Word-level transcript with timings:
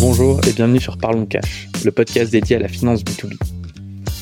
Bonjour 0.00 0.40
et 0.46 0.52
bienvenue 0.52 0.80
sur 0.80 0.98
Parlons 0.98 1.26
Cash, 1.26 1.68
le 1.84 1.90
podcast 1.90 2.30
dédié 2.30 2.56
à 2.56 2.58
la 2.58 2.68
finance 2.68 3.02
B2B. 3.02 3.36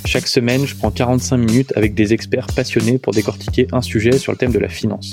Chaque 0.04 0.26
semaine, 0.28 0.66
je 0.66 0.76
prends 0.76 0.90
45 0.90 1.36
minutes 1.38 1.72
avec 1.76 1.94
des 1.94 2.12
experts 2.12 2.46
passionnés 2.54 2.98
pour 2.98 3.12
décortiquer 3.12 3.66
un 3.72 3.82
sujet 3.82 4.18
sur 4.18 4.32
le 4.32 4.38
thème 4.38 4.52
de 4.52 4.58
la 4.58 4.68
finance. 4.68 5.10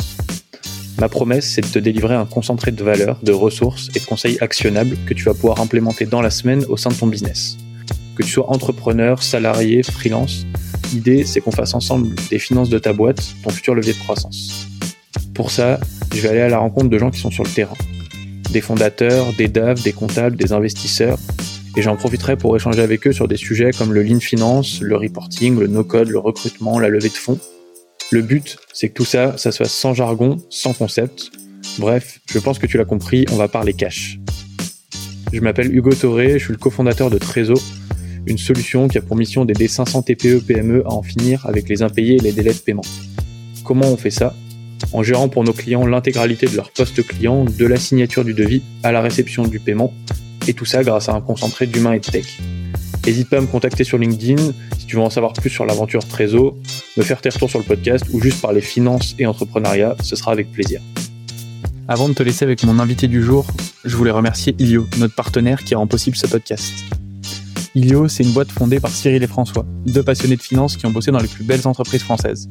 Ma 0.99 1.07
promesse, 1.07 1.49
c'est 1.49 1.61
de 1.61 1.67
te 1.67 1.79
délivrer 1.79 2.15
un 2.15 2.25
concentré 2.25 2.71
de 2.71 2.83
valeurs, 2.83 3.19
de 3.23 3.31
ressources 3.31 3.89
et 3.95 3.99
de 3.99 4.05
conseils 4.05 4.37
actionnables 4.41 4.97
que 5.05 5.13
tu 5.13 5.23
vas 5.23 5.33
pouvoir 5.33 5.61
implémenter 5.61 6.05
dans 6.05 6.21
la 6.21 6.29
semaine 6.29 6.65
au 6.69 6.77
sein 6.77 6.89
de 6.89 6.95
ton 6.95 7.07
business. 7.07 7.57
Que 8.15 8.23
tu 8.23 8.29
sois 8.29 8.51
entrepreneur, 8.51 9.23
salarié, 9.23 9.81
freelance, 9.81 10.45
l'idée, 10.93 11.25
c'est 11.25 11.41
qu'on 11.41 11.51
fasse 11.51 11.73
ensemble 11.73 12.15
des 12.29 12.39
finances 12.39 12.69
de 12.69 12.79
ta 12.79 12.93
boîte, 12.93 13.21
ton 13.43 13.49
futur 13.49 13.75
levier 13.75 13.93
de 13.93 13.99
croissance. 13.99 14.67
Pour 15.33 15.51
ça, 15.51 15.79
je 16.13 16.21
vais 16.21 16.29
aller 16.29 16.41
à 16.41 16.49
la 16.49 16.57
rencontre 16.57 16.89
de 16.89 16.97
gens 16.97 17.11
qui 17.11 17.19
sont 17.19 17.31
sur 17.31 17.43
le 17.43 17.49
terrain. 17.49 17.75
Des 18.51 18.61
fondateurs, 18.61 19.33
des 19.37 19.47
DAF, 19.47 19.83
des 19.83 19.93
comptables, 19.93 20.35
des 20.35 20.53
investisseurs, 20.53 21.17
et 21.77 21.81
j'en 21.81 21.95
profiterai 21.95 22.35
pour 22.35 22.55
échanger 22.55 22.81
avec 22.81 23.07
eux 23.07 23.13
sur 23.13 23.27
des 23.27 23.37
sujets 23.37 23.71
comme 23.71 23.93
le 23.93 24.03
lean 24.03 24.19
finance, 24.19 24.81
le 24.81 24.95
reporting, 24.95 25.59
le 25.59 25.67
no-code, 25.67 26.09
le 26.09 26.19
recrutement, 26.19 26.79
la 26.79 26.89
levée 26.89 27.09
de 27.09 27.13
fonds. 27.13 27.39
Le 28.11 28.21
but, 28.21 28.57
c'est 28.73 28.89
que 28.89 28.93
tout 28.95 29.05
ça, 29.05 29.37
ça 29.37 29.51
se 29.51 29.57
fasse 29.57 29.73
sans 29.73 29.93
jargon, 29.93 30.37
sans 30.49 30.73
concept. 30.73 31.31
Bref, 31.77 32.19
je 32.31 32.39
pense 32.39 32.57
que 32.57 32.65
tu 32.65 32.77
l'as 32.77 32.85
compris, 32.85 33.25
on 33.31 33.35
va 33.35 33.47
parler 33.47 33.73
cash. 33.73 34.19
Je 35.31 35.39
m'appelle 35.41 35.73
Hugo 35.73 35.91
Toré, 35.91 36.39
je 36.39 36.45
suis 36.45 36.53
le 36.53 36.57
cofondateur 36.57 37.11
de 37.11 37.19
Trésor, 37.19 37.61
une 38.25 38.37
solution 38.37 38.87
qui 38.87 38.97
a 38.97 39.01
pour 39.01 39.15
mission 39.15 39.45
d'aider 39.45 39.67
500 39.67 40.03
TPE 40.03 40.39
PME 40.45 40.83
à 40.85 40.93
en 40.93 41.01
finir 41.01 41.45
avec 41.45 41.69
les 41.69 41.81
impayés 41.81 42.15
et 42.15 42.19
les 42.19 42.31
délais 42.31 42.53
de 42.53 42.59
paiement. 42.59 42.83
Comment 43.63 43.87
on 43.87 43.97
fait 43.97 44.11
ça? 44.11 44.35
En 44.93 45.03
gérant 45.03 45.29
pour 45.29 45.43
nos 45.43 45.53
clients 45.53 45.85
l'intégralité 45.85 46.47
de 46.47 46.55
leur 46.55 46.71
poste 46.71 47.05
client, 47.05 47.45
de 47.45 47.65
la 47.65 47.77
signature 47.77 48.23
du 48.23 48.33
devis 48.33 48.61
à 48.83 48.91
la 48.91 49.01
réception 49.01 49.45
du 49.45 49.59
paiement, 49.59 49.93
et 50.47 50.53
tout 50.53 50.65
ça 50.65 50.83
grâce 50.83 51.09
à 51.09 51.13
un 51.13 51.21
concentré 51.21 51.67
d'humain 51.67 51.93
et 51.93 51.99
de 51.99 52.05
tech. 52.05 52.39
N'hésite 53.05 53.29
pas 53.29 53.37
à 53.37 53.41
me 53.41 53.47
contacter 53.47 53.83
sur 53.83 53.97
LinkedIn 53.97 54.53
si 54.77 54.85
tu 54.85 54.95
veux 54.95 55.01
en 55.01 55.09
savoir 55.09 55.33
plus 55.33 55.49
sur 55.49 55.65
l'aventure 55.65 56.05
Trésor, 56.07 56.55
me 56.97 57.03
faire 57.03 57.21
tes 57.21 57.29
retours 57.29 57.49
sur 57.49 57.59
le 57.59 57.65
podcast 57.65 58.05
ou 58.11 58.21
juste 58.21 58.41
parler 58.41 58.61
finance 58.61 59.15
et 59.19 59.25
entrepreneuriat, 59.25 59.95
ce 60.01 60.15
sera 60.15 60.31
avec 60.31 60.51
plaisir. 60.51 60.81
Avant 61.87 62.07
de 62.07 62.13
te 62.13 62.21
laisser 62.21 62.45
avec 62.45 62.63
mon 62.63 62.77
invité 62.77 63.07
du 63.07 63.23
jour, 63.23 63.47
je 63.83 63.95
voulais 63.95 64.11
remercier 64.11 64.55
Ilio, 64.59 64.87
notre 64.97 65.15
partenaire 65.15 65.63
qui 65.63 65.73
rend 65.73 65.87
possible 65.87 66.15
ce 66.15 66.27
podcast. 66.27 66.71
Ilio, 67.75 68.07
c'est 68.07 68.23
une 68.23 68.31
boîte 68.31 68.51
fondée 68.51 68.79
par 68.79 68.91
Cyril 68.91 69.21
et 69.21 69.27
François, 69.27 69.65
deux 69.85 70.01
passionnés 70.01 70.35
de 70.35 70.41
finance 70.41 70.75
qui 70.75 70.85
ont 70.85 70.91
bossé 70.91 71.11
dans 71.11 71.19
les 71.19 71.27
plus 71.27 71.43
belles 71.43 71.67
entreprises 71.67 72.01
françaises. 72.01 72.47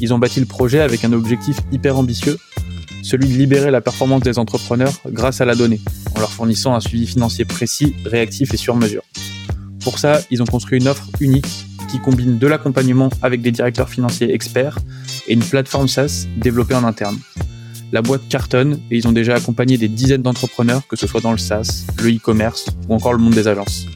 Ils 0.00 0.12
ont 0.12 0.18
bâti 0.18 0.40
le 0.40 0.46
projet 0.46 0.80
avec 0.80 1.04
un 1.04 1.12
objectif 1.12 1.56
hyper 1.72 1.96
ambitieux, 1.96 2.36
celui 3.02 3.28
de 3.28 3.34
libérer 3.34 3.70
la 3.70 3.80
performance 3.80 4.22
des 4.22 4.38
entrepreneurs 4.38 4.92
grâce 5.06 5.40
à 5.40 5.44
la 5.44 5.54
donnée, 5.54 5.80
en 6.14 6.20
leur 6.20 6.30
fournissant 6.30 6.74
un 6.74 6.80
suivi 6.80 7.06
financier 7.06 7.44
précis, 7.44 7.94
réactif 8.04 8.52
et 8.52 8.56
sur 8.56 8.76
mesure. 8.76 9.02
Pour 9.80 9.98
ça, 9.98 10.20
ils 10.30 10.42
ont 10.42 10.46
construit 10.46 10.78
une 10.78 10.88
offre 10.88 11.08
unique 11.20 11.46
qui 11.90 11.98
combine 11.98 12.38
de 12.38 12.46
l'accompagnement 12.46 13.10
avec 13.22 13.40
des 13.40 13.52
directeurs 13.52 13.88
financiers 13.88 14.32
experts 14.32 14.78
et 15.26 15.32
une 15.32 15.44
plateforme 15.44 15.88
SaaS 15.88 16.26
développée 16.36 16.74
en 16.74 16.84
interne. 16.84 17.18
La 17.92 18.02
boîte 18.02 18.28
cartonne 18.28 18.80
et 18.90 18.96
ils 18.96 19.06
ont 19.06 19.12
déjà 19.12 19.36
accompagné 19.36 19.78
des 19.78 19.88
dizaines 19.88 20.22
d'entrepreneurs, 20.22 20.86
que 20.86 20.96
ce 20.96 21.06
soit 21.06 21.20
dans 21.20 21.32
le 21.32 21.38
SaaS, 21.38 21.86
le 22.02 22.10
e-commerce 22.10 22.66
ou 22.88 22.94
encore 22.94 23.12
le 23.12 23.18
monde 23.18 23.34
des 23.34 23.46
agences. 23.46 23.86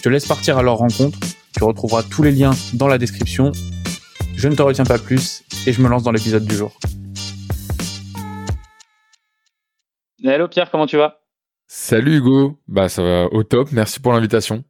Je 0.00 0.04
te 0.04 0.08
laisse 0.08 0.26
partir 0.26 0.56
à 0.56 0.62
leur 0.62 0.78
rencontre, 0.78 1.18
tu 1.54 1.62
retrouveras 1.62 2.02
tous 2.02 2.22
les 2.22 2.32
liens 2.32 2.52
dans 2.72 2.88
la 2.88 2.96
description. 2.96 3.52
Je 4.34 4.48
ne 4.48 4.54
te 4.54 4.62
retiens 4.62 4.86
pas 4.86 4.96
plus 4.96 5.44
et 5.66 5.74
je 5.74 5.82
me 5.82 5.90
lance 5.90 6.02
dans 6.04 6.10
l'épisode 6.10 6.46
du 6.46 6.54
jour. 6.54 6.72
Hello 10.24 10.48
Pierre, 10.48 10.70
comment 10.70 10.86
tu 10.86 10.96
vas? 10.96 11.20
Salut 11.66 12.16
Hugo, 12.16 12.56
bah 12.66 12.88
ça 12.88 13.02
va 13.02 13.26
au 13.26 13.42
top, 13.42 13.72
merci 13.72 14.00
pour 14.00 14.14
l'invitation. 14.14 14.64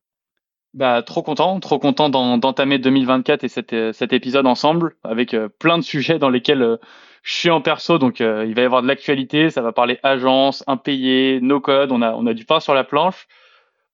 Bah 0.75 1.01
trop 1.05 1.23
content, 1.23 1.61
trop 1.61 1.79
content 1.79 2.09
d'entamer 2.09 2.81
2024 2.81 3.45
et 3.45 3.49
cet, 3.49 3.73
euh, 3.73 3.93
cet 3.93 4.13
épisode 4.13 4.49
ensemble 4.49 4.97
avec 5.05 5.35
euh, 5.35 5.49
plein 5.61 5.79
de 5.79 5.85
sujets 5.85 6.19
dans 6.19 6.29
lesquels 6.29 6.63
euh, 6.63 6.77
je 7.23 7.35
suis 7.35 7.51
en 7.51 7.61
perso, 7.61 7.99
donc 7.99 8.19
il 8.19 8.55
va 8.55 8.63
y 8.63 8.65
avoir 8.65 8.83
de 8.83 8.89
l'actualité, 8.89 9.51
ça 9.51 9.63
va 9.63 9.71
parler 9.71 10.01
agence, 10.03 10.65
impayé, 10.67 11.39
no 11.41 11.61
code, 11.61 11.93
on 11.93 12.03
a 12.03 12.15
on 12.15 12.27
a 12.27 12.35
du 12.35 12.47
pain 12.47 12.59
sur 12.59 12.75
la 12.75 12.83
planche. 12.83 13.29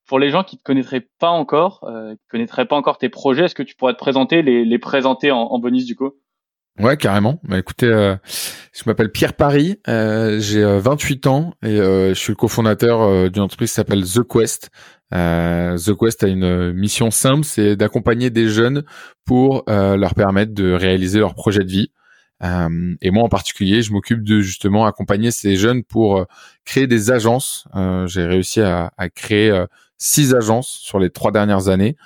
Pour 0.06 0.20
les 0.20 0.30
gens 0.30 0.44
qui 0.44 0.56
te 0.56 0.62
connaîtraient 0.62 1.08
pas 1.18 1.30
encore, 1.30 1.84
euh, 1.84 2.14
qui 2.14 2.26
connaîtraient 2.30 2.66
pas 2.66 2.76
encore 2.76 2.96
tes 2.98 3.08
projets, 3.08 3.46
est-ce 3.46 3.56
que 3.56 3.64
tu 3.64 3.74
pourrais 3.74 3.92
te 3.92 3.98
présenter, 3.98 4.42
les, 4.42 4.64
les 4.64 4.78
présenter 4.78 5.32
en, 5.32 5.38
en 5.38 5.58
bonus 5.58 5.84
du 5.84 5.96
coup? 5.96 6.12
Ouais, 6.78 6.96
carrément. 6.96 7.40
Bah, 7.42 7.58
écoutez, 7.58 7.86
euh, 7.86 8.14
je 8.72 8.82
m'appelle 8.86 9.10
Pierre 9.10 9.32
Paris, 9.32 9.80
euh, 9.88 10.38
j'ai 10.38 10.62
28 10.62 11.26
ans 11.26 11.54
et 11.62 11.76
je 11.76 12.14
suis 12.14 12.32
le 12.32 12.36
cofondateur 12.36 13.30
d'une 13.30 13.42
entreprise 13.42 13.70
qui 13.70 13.74
s'appelle 13.74 14.04
The 14.04 14.22
Quest. 14.22 14.70
The 15.10 15.94
Quest 15.98 16.22
a 16.22 16.28
une 16.28 16.72
mission 16.72 17.10
simple, 17.10 17.44
c'est 17.44 17.76
d'accompagner 17.76 18.30
des 18.30 18.48
jeunes 18.48 18.84
pour 19.24 19.64
leur 19.66 20.14
permettre 20.14 20.52
de 20.52 20.72
réaliser 20.72 21.18
leur 21.18 21.34
projet 21.34 21.64
de 21.64 21.70
vie. 21.70 21.92
et 22.42 23.10
moi 23.10 23.24
en 23.24 23.30
particulier, 23.30 23.80
je 23.80 23.92
m'occupe 23.92 24.22
de 24.22 24.40
justement 24.40 24.84
accompagner 24.84 25.30
ces 25.30 25.56
jeunes 25.56 25.82
pour 25.82 26.26
créer 26.66 26.86
des 26.86 27.10
agences. 27.10 27.66
j'ai 28.06 28.26
réussi 28.26 28.60
à, 28.60 28.92
à 28.98 29.08
créer 29.08 29.64
six 29.98 30.34
agences 30.34 30.68
sur 30.68 30.98
les 30.98 31.10
trois 31.10 31.32
dernières 31.32 31.68
années, 31.68 31.96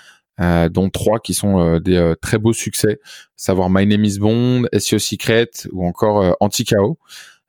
euh, 0.40 0.70
dont 0.70 0.88
trois 0.88 1.18
qui 1.20 1.34
sont 1.34 1.60
euh, 1.60 1.80
des 1.80 1.96
euh, 1.96 2.14
très 2.14 2.38
beaux 2.38 2.54
succès, 2.54 2.98
savoir 3.36 3.68
My 3.68 3.86
Name 3.86 4.04
is 4.04 4.18
Bond, 4.18 4.62
SEO 4.78 4.98
Secret 4.98 5.50
ou 5.72 5.84
encore 5.86 6.34
Anti-KO. 6.40 6.98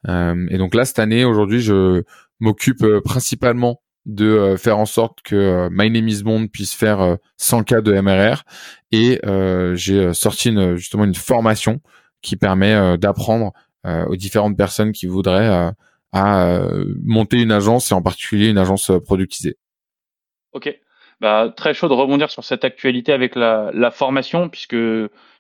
et 0.08 0.58
donc 0.58 0.76
là, 0.76 0.84
cette 0.84 1.00
année, 1.00 1.24
aujourd'hui, 1.24 1.62
je 1.62 2.04
m'occupe 2.40 2.86
principalement 3.06 3.82
de 4.08 4.56
faire 4.58 4.80
en 4.80 4.88
sorte 4.88 5.20
que 5.22 5.70
My 5.72 5.92
Name 5.92 6.08
is 6.10 6.24
Bond 6.24 6.48
puisse 6.48 6.74
faire 6.74 7.18
100 7.38 7.64
cas 7.64 7.82
de 7.82 7.94
MRR 7.94 8.44
et 8.92 9.22
j'ai 9.76 10.14
sorti 10.14 10.54
justement 10.76 11.06
une 11.06 11.16
formation 11.16 11.82
qui 12.22 12.36
permet 12.36 12.98
d'apprendre 12.98 13.54
aux 13.86 14.16
différentes 14.16 14.58
personnes 14.58 14.92
qui 14.92 15.06
voudraient 15.06 15.72
monter 16.14 17.42
une 17.42 17.52
agence 17.52 17.92
et 17.92 17.94
en 17.94 18.02
particulier 18.02 18.50
une 18.50 18.58
agence 18.58 18.92
productisée. 19.06 19.58
Ok. 20.54 20.78
Bah, 21.20 21.54
très 21.56 21.74
chaud 21.74 21.88
de 21.88 21.94
rebondir 21.94 22.32
sur 22.32 22.44
cette 22.44 22.66
actualité 22.66 23.14
avec 23.14 23.36
la, 23.36 23.70
la 23.74 23.92
formation, 23.92 24.50
puisque 24.50 24.76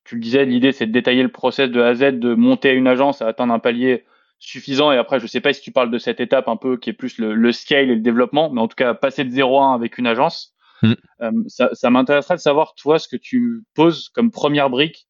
tu 0.03 0.15
le 0.15 0.21
disais, 0.21 0.45
l'idée 0.45 0.71
c'est 0.71 0.85
de 0.85 0.91
détailler 0.91 1.23
le 1.23 1.31
process 1.31 1.69
de 1.71 1.81
A 1.81 1.87
à 1.87 1.95
Z, 1.95 2.19
de 2.19 2.35
monter 2.35 2.71
une 2.73 2.87
agence 2.87 3.21
à 3.21 3.27
atteindre 3.27 3.53
un 3.53 3.59
palier 3.59 4.05
suffisant. 4.37 4.91
Et 4.91 4.97
après, 4.97 5.19
je 5.19 5.27
sais 5.27 5.41
pas 5.41 5.53
si 5.53 5.61
tu 5.61 5.71
parles 5.71 5.91
de 5.91 5.97
cette 5.97 6.19
étape 6.19 6.47
un 6.47 6.57
peu 6.57 6.77
qui 6.77 6.89
est 6.89 6.93
plus 6.93 7.17
le, 7.17 7.33
le 7.33 7.51
scale 7.51 7.89
et 7.89 7.95
le 7.95 8.01
développement, 8.01 8.49
mais 8.51 8.61
en 8.61 8.67
tout 8.67 8.75
cas, 8.75 8.93
passer 8.93 9.23
de 9.23 9.29
0 9.29 9.59
à 9.59 9.65
1 9.65 9.73
avec 9.73 9.97
une 9.97 10.07
agence. 10.07 10.53
Mm. 10.81 10.93
Euh, 11.21 11.31
ça, 11.47 11.69
ça 11.73 11.89
m'intéresserait 11.89 12.35
de 12.35 12.41
savoir, 12.41 12.73
toi, 12.75 12.99
ce 12.99 13.07
que 13.07 13.15
tu 13.15 13.63
poses 13.75 14.09
comme 14.09 14.31
première 14.31 14.69
brique 14.69 15.07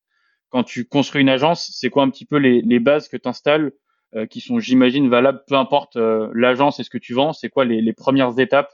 quand 0.50 0.64
tu 0.64 0.86
construis 0.86 1.22
une 1.22 1.30
agence. 1.30 1.72
C'est 1.74 1.90
quoi 1.90 2.04
un 2.04 2.10
petit 2.10 2.26
peu 2.26 2.38
les, 2.38 2.62
les 2.62 2.80
bases 2.80 3.08
que 3.08 3.18
tu 3.18 3.28
installes 3.28 3.72
euh, 4.16 4.26
qui 4.26 4.42
sont, 4.42 4.60
j'imagine, 4.60 5.10
valables, 5.10 5.44
peu 5.48 5.56
importe 5.56 5.96
euh, 5.96 6.30
l'agence 6.34 6.80
et 6.80 6.84
ce 6.84 6.90
que 6.90 6.98
tu 6.98 7.14
vends? 7.14 7.32
C'est 7.32 7.50
quoi 7.50 7.64
les, 7.64 7.82
les 7.82 7.94
premières 7.94 8.38
étapes 8.38 8.72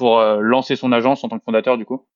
pour 0.00 0.18
euh, 0.18 0.40
lancer 0.40 0.76
son 0.76 0.92
agence 0.92 1.22
en 1.24 1.28
tant 1.28 1.38
que 1.38 1.44
fondateur 1.44 1.76
du 1.76 1.84
coup? 1.84 2.06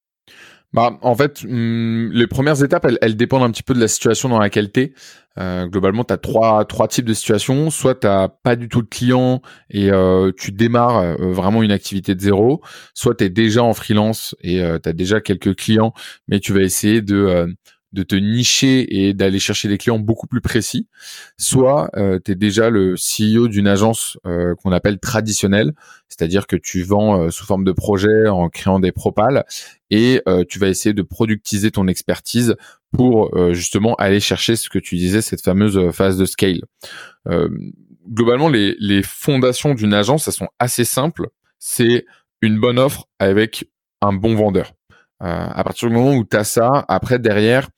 Bah, 0.72 0.98
en 1.02 1.14
fait, 1.14 1.44
hmm, 1.44 2.10
les 2.12 2.26
premières 2.26 2.64
étapes, 2.64 2.86
elles, 3.00 3.16
dépendent 3.16 3.42
un 3.42 3.50
petit 3.50 3.62
peu 3.62 3.74
de 3.74 3.78
la 3.78 3.88
situation 3.88 4.30
dans 4.30 4.38
laquelle 4.38 4.72
tu 4.72 4.80
es. 4.80 4.94
Euh, 5.38 5.66
globalement, 5.66 6.02
tu 6.02 6.14
as 6.14 6.16
trois, 6.16 6.66
types 6.88 7.04
de 7.04 7.12
situations. 7.12 7.68
Soit 7.68 7.94
tu 8.00 8.08
pas 8.42 8.56
du 8.56 8.68
tout 8.70 8.80
de 8.80 8.88
clients 8.88 9.42
et 9.68 9.92
euh, 9.92 10.32
tu 10.36 10.50
démarres 10.50 11.18
vraiment 11.18 11.62
une 11.62 11.70
activité 11.70 12.14
de 12.14 12.20
zéro. 12.20 12.62
Soit 12.94 13.16
tu 13.16 13.24
es 13.24 13.28
déjà 13.28 13.62
en 13.62 13.74
freelance 13.74 14.34
et 14.40 14.62
tu 14.82 14.88
as 14.88 14.92
déjà 14.94 15.20
quelques 15.20 15.54
clients, 15.54 15.92
mais 16.26 16.40
tu 16.40 16.54
vas 16.54 16.62
essayer 16.62 17.02
de 17.02 17.54
de 17.94 18.02
te 18.02 18.16
nicher 18.16 19.06
et 19.06 19.14
d'aller 19.14 19.38
chercher 19.38 19.68
des 19.68 19.78
clients 19.78 19.98
beaucoup 19.98 20.26
plus 20.26 20.40
précis, 20.40 20.88
soit 21.38 21.90
euh, 21.96 22.18
tu 22.22 22.32
es 22.32 22.34
déjà 22.34 22.68
le 22.68 22.96
CEO 22.96 23.48
d'une 23.48 23.68
agence 23.68 24.18
euh, 24.26 24.54
qu'on 24.56 24.72
appelle 24.72 24.98
traditionnelle, 24.98 25.72
c'est-à-dire 26.08 26.46
que 26.46 26.56
tu 26.56 26.82
vends 26.82 27.20
euh, 27.20 27.30
sous 27.30 27.46
forme 27.46 27.64
de 27.64 27.72
projet 27.72 28.28
en 28.28 28.48
créant 28.48 28.80
des 28.80 28.92
propales 28.92 29.44
et 29.90 30.20
euh, 30.28 30.44
tu 30.46 30.58
vas 30.58 30.68
essayer 30.68 30.92
de 30.92 31.02
productiser 31.02 31.70
ton 31.70 31.86
expertise 31.86 32.56
pour 32.92 33.36
justement 33.52 33.96
aller 33.96 34.20
chercher 34.20 34.54
ce 34.54 34.68
que 34.68 34.78
tu 34.78 34.94
disais, 34.94 35.20
cette 35.20 35.42
fameuse 35.42 35.90
phase 35.90 36.16
de 36.16 36.26
scale. 36.26 36.60
globalement, 38.08 38.48
les, 38.48 38.76
les 38.78 39.02
fondations 39.02 39.74
d'une 39.74 39.92
agence, 39.92 40.28
elles 40.28 40.34
sont 40.34 40.50
assez 40.60 40.84
simples. 40.84 41.26
C'est 41.58 42.06
une 42.40 42.60
bonne 42.60 42.78
offre 42.78 43.08
avec 43.18 43.68
un 44.00 44.12
bon 44.12 44.36
vendeur. 44.36 44.74
à 45.18 45.64
partir 45.64 45.88
du 45.88 45.94
moment 45.96 46.14
où 46.14 46.24
tu 46.24 46.36
as 46.36 46.44
ça, 46.44 46.84
après 46.86 47.18
derrière, 47.18 47.68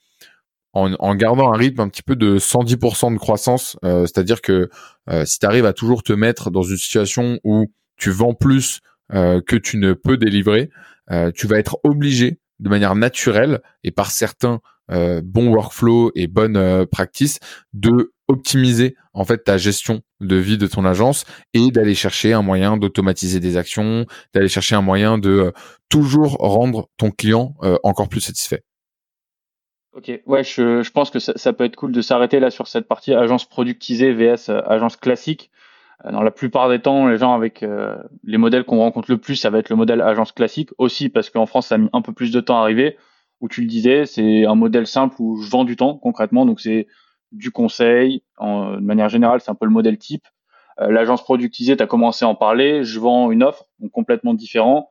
en, 0.76 1.14
gardant 1.14 1.52
un 1.52 1.56
rythme 1.56 1.80
un 1.80 1.88
petit 1.88 2.02
peu 2.02 2.16
de 2.16 2.38
110% 2.38 3.12
de 3.12 3.18
croissance. 3.18 3.78
Euh, 3.84 4.02
c'est-à-dire 4.02 4.42
que 4.42 4.68
euh, 5.08 5.24
si 5.24 5.38
tu 5.38 5.46
arrives 5.46 5.64
à 5.64 5.72
toujours 5.72 6.02
te 6.02 6.12
mettre 6.12 6.50
dans 6.50 6.62
une 6.62 6.76
situation 6.76 7.38
où 7.44 7.72
tu 7.96 8.10
vends 8.10 8.34
plus 8.34 8.80
euh, 9.14 9.40
que 9.40 9.56
tu 9.56 9.78
ne 9.78 9.94
peux 9.94 10.16
délivrer, 10.16 10.70
tu 11.36 11.46
vas 11.46 11.60
être 11.60 11.78
obligé 11.84 12.40
de 12.58 12.68
manière 12.68 12.96
naturelle 12.96 13.60
et 13.84 13.92
par 13.92 14.10
certains 14.10 14.58
bons 14.88 15.52
workflows 15.52 16.10
et 16.16 16.26
bonnes 16.26 16.84
practices 16.86 17.38
de 17.74 18.12
optimiser 18.26 18.96
en 19.12 19.24
fait 19.24 19.44
ta 19.44 19.56
gestion 19.56 20.00
de 20.18 20.34
vie 20.34 20.58
de 20.58 20.66
ton 20.66 20.84
agence 20.84 21.24
et 21.54 21.70
d'aller 21.70 21.94
chercher 21.94 22.32
un 22.32 22.42
moyen 22.42 22.76
d'automatiser 22.76 23.38
des 23.38 23.56
actions, 23.56 24.04
d'aller 24.34 24.48
chercher 24.48 24.74
un 24.74 24.82
moyen 24.82 25.16
de 25.16 25.52
toujours 25.88 26.32
rendre 26.40 26.88
ton 26.96 27.12
client 27.12 27.54
encore 27.84 28.08
plus 28.08 28.20
satisfait. 28.20 28.64
Ok, 29.96 30.12
ouais, 30.26 30.44
je, 30.44 30.82
je 30.82 30.90
pense 30.90 31.10
que 31.10 31.18
ça, 31.18 31.32
ça, 31.36 31.52
peut 31.52 31.64
être 31.64 31.76
cool 31.76 31.90
de 31.90 32.00
s'arrêter 32.02 32.38
là 32.38 32.50
sur 32.50 32.68
cette 32.68 32.86
partie 32.86 33.14
agence 33.14 33.46
productisée 33.46 34.12
vs 34.12 34.50
agence 34.66 34.96
classique. 34.96 35.50
Dans 36.04 36.22
la 36.22 36.30
plupart 36.30 36.68
des 36.68 36.80
temps, 36.80 37.08
les 37.08 37.16
gens 37.16 37.34
avec 37.34 37.64
les 38.22 38.36
modèles 38.36 38.64
qu'on 38.64 38.76
rencontre 38.76 39.10
le 39.10 39.16
plus, 39.16 39.36
ça 39.36 39.48
va 39.48 39.58
être 39.58 39.70
le 39.70 39.76
modèle 39.76 40.02
agence 40.02 40.32
classique 40.32 40.68
aussi 40.76 41.08
parce 41.08 41.30
qu'en 41.30 41.46
France, 41.46 41.68
ça 41.68 41.76
a 41.76 41.78
mis 41.78 41.88
un 41.94 42.02
peu 42.02 42.12
plus 42.12 42.30
de 42.30 42.40
temps 42.40 42.58
à 42.58 42.60
arriver 42.60 42.98
où 43.40 43.48
tu 43.48 43.60
le 43.60 43.66
disais, 43.66 44.06
c'est 44.06 44.44
un 44.46 44.54
modèle 44.54 44.86
simple 44.86 45.16
où 45.18 45.40
je 45.40 45.50
vends 45.50 45.64
du 45.64 45.76
temps 45.76 45.96
concrètement. 45.96 46.46
Donc 46.46 46.60
c'est 46.60 46.86
du 47.32 47.50
conseil. 47.50 48.22
En, 48.38 48.74
de 48.74 48.80
manière 48.80 49.08
générale, 49.08 49.40
c'est 49.40 49.50
un 49.50 49.54
peu 49.54 49.66
le 49.66 49.72
modèle 49.72 49.98
type. 49.98 50.26
Euh, 50.80 50.90
L'agence 50.90 51.22
productisée, 51.22 51.76
tu 51.76 51.82
as 51.82 51.86
commencé 51.86 52.24
à 52.24 52.28
en 52.28 52.34
parler. 52.34 52.84
Je 52.84 52.98
vends 53.00 53.30
une 53.30 53.42
offre 53.42 53.64
donc 53.80 53.90
complètement 53.92 54.34
différent. 54.34 54.90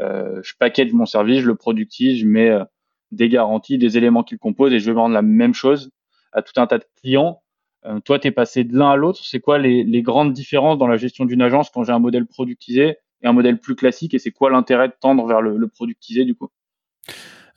Euh, 0.00 0.40
je 0.42 0.52
package 0.58 0.92
mon 0.92 1.06
service, 1.06 1.40
je 1.40 1.46
le 1.46 1.54
productise, 1.54 2.18
je 2.18 2.26
mets 2.26 2.50
euh, 2.50 2.64
des 3.12 3.28
garanties, 3.28 3.78
des 3.78 3.96
éléments 3.98 4.22
qui 4.22 4.34
le 4.34 4.38
composent 4.38 4.72
et 4.72 4.78
je 4.78 4.86
vais 4.86 4.94
vendre 4.94 5.14
la 5.14 5.22
même 5.22 5.54
chose 5.54 5.90
à 6.32 6.42
tout 6.42 6.60
un 6.60 6.66
tas 6.66 6.78
de 6.78 6.84
clients. 7.00 7.42
Euh, 7.86 8.00
toi, 8.00 8.18
tu 8.18 8.28
es 8.28 8.30
passé 8.30 8.64
de 8.64 8.76
l'un 8.76 8.90
à 8.90 8.96
l'autre. 8.96 9.20
C'est 9.24 9.40
quoi 9.40 9.58
les, 9.58 10.02
grandes 10.02 10.32
différences 10.32 10.78
dans 10.78 10.88
la 10.88 10.96
gestion 10.96 11.24
d'une 11.24 11.42
agence 11.42 11.70
quand 11.70 11.84
j'ai 11.84 11.92
un 11.92 11.98
modèle 11.98 12.26
productisé 12.26 12.96
et 13.22 13.26
un 13.26 13.32
modèle 13.32 13.58
plus 13.58 13.76
classique 13.76 14.14
et 14.14 14.18
c'est 14.18 14.32
quoi 14.32 14.50
l'intérêt 14.50 14.88
de 14.88 14.94
tendre 15.00 15.26
vers 15.26 15.40
le, 15.40 15.68
productisé 15.68 16.24
du 16.24 16.34
coup? 16.34 16.48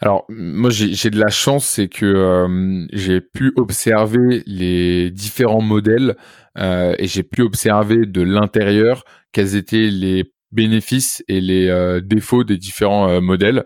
Alors 0.02 0.24
moi 0.30 0.70
j'ai 0.70 1.10
de 1.10 1.20
la 1.20 1.28
chance, 1.28 1.66
c'est 1.66 1.90
que 1.90 2.06
euh, 2.06 2.88
j'ai 2.94 3.20
pu 3.20 3.52
observer 3.58 4.44
les 4.46 5.12
différents 5.12 5.62
modèles 5.62 6.16
euh, 6.58 6.96
et 6.98 7.08
j'ai 7.08 7.24
pu 7.24 7.42
observer 7.42 8.06
de 8.06 8.22
l'intérieur 8.22 9.04
quels 9.34 9.58
étaient 9.58 9.90
les 9.90 10.32
bénéfices 10.54 11.22
et 11.28 11.42
les 11.42 12.00
défauts 12.02 12.46
des 12.46 12.58
différents 12.58 13.20
modèles. 13.20 13.66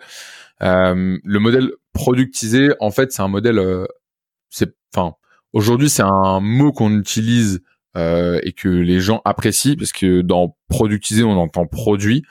Euh, 0.62 1.18
le 1.24 1.40
modèle 1.40 1.72
productisé, 1.94 2.74
en 2.80 2.92
fait, 2.92 3.12
c'est 3.12 3.22
un 3.22 3.28
modèle, 3.28 3.88
c'est, 4.50 4.74
enfin, 4.96 5.16
aujourd'hui 5.54 5.90
c'est 5.90 6.04
un 6.04 6.40
mot 6.40 6.72
qu'on 6.72 6.98
utilise 6.98 7.62
euh, 7.96 8.40
et 8.42 8.54
que 8.54 8.68
les 8.68 9.00
gens 9.00 9.22
apprécient 9.24 9.76
parce 9.78 9.94
que 9.94 10.22
dans 10.22 10.58
productiser 10.68 11.24
on 11.24 11.38
entend 11.38 11.68
produit. 11.68 12.24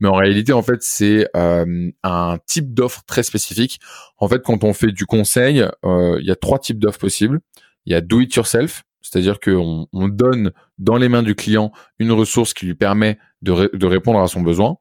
Mais 0.00 0.08
en 0.08 0.14
réalité 0.14 0.52
en 0.52 0.62
fait 0.62 0.80
c'est 0.82 1.28
euh, 1.36 1.90
un 2.04 2.38
type 2.46 2.72
d'offre 2.72 3.02
très 3.04 3.24
spécifique. 3.24 3.80
En 4.18 4.28
fait 4.28 4.42
quand 4.42 4.62
on 4.64 4.72
fait 4.72 4.92
du 4.92 5.06
conseil 5.06 5.64
euh, 5.84 6.18
il 6.20 6.26
y 6.26 6.30
a 6.30 6.36
trois 6.36 6.60
types 6.60 6.78
d'offres 6.78 7.00
possibles. 7.00 7.40
Il 7.84 7.92
y 7.92 7.96
a 7.96 8.00
do 8.00 8.20
it 8.20 8.32
yourself 8.34 8.84
c'est-à-dire 9.00 9.40
qu'on 9.40 9.86
on 9.92 10.08
donne 10.08 10.52
dans 10.78 10.96
les 10.96 11.08
mains 11.08 11.22
du 11.22 11.34
client 11.34 11.72
une 11.98 12.12
ressource 12.12 12.54
qui 12.54 12.66
lui 12.66 12.74
permet 12.74 13.18
de, 13.42 13.70
de 13.72 13.86
répondre 13.86 14.20
à 14.20 14.28
son 14.28 14.42
besoin 14.42 14.76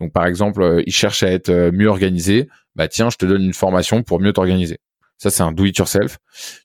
donc 0.00 0.12
par 0.12 0.26
exemple 0.26 0.82
il 0.86 0.92
cherche 0.92 1.22
à 1.22 1.30
être 1.30 1.70
mieux 1.72 1.88
organisé 1.88 2.48
bah 2.76 2.88
tiens 2.88 3.10
je 3.10 3.16
te 3.16 3.26
donne 3.26 3.42
une 3.42 3.54
formation 3.54 4.02
pour 4.02 4.20
mieux 4.20 4.32
t'organiser. 4.32 4.78
Ça 5.18 5.30
c'est 5.30 5.42
un 5.42 5.52
do 5.52 5.64
it 5.64 5.76
yourself. 5.76 6.18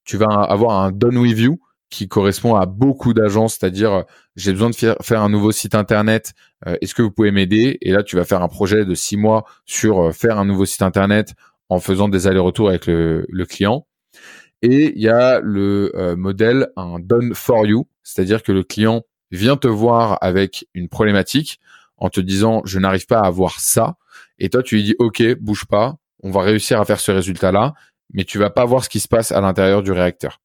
Tu 0.05 0.17
vas 0.17 0.27
avoir 0.27 0.81
un 0.81 0.91
done 0.91 1.17
with 1.17 1.39
you 1.39 1.59
qui 1.93 2.07
correspond 2.07 2.55
à 2.55 2.65
beaucoup 2.65 3.13
d'agences, 3.13 3.57
c'est-à-dire 3.59 3.93
euh, 3.93 4.01
j'ai 4.35 4.51
besoin 4.51 4.71
de 4.71 4.75
faire, 4.75 5.21
un 5.21 5.29
nouveau 5.29 5.51
site 5.51 5.75
internet, 5.75 6.33
euh, 6.65 6.75
est-ce 6.81 6.95
que 6.95 7.03
vous 7.03 7.11
pouvez 7.11 7.31
m'aider? 7.31 7.77
Et 7.81 7.91
là, 7.91 8.01
tu 8.01 8.15
vas 8.15 8.25
faire 8.25 8.41
un 8.41 8.47
projet 8.47 8.83
de 8.83 8.95
six 8.95 9.15
mois 9.15 9.45
sur 9.65 9.99
euh, 10.01 10.11
faire 10.11 10.39
un 10.39 10.45
nouveau 10.45 10.65
site 10.65 10.81
internet 10.81 11.33
en 11.69 11.79
faisant 11.79 12.09
des 12.09 12.25
allers-retours 12.25 12.69
avec 12.69 12.87
le, 12.87 13.45
client. 13.47 13.85
Et 14.63 14.91
il 14.95 15.01
y 15.01 15.09
a 15.09 15.39
le 15.39 16.15
modèle 16.17 16.69
un 16.75 16.99
done 16.99 17.33
for 17.33 17.65
you, 17.65 17.87
c'est-à-dire 18.03 18.43
que 18.43 18.51
le 18.51 18.63
client 18.63 19.03
vient 19.31 19.57
te 19.57 19.67
voir 19.67 20.17
avec 20.21 20.67
une 20.73 20.87
problématique 20.87 21.59
en 21.97 22.09
te 22.09 22.19
disant 22.19 22.61
je 22.65 22.79
n'arrive 22.79 23.05
pas 23.05 23.19
à 23.19 23.27
avoir 23.27 23.59
ça, 23.59 23.95
et 24.39 24.49
toi 24.49 24.63
tu 24.63 24.75
lui 24.75 24.83
dis 24.83 24.95
ok 24.99 25.35
bouge 25.39 25.65
pas, 25.65 25.95
on 26.23 26.31
va 26.31 26.41
réussir 26.41 26.79
à 26.79 26.85
faire 26.85 26.99
ce 26.99 27.11
résultat-là, 27.11 27.73
mais 28.13 28.23
tu 28.23 28.37
vas 28.37 28.49
pas 28.49 28.65
voir 28.65 28.83
ce 28.83 28.89
qui 28.89 28.99
se 28.99 29.07
passe 29.07 29.31
à 29.31 29.41
l'intérieur 29.41 29.83
du 29.83 29.91
réacteur 29.91 30.39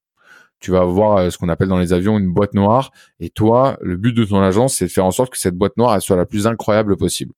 tu 0.60 0.70
vas 0.72 0.80
avoir 0.80 1.18
euh, 1.18 1.30
ce 1.30 1.38
qu'on 1.38 1.48
appelle 1.48 1.68
dans 1.68 1.78
les 1.78 1.92
avions 1.92 2.18
une 2.18 2.32
boîte 2.32 2.54
noire. 2.54 2.90
Et 3.20 3.30
toi, 3.30 3.78
le 3.80 3.96
but 3.96 4.12
de 4.12 4.24
ton 4.24 4.40
agence, 4.40 4.76
c'est 4.76 4.86
de 4.86 4.90
faire 4.90 5.04
en 5.04 5.10
sorte 5.10 5.30
que 5.30 5.38
cette 5.38 5.54
boîte 5.54 5.76
noire 5.76 6.00
soit 6.02 6.16
la 6.16 6.26
plus 6.26 6.46
incroyable 6.46 6.96
possible. 6.96 7.32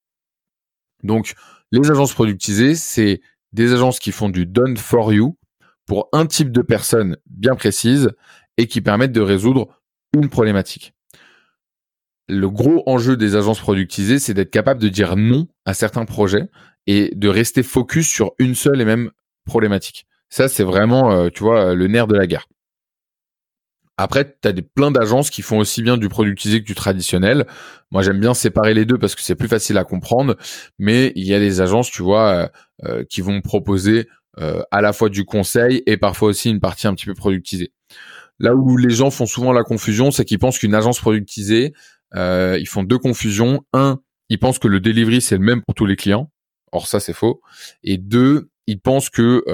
Donc, 1.03 1.35
les 1.73 1.91
agences 1.91 2.15
productisées, 2.15 2.75
c'est 2.75 3.21
des 3.53 3.73
agences 3.73 3.99
qui 3.99 4.13
font 4.13 4.29
du 4.29 4.47
done 4.47 4.77
for 4.77 5.13
you 5.13 5.37
pour 5.87 6.09
un 6.13 6.27
type 6.27 6.53
de 6.53 6.63
personne 6.63 7.17
bien 7.27 7.55
précise 7.55 8.11
et 8.57 8.67
qui 8.67 8.81
permettent 8.81 9.13
de 9.13 9.21
résoudre 9.21 9.69
une 10.15 10.29
problématique. 10.29 10.95
Le 12.31 12.49
gros 12.49 12.85
enjeu 12.87 13.17
des 13.17 13.35
agences 13.35 13.59
productisées, 13.59 14.21
c'est 14.21 14.35
d'être 14.35 14.51
capable 14.51 14.81
de 14.81 14.89
dire 14.89 15.17
non 15.17 15.49
à 15.65 15.75
certains 15.75 16.05
projets 16.05 16.49
et 16.87 17.13
de 17.15 17.29
rester 17.29 17.63
focus 17.63 18.09
sur 18.09 18.33
une 18.39 18.55
seule 18.55 18.81
et 18.81 18.85
même 18.85 19.11
problématique. 19.45 20.07
Ça, 20.29 20.49
c'est 20.49 20.63
vraiment, 20.63 21.11
euh, 21.11 21.29
tu 21.29 21.43
vois, 21.43 21.75
le 21.75 21.89
nerf 21.89 22.07
de 22.07 22.15
la 22.15 22.29
guerre. 22.29 22.47
Après, 23.97 24.25
tu 24.25 24.49
as 24.49 24.53
des, 24.53 24.63
plein 24.63 24.93
d'agences 24.93 25.29
qui 25.29 25.43
font 25.43 25.59
aussi 25.59 25.83
bien 25.83 25.99
du 25.99 26.09
productisé 26.09 26.61
que 26.61 26.67
du 26.67 26.75
traditionnel. 26.75 27.47
Moi, 27.91 28.03
j'aime 28.03 28.21
bien 28.21 28.33
séparer 28.33 28.75
les 28.75 28.85
deux 28.85 28.97
parce 28.97 29.15
que 29.15 29.23
c'est 29.23 29.35
plus 29.35 29.49
facile 29.49 29.77
à 29.77 29.85
comprendre. 29.85 30.37
Mais 30.79 31.13
il 31.17 31.27
y 31.27 31.35
a 31.35 31.41
des 31.41 31.61
agences, 31.61 31.91
tu 31.91 32.03
vois, 32.03 32.29
euh, 32.29 32.49
euh, 32.85 33.05
qui 33.05 33.21
vont 33.21 33.41
proposer 33.41 34.09
à 34.71 34.81
la 34.81 34.95
fois 34.95 35.11
du 35.11 35.27
conseil 35.27 35.83
et 35.85 35.99
parfois 35.99 36.31
aussi 36.31 36.49
une 36.49 36.61
partie 36.61 36.87
un 36.87 36.95
petit 36.95 37.05
peu 37.05 37.13
productisée. 37.13 37.75
Là 38.39 38.55
où 38.55 38.79
les 38.79 38.89
gens 38.89 39.11
font 39.11 39.27
souvent 39.27 39.53
la 39.53 39.65
confusion, 39.65 40.11
c'est 40.11 40.25
qu'ils 40.25 40.39
pensent 40.39 40.59
qu'une 40.59 40.75
agence 40.75 40.99
productisée, 40.99 41.75
ils 42.15 42.69
font 42.69 42.83
deux 42.83 42.99
confusions. 42.99 43.63
Un, 43.73 44.01
ils 44.29 44.39
pensent 44.39 44.59
que 44.59 44.69
le 44.69 44.81
delivery, 44.81 45.21
c'est 45.21 45.37
le 45.37 45.45
même 45.45 45.63
pour 45.63 45.75
tous 45.75 45.87
les 45.87 45.97
clients. 45.97 46.31
Or, 46.73 46.87
ça, 46.87 47.01
c'est 47.01 47.13
faux. 47.13 47.41
Et 47.83 47.99
deux, 47.99 48.51
ils 48.67 48.81
pensent 48.81 49.11
que 49.11 49.45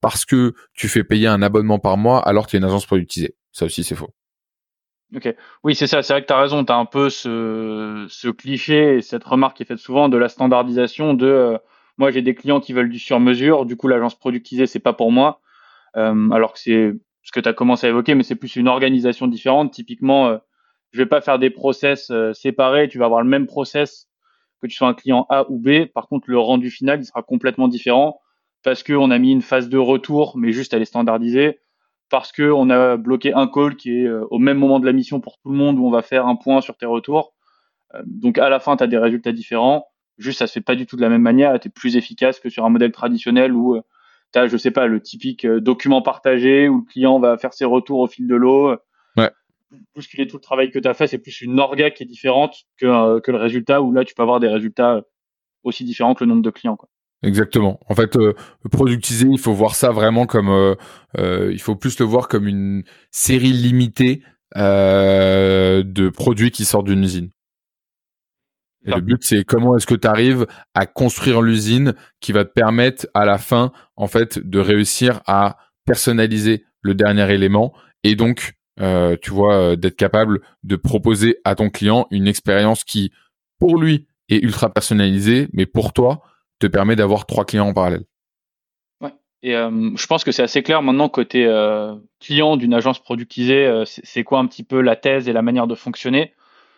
parce 0.00 0.24
que 0.24 0.54
tu 0.74 0.88
fais 0.88 1.04
payer 1.04 1.26
un 1.26 1.42
abonnement 1.42 1.78
par 1.78 1.96
mois, 1.96 2.20
alors 2.26 2.46
tu 2.46 2.56
es 2.56 2.58
une 2.58 2.64
agence 2.64 2.86
productisée. 2.86 3.36
Ça 3.52 3.66
aussi, 3.66 3.84
c'est 3.84 3.94
faux. 3.94 4.10
Ok. 5.14 5.34
Oui, 5.62 5.74
c'est 5.74 5.86
ça. 5.86 6.02
C'est 6.02 6.12
vrai 6.14 6.22
que 6.22 6.26
tu 6.26 6.32
as 6.32 6.40
raison. 6.40 6.64
Tu 6.64 6.72
as 6.72 6.76
un 6.76 6.86
peu 6.86 7.10
ce, 7.10 8.06
ce, 8.08 8.28
cliché 8.28 8.96
et 8.96 9.02
cette 9.02 9.24
remarque 9.24 9.58
qui 9.58 9.62
est 9.62 9.66
faite 9.66 9.78
souvent 9.78 10.08
de 10.08 10.16
la 10.16 10.28
standardisation 10.28 11.14
de 11.14 11.26
euh, 11.26 11.58
moi, 11.98 12.10
j'ai 12.10 12.22
des 12.22 12.34
clients 12.34 12.60
qui 12.60 12.72
veulent 12.72 12.88
du 12.88 12.98
sur-mesure. 12.98 13.66
Du 13.66 13.76
coup, 13.76 13.88
l'agence 13.88 14.18
productisée, 14.18 14.66
c'est 14.66 14.78
pas 14.80 14.94
pour 14.94 15.12
moi. 15.12 15.40
Euh, 15.96 16.30
alors 16.30 16.54
que 16.54 16.58
c'est 16.58 16.92
ce 17.22 17.32
que 17.32 17.40
tu 17.40 17.48
as 17.48 17.52
commencé 17.52 17.86
à 17.86 17.90
évoquer, 17.90 18.14
mais 18.14 18.22
c'est 18.22 18.36
plus 18.36 18.56
une 18.56 18.68
organisation 18.68 19.26
différente. 19.26 19.72
Typiquement, 19.72 20.28
euh, 20.28 20.38
je 20.92 20.98
vais 20.98 21.06
pas 21.06 21.20
faire 21.20 21.38
des 21.38 21.50
process 21.50 22.10
euh, 22.10 22.32
séparés. 22.32 22.88
Tu 22.88 22.98
vas 22.98 23.06
avoir 23.06 23.22
le 23.22 23.28
même 23.28 23.46
process 23.46 24.08
que 24.60 24.66
tu 24.66 24.76
sois 24.76 24.88
un 24.88 24.94
client 24.94 25.26
A 25.30 25.50
ou 25.50 25.58
B. 25.58 25.86
Par 25.86 26.06
contre, 26.06 26.30
le 26.30 26.38
rendu 26.38 26.70
final, 26.70 27.00
il 27.00 27.04
sera 27.04 27.22
complètement 27.22 27.66
différent 27.66 28.20
parce 28.62 28.82
qu'on 28.82 29.10
a 29.10 29.18
mis 29.18 29.32
une 29.32 29.42
phase 29.42 29.68
de 29.68 29.78
retour, 29.78 30.36
mais 30.36 30.52
juste 30.52 30.72
elle 30.72 30.82
est 30.82 30.86
standardisée 30.86 31.60
parce 32.10 32.30
que 32.30 32.52
on 32.52 32.68
a 32.70 32.96
bloqué 32.96 33.32
un 33.32 33.48
call 33.48 33.76
qui 33.76 34.02
est 34.02 34.06
euh, 34.06 34.26
au 34.30 34.38
même 34.38 34.58
moment 34.58 34.78
de 34.78 34.86
la 34.86 34.92
mission 34.92 35.20
pour 35.20 35.38
tout 35.38 35.50
le 35.50 35.56
monde 35.56 35.78
où 35.78 35.86
on 35.86 35.90
va 35.90 36.02
faire 36.02 36.26
un 36.26 36.36
point 36.36 36.60
sur 36.60 36.76
tes 36.76 36.86
retours. 36.86 37.34
Euh, 37.94 38.02
donc 38.04 38.36
à 38.36 38.50
la 38.50 38.60
fin, 38.60 38.76
tu 38.76 38.84
as 38.84 38.86
des 38.86 38.98
résultats 38.98 39.32
différents. 39.32 39.86
Juste, 40.18 40.40
ça 40.40 40.46
se 40.46 40.52
fait 40.52 40.60
pas 40.60 40.74
du 40.74 40.86
tout 40.86 40.96
de 40.96 41.00
la 41.00 41.08
même 41.08 41.22
manière. 41.22 41.58
Tu 41.58 41.68
es 41.68 41.70
plus 41.70 41.96
efficace 41.96 42.38
que 42.38 42.50
sur 42.50 42.66
un 42.66 42.68
modèle 42.68 42.92
traditionnel 42.92 43.54
où 43.54 43.80
tu 44.32 44.38
as, 44.38 44.46
je 44.46 44.56
sais 44.58 44.70
pas, 44.70 44.86
le 44.86 45.00
typique 45.00 45.46
document 45.46 46.02
partagé 46.02 46.68
où 46.68 46.80
le 46.80 46.84
client 46.84 47.18
va 47.18 47.38
faire 47.38 47.54
ses 47.54 47.64
retours 47.64 48.00
au 48.00 48.06
fil 48.06 48.28
de 48.28 48.34
l'eau. 48.34 48.76
Est 50.18 50.26
tout 50.26 50.36
le 50.36 50.42
travail 50.42 50.70
que 50.70 50.78
tu 50.78 50.88
as 50.88 50.94
fait, 50.94 51.06
c'est 51.06 51.18
plus 51.18 51.40
une 51.40 51.58
orga 51.58 51.90
qui 51.90 52.02
est 52.02 52.06
différente 52.06 52.64
que, 52.78 53.20
que 53.20 53.30
le 53.30 53.38
résultat 53.38 53.80
où 53.80 53.92
là, 53.92 54.04
tu 54.04 54.14
peux 54.14 54.22
avoir 54.22 54.40
des 54.40 54.48
résultats 54.48 55.02
aussi 55.62 55.84
différents 55.84 56.14
que 56.14 56.24
le 56.24 56.30
nombre 56.30 56.42
de 56.42 56.50
clients. 56.50 56.76
Exactement. 57.22 57.78
En 57.88 57.94
fait, 57.94 58.16
euh, 58.16 58.34
productiser, 58.70 59.26
il 59.30 59.38
faut 59.38 59.52
voir 59.52 59.74
ça 59.74 59.90
vraiment 59.90 60.26
comme, 60.26 60.48
euh, 60.48 60.74
euh, 61.18 61.50
il 61.52 61.60
faut 61.60 61.76
plus 61.76 61.98
le 62.00 62.04
voir 62.04 62.28
comme 62.28 62.48
une 62.48 62.82
série 63.10 63.52
limitée 63.52 64.22
de 64.54 66.08
produits 66.10 66.50
qui 66.50 66.66
sortent 66.66 66.86
d'une 66.86 67.02
usine. 67.02 67.30
Le 68.84 69.00
but, 69.00 69.22
c'est 69.22 69.44
comment 69.44 69.76
est-ce 69.76 69.86
que 69.86 69.94
tu 69.94 70.08
arrives 70.08 70.46
à 70.74 70.84
construire 70.84 71.40
l'usine 71.40 71.94
qui 72.20 72.32
va 72.32 72.44
te 72.44 72.52
permettre 72.52 73.06
à 73.14 73.24
la 73.24 73.38
fin, 73.38 73.72
en 73.96 74.08
fait, 74.08 74.38
de 74.40 74.58
réussir 74.58 75.22
à 75.26 75.56
personnaliser 75.86 76.64
le 76.82 76.94
dernier 76.94 77.32
élément 77.32 77.72
et 78.04 78.16
donc, 78.16 78.54
tu 78.78 79.30
vois, 79.30 79.76
d'être 79.76 79.96
capable 79.96 80.40
de 80.62 80.76
proposer 80.76 81.38
à 81.44 81.54
ton 81.54 81.70
client 81.70 82.06
une 82.10 82.26
expérience 82.26 82.84
qui, 82.84 83.12
pour 83.58 83.78
lui, 83.78 84.06
est 84.28 84.42
ultra 84.42 84.72
personnalisée, 84.72 85.48
mais 85.52 85.66
pour 85.66 85.92
toi, 85.92 86.22
te 86.58 86.66
permet 86.66 86.96
d'avoir 86.96 87.26
trois 87.26 87.44
clients 87.44 87.68
en 87.68 87.74
parallèle. 87.74 88.04
Ouais. 89.00 89.12
Et 89.42 89.54
euh, 89.54 89.90
je 89.96 90.06
pense 90.06 90.24
que 90.24 90.32
c'est 90.32 90.42
assez 90.42 90.62
clair 90.62 90.82
maintenant 90.82 91.08
côté 91.08 91.44
euh, 91.44 91.94
client 92.20 92.56
d'une 92.56 92.72
agence 92.72 93.00
productisée, 93.00 93.66
euh, 93.66 93.84
c'est 93.84 94.24
quoi 94.24 94.38
un 94.38 94.46
petit 94.46 94.62
peu 94.62 94.80
la 94.80 94.96
thèse 94.96 95.28
et 95.28 95.32
la 95.32 95.42
manière 95.42 95.66
de 95.66 95.74
fonctionner? 95.74 96.32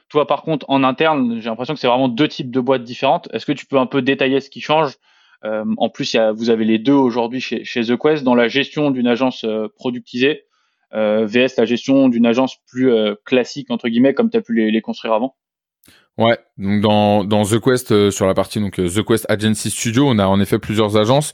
Toi, 0.08 0.26
par 0.26 0.42
contre, 0.42 0.66
en 0.68 0.84
interne, 0.84 1.40
j'ai 1.40 1.48
l'impression 1.48 1.74
que 1.74 1.80
c'est 1.80 1.86
vraiment 1.86 2.08
deux 2.08 2.28
types 2.28 2.50
de 2.50 2.60
boîtes 2.60 2.84
différentes. 2.84 3.28
Est-ce 3.32 3.46
que 3.46 3.52
tu 3.52 3.66
peux 3.66 3.78
un 3.78 3.86
peu 3.86 4.02
détailler 4.02 4.40
ce 4.40 4.50
qui 4.50 4.60
change? 4.60 4.96
En 5.42 5.90
plus, 5.90 6.16
vous 6.34 6.48
avez 6.48 6.64
les 6.64 6.78
deux 6.78 6.94
aujourd'hui 6.94 7.40
chez, 7.40 7.64
chez 7.64 7.84
The 7.84 7.98
Quest 7.98 8.24
dans 8.24 8.34
la 8.34 8.48
gestion 8.48 8.90
d'une 8.90 9.06
agence 9.06 9.44
productisée, 9.76 10.44
VS 10.94 11.56
la 11.58 11.64
gestion 11.64 12.08
d'une 12.08 12.26
agence 12.26 12.56
plus 12.66 12.92
classique 13.24 13.70
entre 13.70 13.88
guillemets, 13.88 14.14
comme 14.14 14.30
tu 14.30 14.36
as 14.36 14.40
pu 14.40 14.54
les, 14.54 14.70
les 14.70 14.80
construire 14.80 15.14
avant? 15.14 15.36
Ouais, 16.16 16.38
donc 16.58 16.80
dans, 16.80 17.24
dans 17.24 17.44
The 17.44 17.60
Quest 17.60 18.10
sur 18.10 18.26
la 18.26 18.34
partie 18.34 18.60
donc 18.60 18.76
The 18.76 19.04
Quest 19.04 19.26
Agency 19.28 19.70
Studio, 19.70 20.06
on 20.06 20.18
a 20.18 20.26
en 20.26 20.40
effet 20.40 20.58
plusieurs 20.58 20.96
agences. 20.96 21.32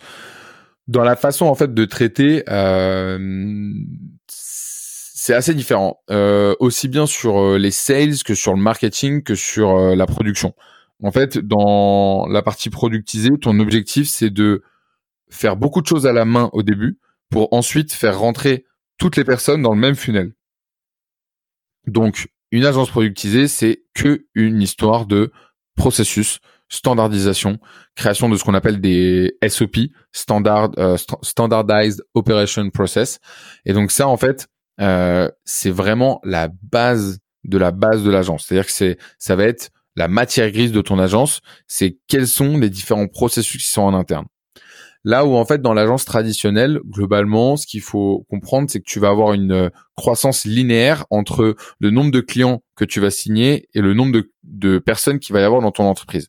Dans 0.89 1.05
la 1.05 1.15
façon 1.17 1.47
en 1.47 1.55
fait 1.55 1.75
de 1.75 1.85
traiter, 1.85 2.43
euh, 2.49 3.19
c'est 5.23 5.35
assez 5.35 5.53
différent, 5.53 6.01
euh, 6.11 6.55
aussi 6.61 6.89
bien 6.89 7.05
sur 7.05 7.39
euh, 7.39 7.59
les 7.59 7.71
sales 7.71 8.23
que 8.25 8.35
sur 8.35 8.55
le 8.55 8.61
marketing 8.63 9.23
que 9.23 9.35
sur 9.35 9.77
euh, 9.77 9.95
la 9.95 10.07
production. 10.07 10.55
En 11.03 11.13
fait, 11.13 11.37
dans 11.37 12.27
la 12.27 12.41
partie 12.41 12.71
productisée, 12.71 13.29
ton 13.39 13.61
objectif 13.61 14.09
c'est 14.09 14.31
de 14.31 14.63
faire 15.29 15.57
beaucoup 15.57 15.83
de 15.83 15.87
choses 15.87 16.07
à 16.07 16.15
la 16.15 16.25
main 16.25 16.49
au 16.55 16.63
début 16.63 16.99
pour 17.29 17.53
ensuite 17.53 17.93
faire 17.93 18.19
rentrer 18.19 18.65
toutes 19.01 19.17
les 19.17 19.25
personnes 19.25 19.63
dans 19.63 19.75
le 19.75 19.81
même 19.81 19.97
funnel. 19.97 20.33
Donc, 21.87 22.29
une 22.53 22.65
agence 22.65 22.91
productisée, 22.91 23.49
c'est 23.49 23.83
que 23.95 24.27
une 24.35 24.61
histoire 24.61 25.07
de 25.07 25.33
processus, 25.75 26.41
standardisation, 26.69 27.59
création 27.97 28.29
de 28.29 28.37
ce 28.37 28.45
qu'on 28.45 28.55
appelle 28.55 28.81
des 28.81 29.37
SOP, 29.49 29.79
standard, 30.13 30.71
euh, 30.79 30.99
standardized 31.23 32.03
operation 32.15 32.69
process. 32.71 33.19
Et 33.65 33.73
donc 33.73 33.91
ça, 33.91 34.07
en 34.07 34.19
fait, 34.19 34.49
euh, 34.81 35.31
c'est 35.45 35.71
vraiment 35.71 36.21
la 36.23 36.49
base 36.71 37.19
de 37.45 37.57
la 37.57 37.71
base 37.71 38.05
de 38.05 38.11
l'agence. 38.11 38.45
C'est-à-dire 38.47 38.67
que 38.67 38.73
c'est, 38.73 38.99
ça 39.19 39.35
va 39.35 39.45
être 39.45 39.71
la 39.97 40.09
matière 40.09 40.51
grise 40.51 40.73
de 40.73 40.83
ton 40.83 40.99
agence. 40.99 41.41
C'est 41.67 41.99
quels 42.07 42.29
sont 42.29 42.59
les 42.59 42.71
différents 42.71 43.09
processus 43.09 43.65
qui 43.65 43.71
sont 43.71 43.83
en 43.83 43.95
interne. 43.95 44.27
Là 45.05 45.25
où 45.25 45.35
en 45.35 45.45
fait 45.45 45.63
dans 45.63 45.73
l'agence 45.73 46.05
traditionnelle, 46.05 46.81
globalement, 46.87 47.57
ce 47.57 47.67
qu'il 47.67 47.81
faut 47.81 48.27
comprendre, 48.29 48.69
c'est 48.71 48.81
que 48.81 48.85
tu 48.87 49.01
vas 49.01 49.09
avoir 49.09 49.33
une 49.33 49.53
euh, 49.53 49.71
croissance 49.97 50.45
linéaire 50.45 51.07
entre 51.11 51.57
le 51.79 51.91
nombre 51.91 52.11
de 52.11 52.21
clients 52.21 52.63
que 52.77 52.85
tu 52.85 53.01
vas 53.01 53.11
signer 53.11 53.69
et 53.73 53.81
le 53.81 53.95
nombre 53.95 54.23
de, 54.43 54.79
personnes 54.79 55.19
qu'il 55.19 55.33
va 55.33 55.41
y 55.41 55.45
avoir 55.45 55.63
dans 55.63 55.73
ton 55.73 55.85
entreprise. 55.85 56.29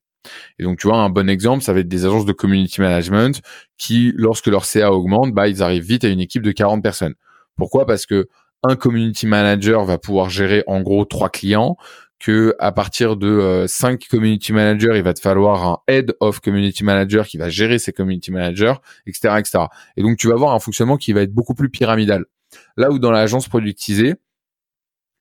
Et 0.60 0.64
donc, 0.64 0.80
tu 0.80 0.88
vois, 0.88 0.98
un 0.98 1.10
bon 1.10 1.30
exemple, 1.30 1.64
ça 1.64 1.74
va 1.74 1.80
être 1.80 1.88
des 1.88 2.06
agences 2.06 2.26
de 2.26 2.32
community 2.32 2.80
management 2.80 3.42
qui, 3.78 4.14
lorsque 4.16 4.48
leur 4.48 4.66
CA 4.66 4.94
augmente, 4.94 5.34
bah, 5.34 5.48
ils 5.48 5.64
arrivent 5.64 5.84
vite 5.84 6.04
à 6.04 6.10
une 6.10 6.20
équipe 6.20 6.44
de 6.44 6.52
40 6.52 6.84
personnes. 6.84 7.16
Pourquoi? 7.58 7.86
Parce 7.86 8.06
que 8.06 8.30
un 8.64 8.76
community 8.76 9.26
manager 9.26 9.84
va 9.84 9.98
pouvoir 9.98 10.30
gérer 10.30 10.64
en 10.68 10.82
gros 10.82 11.04
trois 11.06 11.30
clients, 11.30 11.78
que 12.22 12.56
à 12.60 12.72
partir 12.72 13.18
de 13.18 13.28
euh, 13.28 13.68
cinq 13.68 14.08
community 14.08 14.54
managers, 14.54 14.94
il 14.96 15.02
va 15.02 15.14
te 15.14 15.20
falloir 15.20 15.66
un 15.66 15.80
head 15.88 16.14
of 16.20 16.40
community 16.40 16.84
manager 16.84 17.26
qui 17.26 17.38
va 17.38 17.50
gérer 17.50 17.80
ces 17.80 17.92
community 17.92 18.32
managers, 18.32 18.76
etc., 19.08 19.36
etc. 19.40 19.66
Et 19.98 20.04
donc, 20.04 20.18
tu 20.18 20.28
vas 20.28 20.36
avoir 20.36 20.54
un 20.54 20.60
fonctionnement 20.60 20.98
qui 20.98 21.14
va 21.14 21.24
être 21.24 21.34
beaucoup 21.34 21.56
plus 21.56 21.70
pyramidal. 21.70 22.26
Là 22.78 22.92
où 22.92 23.00
dans 23.00 23.12
l'agence 23.12 23.50
productisée, 23.50 24.16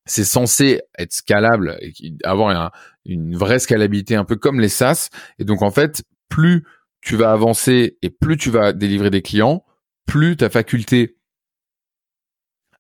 c'est 0.05 0.25
censé 0.25 0.83
être 0.99 1.13
scalable 1.13 1.79
et 1.81 1.93
avoir 2.25 2.73
une 3.07 3.35
vraie 3.35 3.61
scalabilité 3.61 4.15
un 4.15 4.25
peu 4.25 4.37
comme 4.37 4.61
les 4.61 4.69
SaaS. 4.69 5.09
Et 5.39 5.45
donc 5.45 5.63
en 5.63 5.71
fait, 5.71 6.03
plus 6.29 6.65
tu 7.01 7.17
vas 7.17 7.33
avancer 7.33 7.97
et 8.03 8.11
plus 8.11 8.37
tu 8.37 8.51
vas 8.51 8.73
délivrer 8.73 9.11
des 9.11 9.23
clients, 9.23 9.65
plus 10.07 10.37
ta 10.37 10.51
faculté 10.51 11.17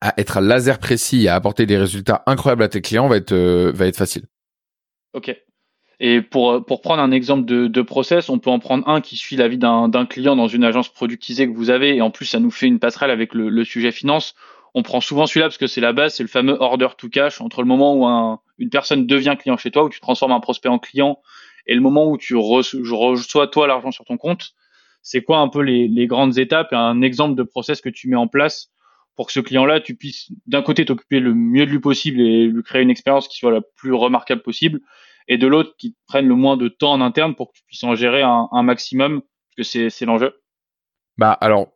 à 0.00 0.14
être 0.18 0.40
laser 0.40 0.78
précis 0.78 1.24
et 1.24 1.28
à 1.28 1.34
apporter 1.34 1.66
des 1.66 1.76
résultats 1.76 2.22
incroyables 2.26 2.62
à 2.62 2.68
tes 2.68 2.80
clients 2.80 3.08
va 3.08 3.16
être 3.16 3.32
euh, 3.32 3.72
va 3.74 3.86
être 3.86 3.96
facile. 3.96 4.22
Ok. 5.14 5.34
Et 6.02 6.22
pour, 6.22 6.64
pour 6.64 6.80
prendre 6.80 7.02
un 7.02 7.10
exemple 7.10 7.44
de, 7.44 7.66
de 7.66 7.82
process, 7.82 8.30
on 8.30 8.38
peut 8.38 8.48
en 8.48 8.58
prendre 8.58 8.88
un 8.88 9.02
qui 9.02 9.16
suit 9.16 9.36
la 9.36 9.48
vie 9.48 9.58
d'un 9.58 10.06
client 10.06 10.34
dans 10.34 10.48
une 10.48 10.64
agence 10.64 10.88
productisée 10.88 11.46
que 11.46 11.54
vous 11.54 11.68
avez, 11.68 11.94
et 11.94 12.00
en 12.00 12.10
plus 12.10 12.24
ça 12.24 12.40
nous 12.40 12.50
fait 12.50 12.66
une 12.66 12.78
passerelle 12.78 13.10
avec 13.10 13.34
le, 13.34 13.50
le 13.50 13.64
sujet 13.64 13.92
finance 13.92 14.34
on 14.74 14.82
prend 14.82 15.00
souvent 15.00 15.26
celui-là 15.26 15.46
parce 15.46 15.58
que 15.58 15.66
c'est 15.66 15.80
la 15.80 15.92
base, 15.92 16.14
c'est 16.14 16.22
le 16.22 16.28
fameux 16.28 16.56
order 16.60 16.88
to 16.96 17.08
cash 17.08 17.40
entre 17.40 17.62
le 17.62 17.66
moment 17.66 17.94
où 17.94 18.38
une 18.58 18.70
personne 18.70 19.06
devient 19.06 19.36
client 19.38 19.56
chez 19.56 19.70
toi, 19.70 19.84
où 19.84 19.88
tu 19.88 20.00
transformes 20.00 20.32
un 20.32 20.40
prospect 20.40 20.68
en 20.68 20.78
client, 20.78 21.18
et 21.66 21.74
le 21.74 21.80
moment 21.80 22.08
où 22.08 22.18
tu 22.18 22.36
reçois 22.36 23.48
toi 23.48 23.66
l'argent 23.66 23.90
sur 23.90 24.04
ton 24.04 24.16
compte. 24.16 24.52
C'est 25.02 25.22
quoi 25.22 25.38
un 25.38 25.48
peu 25.48 25.62
les, 25.62 26.06
grandes 26.06 26.38
étapes 26.38 26.72
et 26.72 26.76
un 26.76 27.00
exemple 27.00 27.34
de 27.34 27.42
process 27.42 27.80
que 27.80 27.88
tu 27.88 28.08
mets 28.08 28.16
en 28.16 28.28
place 28.28 28.70
pour 29.20 29.26
que 29.26 29.34
ce 29.34 29.40
client-là, 29.40 29.80
tu 29.80 29.96
puisses 29.96 30.32
d'un 30.46 30.62
côté 30.62 30.86
t'occuper 30.86 31.20
le 31.20 31.34
mieux 31.34 31.66
de 31.66 31.70
lui 31.70 31.78
possible 31.78 32.22
et 32.22 32.46
lui 32.46 32.62
créer 32.62 32.80
une 32.80 32.88
expérience 32.88 33.28
qui 33.28 33.36
soit 33.36 33.52
la 33.52 33.60
plus 33.76 33.92
remarquable 33.92 34.40
possible, 34.40 34.80
et 35.28 35.36
de 35.36 35.46
l'autre 35.46 35.74
qui 35.76 35.92
te 35.92 35.98
prenne 36.06 36.26
le 36.26 36.34
moins 36.34 36.56
de 36.56 36.68
temps 36.68 36.92
en 36.92 37.02
interne 37.02 37.34
pour 37.34 37.48
que 37.48 37.58
tu 37.58 37.62
puisses 37.66 37.84
en 37.84 37.94
gérer 37.94 38.22
un, 38.22 38.62
maximum, 38.62 39.20
parce 39.20 39.70
que 39.70 39.90
c'est 39.90 40.06
l'enjeu. 40.06 40.32
Bah 41.18 41.32
alors 41.32 41.66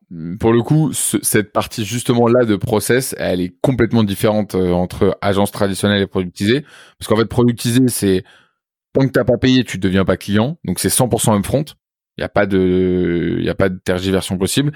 pour 0.41 0.55
le 0.55 0.63
coup, 0.63 0.95
cette 0.95 1.53
partie 1.53 1.85
justement 1.85 2.29
là 2.29 2.47
de 2.47 2.57
process, 2.57 3.15
elle 3.19 3.43
est 3.43 3.55
complètement 3.61 4.05
différente 4.05 4.55
euh, 4.55 4.71
entre 4.71 5.19
agence 5.21 5.53
traditionnelle 5.53 6.01
et 6.01 6.07
productisée, 6.07 6.65
parce 6.99 7.09
qu'en 7.09 7.17
fait 7.17 7.27
productisée 7.27 7.89
c'est 7.89 8.25
tant 8.95 9.07
que 9.07 9.13
t'as 9.13 9.25
pas 9.25 9.37
payé, 9.37 9.65
tu 9.65 9.77
deviens 9.77 10.07
pas 10.07 10.17
client, 10.17 10.57
donc 10.65 10.79
c'est 10.79 10.89
100% 10.89 11.39
upfront. 11.39 11.67
Il 12.17 12.21
y 12.21 12.25
a 12.25 12.29
pas 12.29 12.47
de, 12.47 13.39
il 13.41 13.49
a 13.49 13.55
pas 13.55 13.69
de 13.69 13.79
tergiversion 13.79 14.39
possible. 14.39 14.73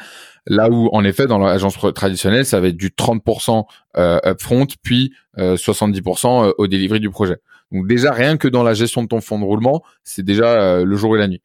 Là 0.47 0.69
où 0.71 0.89
en 0.93 1.05
effet 1.05 1.27
dans 1.27 1.39
l'agence 1.39 1.79
traditionnelle, 1.95 2.45
ça 2.45 2.61
va 2.61 2.69
être 2.69 2.77
du 2.77 2.91
30% 2.91 3.65
euh, 3.97 4.19
upfront, 4.25 4.67
puis 4.83 5.15
70% 5.37 6.49
euh, 6.49 6.53
au 6.59 6.67
délivré 6.67 6.99
du 6.99 7.11
projet. 7.11 7.37
Donc 7.71 7.87
déjà 7.87 8.13
rien 8.13 8.37
que 8.37 8.49
dans 8.49 8.63
la 8.63 8.75
gestion 8.75 9.03
de 9.03 9.09
ton 9.09 9.21
fonds 9.21 9.39
de 9.39 9.45
roulement, 9.45 9.85
c'est 10.03 10.25
déjà 10.25 10.83
le 10.83 10.97
jour 10.97 11.17
et 11.17 11.21
la 11.21 11.29
nuit. 11.29 11.43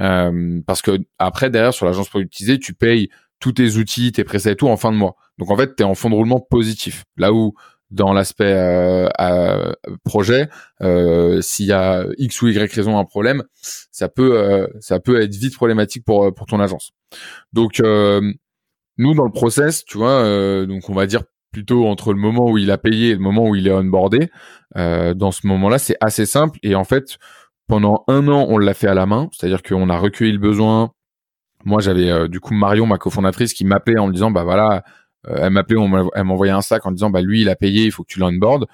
Euh, 0.00 0.60
parce 0.66 0.82
que 0.82 0.98
après 1.18 1.50
derrière 1.50 1.74
sur 1.74 1.86
l'agence 1.86 2.08
productisée, 2.08 2.58
tu 2.58 2.72
payes 2.74 3.10
tous 3.38 3.52
tes 3.52 3.76
outils, 3.76 4.12
tes 4.12 4.24
presets 4.24 4.52
et 4.52 4.56
tout 4.56 4.68
en 4.68 4.76
fin 4.76 4.92
de 4.92 4.96
mois. 4.96 5.16
Donc 5.38 5.50
en 5.50 5.56
fait, 5.56 5.74
tu 5.76 5.82
es 5.82 5.86
en 5.86 5.94
fond 5.94 6.10
de 6.10 6.14
roulement 6.14 6.40
positif. 6.40 7.04
Là 7.16 7.32
où 7.32 7.54
dans 7.90 8.12
l'aspect 8.12 8.54
euh, 8.54 9.72
projet, 10.04 10.48
euh, 10.82 11.40
s'il 11.40 11.66
y 11.66 11.72
a 11.72 12.06
X 12.18 12.42
ou 12.42 12.48
Y 12.48 12.72
raison 12.72 12.98
un 12.98 13.04
problème, 13.04 13.44
ça 13.54 14.08
peut 14.08 14.38
euh, 14.38 14.66
ça 14.80 15.00
peut 15.00 15.20
être 15.20 15.34
vite 15.34 15.54
problématique 15.54 16.04
pour 16.04 16.32
pour 16.34 16.46
ton 16.46 16.60
agence. 16.60 16.92
Donc 17.52 17.80
euh, 17.80 18.20
nous 18.98 19.14
dans 19.14 19.24
le 19.24 19.32
process, 19.32 19.84
tu 19.84 19.98
vois, 19.98 20.22
donc 20.66 20.88
on 20.88 20.94
va 20.94 21.06
dire 21.06 21.22
plutôt 21.52 21.86
entre 21.86 22.12
le 22.12 22.20
moment 22.20 22.48
où 22.50 22.58
il 22.58 22.70
a 22.70 22.78
payé 22.78 23.10
et 23.10 23.14
le 23.14 23.20
moment 23.20 23.48
où 23.48 23.56
il 23.56 23.66
est 23.66 23.72
onboardé. 23.72 24.30
dans 24.76 25.32
ce 25.32 25.46
moment-là, 25.46 25.78
c'est 25.78 25.96
assez 26.00 26.26
simple 26.26 26.58
et 26.62 26.74
en 26.74 26.84
fait, 26.84 27.18
pendant 27.70 28.02
un 28.08 28.26
an, 28.26 28.46
on 28.48 28.58
l'a 28.58 28.74
fait 28.74 28.88
à 28.88 28.94
la 28.94 29.06
main, 29.06 29.30
c'est-à-dire 29.32 29.62
qu'on 29.62 29.88
a 29.88 29.96
recueilli 29.96 30.32
le 30.32 30.38
besoin. 30.38 30.90
Moi, 31.64 31.80
j'avais 31.80 32.10
euh, 32.10 32.26
du 32.26 32.40
coup 32.40 32.52
Marion, 32.52 32.84
ma 32.84 32.98
cofondatrice, 32.98 33.54
qui 33.54 33.64
m'appelait 33.64 33.98
en 33.98 34.08
me 34.08 34.12
disant, 34.12 34.32
bah 34.32 34.42
voilà, 34.42 34.72
euh, 34.72 34.80
elle 35.28 35.50
m'appelait, 35.50 35.76
elle 36.14 36.24
m'envoyait 36.24 36.52
un 36.52 36.62
sac 36.62 36.86
en 36.86 36.92
disant, 36.92 37.10
bah 37.10 37.20
lui, 37.20 37.42
il 37.42 37.48
a 37.48 37.56
payé, 37.56 37.84
il 37.84 37.92
faut 37.92 38.02
que 38.02 38.12
tu 38.12 38.18
l'onboard. 38.18 38.66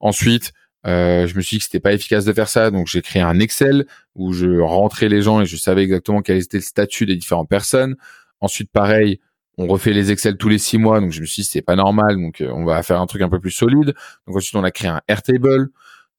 Ensuite, 0.00 0.52
euh, 0.86 1.26
je 1.26 1.36
me 1.36 1.40
suis 1.40 1.56
dit 1.56 1.58
que 1.58 1.64
c'était 1.64 1.80
pas 1.80 1.92
efficace 1.92 2.24
de 2.24 2.32
faire 2.32 2.48
ça, 2.48 2.70
donc 2.70 2.86
j'ai 2.86 3.02
créé 3.02 3.20
un 3.20 3.40
Excel 3.40 3.86
où 4.14 4.32
je 4.32 4.60
rentrais 4.60 5.08
les 5.08 5.22
gens 5.22 5.40
et 5.40 5.46
je 5.46 5.56
savais 5.56 5.82
exactement 5.82 6.22
quel 6.22 6.38
était 6.38 6.58
le 6.58 6.62
statut 6.62 7.04
des 7.04 7.16
différentes 7.16 7.48
personnes. 7.48 7.96
Ensuite, 8.40 8.70
pareil, 8.70 9.20
on 9.58 9.66
refait 9.66 9.92
les 9.92 10.12
Excel 10.12 10.36
tous 10.36 10.48
les 10.48 10.58
six 10.58 10.78
mois, 10.78 11.00
donc 11.00 11.10
je 11.10 11.20
me 11.20 11.26
suis 11.26 11.42
dit 11.42 11.48
c'est 11.48 11.62
pas 11.62 11.74
normal, 11.76 12.16
donc 12.16 12.42
on 12.48 12.64
va 12.64 12.82
faire 12.82 13.00
un 13.00 13.06
truc 13.06 13.22
un 13.22 13.28
peu 13.28 13.40
plus 13.40 13.50
solide. 13.50 13.94
Donc 14.26 14.36
ensuite, 14.36 14.54
on 14.54 14.64
a 14.64 14.70
créé 14.70 14.88
un 14.88 15.00
Airtable 15.08 15.70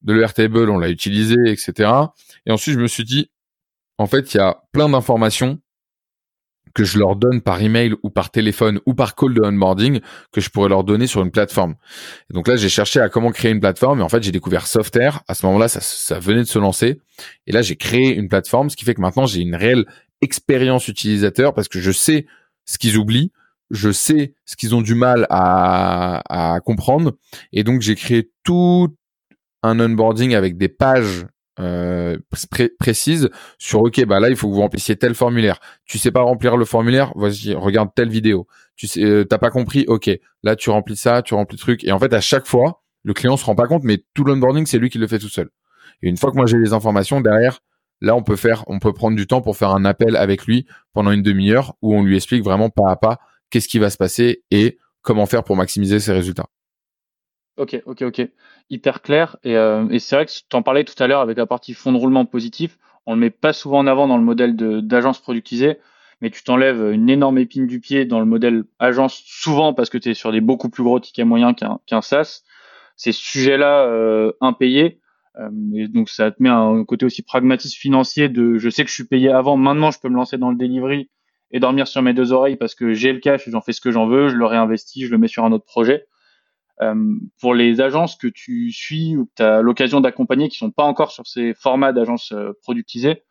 de 0.01 0.13
l'Airtable, 0.13 0.69
on 0.69 0.77
l'a 0.77 0.89
utilisé, 0.89 1.36
etc. 1.48 1.91
Et 2.45 2.51
ensuite, 2.51 2.75
je 2.75 2.79
me 2.79 2.88
suis 2.88 3.05
dit, 3.05 3.31
en 3.98 4.07
fait, 4.07 4.33
il 4.33 4.38
y 4.38 4.39
a 4.41 4.62
plein 4.71 4.89
d'informations 4.89 5.59
que 6.73 6.83
je 6.83 6.97
leur 6.97 7.15
donne 7.15 7.41
par 7.41 7.61
email 7.61 7.93
ou 8.03 8.09
par 8.09 8.31
téléphone 8.31 8.79
ou 8.85 8.93
par 8.93 9.15
call 9.15 9.33
de 9.33 9.41
onboarding 9.41 9.99
que 10.31 10.41
je 10.41 10.49
pourrais 10.49 10.69
leur 10.69 10.83
donner 10.83 11.07
sur 11.07 11.21
une 11.21 11.31
plateforme. 11.31 11.75
Donc 12.29 12.47
là, 12.47 12.55
j'ai 12.55 12.69
cherché 12.69 12.99
à 12.99 13.09
comment 13.09 13.31
créer 13.31 13.51
une 13.51 13.59
plateforme 13.59 13.99
et 13.99 14.03
en 14.03 14.09
fait, 14.09 14.23
j'ai 14.23 14.31
découvert 14.31 14.67
Softair. 14.67 15.21
À 15.27 15.33
ce 15.33 15.45
moment-là, 15.45 15.67
ça, 15.67 15.79
ça 15.81 16.19
venait 16.19 16.41
de 16.41 16.45
se 16.45 16.59
lancer. 16.59 17.01
Et 17.47 17.51
là, 17.51 17.61
j'ai 17.61 17.75
créé 17.75 18.15
une 18.15 18.29
plateforme, 18.29 18.69
ce 18.69 18.75
qui 18.75 18.85
fait 18.85 18.93
que 18.93 19.01
maintenant, 19.01 19.25
j'ai 19.25 19.41
une 19.41 19.55
réelle 19.55 19.85
expérience 20.21 20.88
utilisateur 20.88 21.53
parce 21.53 21.67
que 21.67 21.79
je 21.79 21.91
sais 21.91 22.25
ce 22.65 22.77
qu'ils 22.77 22.97
oublient, 22.97 23.31
je 23.71 23.91
sais 23.91 24.33
ce 24.45 24.55
qu'ils 24.55 24.75
ont 24.75 24.81
du 24.81 24.95
mal 24.95 25.27
à, 25.29 26.53
à 26.55 26.59
comprendre. 26.59 27.13
Et 27.51 27.63
donc, 27.63 27.81
j'ai 27.81 27.95
créé 27.95 28.29
tout 28.43 28.95
un 29.63 29.79
onboarding 29.79 30.35
avec 30.35 30.57
des 30.57 30.69
pages 30.69 31.25
euh, 31.59 32.17
précises 32.79 33.29
sur 33.57 33.81
ok 33.81 34.05
bah 34.05 34.19
là 34.19 34.29
il 34.29 34.35
faut 34.35 34.47
que 34.47 34.53
vous 34.53 34.61
remplissiez 34.61 34.95
tel 34.95 35.13
formulaire. 35.13 35.59
Tu 35.85 35.97
sais 35.97 36.11
pas 36.11 36.21
remplir 36.21 36.57
le 36.57 36.65
formulaire 36.65 37.11
vas-y 37.15 37.53
regarde 37.53 37.89
telle 37.95 38.09
vidéo. 38.09 38.47
Tu 38.75 38.87
sais 38.87 39.03
euh, 39.03 39.25
t'as 39.25 39.37
pas 39.37 39.49
compris 39.49 39.85
ok 39.87 40.09
là 40.43 40.55
tu 40.55 40.69
remplis 40.69 40.95
ça 40.95 41.21
tu 41.21 41.33
remplis 41.33 41.57
le 41.57 41.61
truc. 41.61 41.83
Et 41.83 41.91
en 41.91 41.99
fait 41.99 42.13
à 42.13 42.21
chaque 42.21 42.45
fois 42.45 42.81
le 43.03 43.13
client 43.13 43.37
se 43.37 43.45
rend 43.45 43.55
pas 43.55 43.67
compte 43.67 43.83
mais 43.83 44.03
tout 44.13 44.23
l'onboarding 44.23 44.65
c'est 44.65 44.77
lui 44.77 44.89
qui 44.89 44.97
le 44.97 45.07
fait 45.07 45.19
tout 45.19 45.29
seul. 45.29 45.49
Et 46.01 46.09
une 46.09 46.17
fois 46.17 46.31
que 46.31 46.37
moi 46.37 46.45
j'ai 46.45 46.57
les 46.57 46.73
informations 46.73 47.21
derrière 47.21 47.59
là 48.01 48.15
on 48.15 48.23
peut 48.23 48.37
faire 48.37 48.63
on 48.67 48.79
peut 48.79 48.93
prendre 48.93 49.17
du 49.17 49.27
temps 49.27 49.41
pour 49.41 49.57
faire 49.57 49.71
un 49.71 49.85
appel 49.85 50.15
avec 50.15 50.45
lui 50.45 50.65
pendant 50.93 51.11
une 51.11 51.23
demi-heure 51.23 51.75
où 51.81 51.93
on 51.95 52.03
lui 52.03 52.15
explique 52.15 52.43
vraiment 52.43 52.69
pas 52.69 52.89
à 52.89 52.95
pas 52.95 53.19
qu'est-ce 53.49 53.67
qui 53.67 53.79
va 53.79 53.89
se 53.89 53.97
passer 53.97 54.43
et 54.51 54.77
comment 55.01 55.25
faire 55.25 55.43
pour 55.43 55.55
maximiser 55.55 55.99
ses 55.99 56.13
résultats. 56.13 56.47
Ok, 57.57 57.81
ok, 57.85 58.03
ok. 58.03 58.29
Hyper 58.69 59.01
clair. 59.01 59.38
Et, 59.43 59.55
euh, 59.57 59.88
et 59.89 59.99
c'est 59.99 60.15
vrai 60.15 60.25
que 60.25 60.31
tu 60.31 60.55
en 60.55 60.61
parlais 60.61 60.83
tout 60.83 61.01
à 61.01 61.07
l'heure 61.07 61.21
avec 61.21 61.38
la 61.38 61.45
partie 61.45 61.73
fond 61.73 61.91
de 61.91 61.97
roulement 61.97 62.25
positif. 62.25 62.77
on 63.05 63.13
le 63.15 63.19
met 63.19 63.29
pas 63.31 63.53
souvent 63.53 63.79
en 63.79 63.88
avant 63.88 64.07
dans 64.07 64.17
le 64.17 64.23
modèle 64.23 64.55
d'agence 64.55 65.19
productisée, 65.19 65.77
mais 66.21 66.29
tu 66.29 66.43
t'enlèves 66.43 66.91
une 66.91 67.09
énorme 67.09 67.39
épine 67.39 67.65
du 67.65 67.79
pied 67.79 68.05
dans 68.05 68.19
le 68.19 68.25
modèle 68.25 68.63
agence, 68.77 69.23
souvent 69.25 69.73
parce 69.73 69.89
que 69.89 69.97
tu 69.97 70.09
es 70.09 70.13
sur 70.13 70.31
des 70.31 70.41
beaucoup 70.41 70.69
plus 70.69 70.83
gros 70.83 70.99
tickets 70.99 71.25
moyens 71.25 71.55
qu'un 71.55 71.79
qu'un 71.88 72.01
SaaS. 72.01 72.43
Ces 72.95 73.11
sujets-là 73.13 73.85
euh, 73.85 74.33
impayés, 74.41 74.99
euh, 75.39 75.49
donc 75.88 76.09
ça 76.09 76.31
te 76.31 76.43
met 76.43 76.49
un 76.49 76.83
côté 76.83 77.05
aussi 77.05 77.23
pragmatisme 77.23 77.79
financier 77.79 78.29
de 78.29 78.57
je 78.57 78.69
sais 78.69 78.83
que 78.83 78.89
je 78.89 78.95
suis 78.95 79.05
payé 79.05 79.29
avant, 79.31 79.57
maintenant 79.57 79.89
je 79.89 79.99
peux 79.99 80.09
me 80.09 80.15
lancer 80.15 80.38
dans 80.38 80.51
le 80.51 80.57
delivery 80.57 81.09
et 81.51 81.59
dormir 81.59 81.88
sur 81.88 82.01
mes 82.01 82.13
deux 82.13 82.31
oreilles 82.33 82.57
parce 82.57 82.75
que 82.75 82.93
j'ai 82.93 83.13
le 83.13 83.19
cash, 83.19 83.49
j'en 83.49 83.61
fais 83.61 83.71
ce 83.71 83.81
que 83.81 83.91
j'en 83.91 84.05
veux, 84.05 84.29
je 84.29 84.35
le 84.35 84.45
réinvestis, 84.45 85.05
je 85.05 85.11
le 85.11 85.17
mets 85.17 85.27
sur 85.27 85.45
un 85.45 85.51
autre 85.51 85.65
projet. 85.65 86.05
Euh, 86.81 86.95
pour 87.41 87.53
les 87.53 87.81
agences 87.81 88.15
que 88.15 88.27
tu 88.27 88.71
suis 88.71 89.17
ou 89.17 89.25
que 89.25 89.31
tu 89.36 89.43
as 89.43 89.62
l'occasion 89.62 90.00
d'accompagner 90.00 90.48
qui 90.48 90.57
sont 90.57 90.71
pas 90.71 90.86
encore 90.86 91.12
sur 91.12 91.27
ces 91.27 91.53
formats 91.53 91.91
d'agences 91.91 92.31
euh, 92.31 92.53
productisées, 92.62 93.24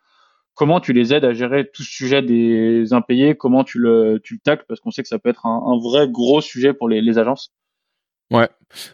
comment 0.53 0.79
tu 0.79 0.93
les 0.93 1.13
aides 1.13 1.25
à 1.25 1.33
gérer 1.33 1.69
tout 1.71 1.81
ce 1.81 1.91
sujet 1.91 2.21
des 2.21 2.93
impayés? 2.93 3.35
Comment 3.35 3.63
tu 3.63 3.79
le, 3.79 4.19
tu 4.23 4.35
le 4.35 4.39
tacles? 4.39 4.65
Parce 4.67 4.79
qu'on 4.81 4.91
sait 4.91 5.01
que 5.01 5.07
ça 5.07 5.17
peut 5.17 5.29
être 5.29 5.47
un, 5.47 5.79
vrai 5.79 6.07
gros 6.09 6.41
sujet 6.41 6.73
pour 6.73 6.89
les 6.89 7.17
agences. 7.17 7.51
Ouais, 8.31 8.47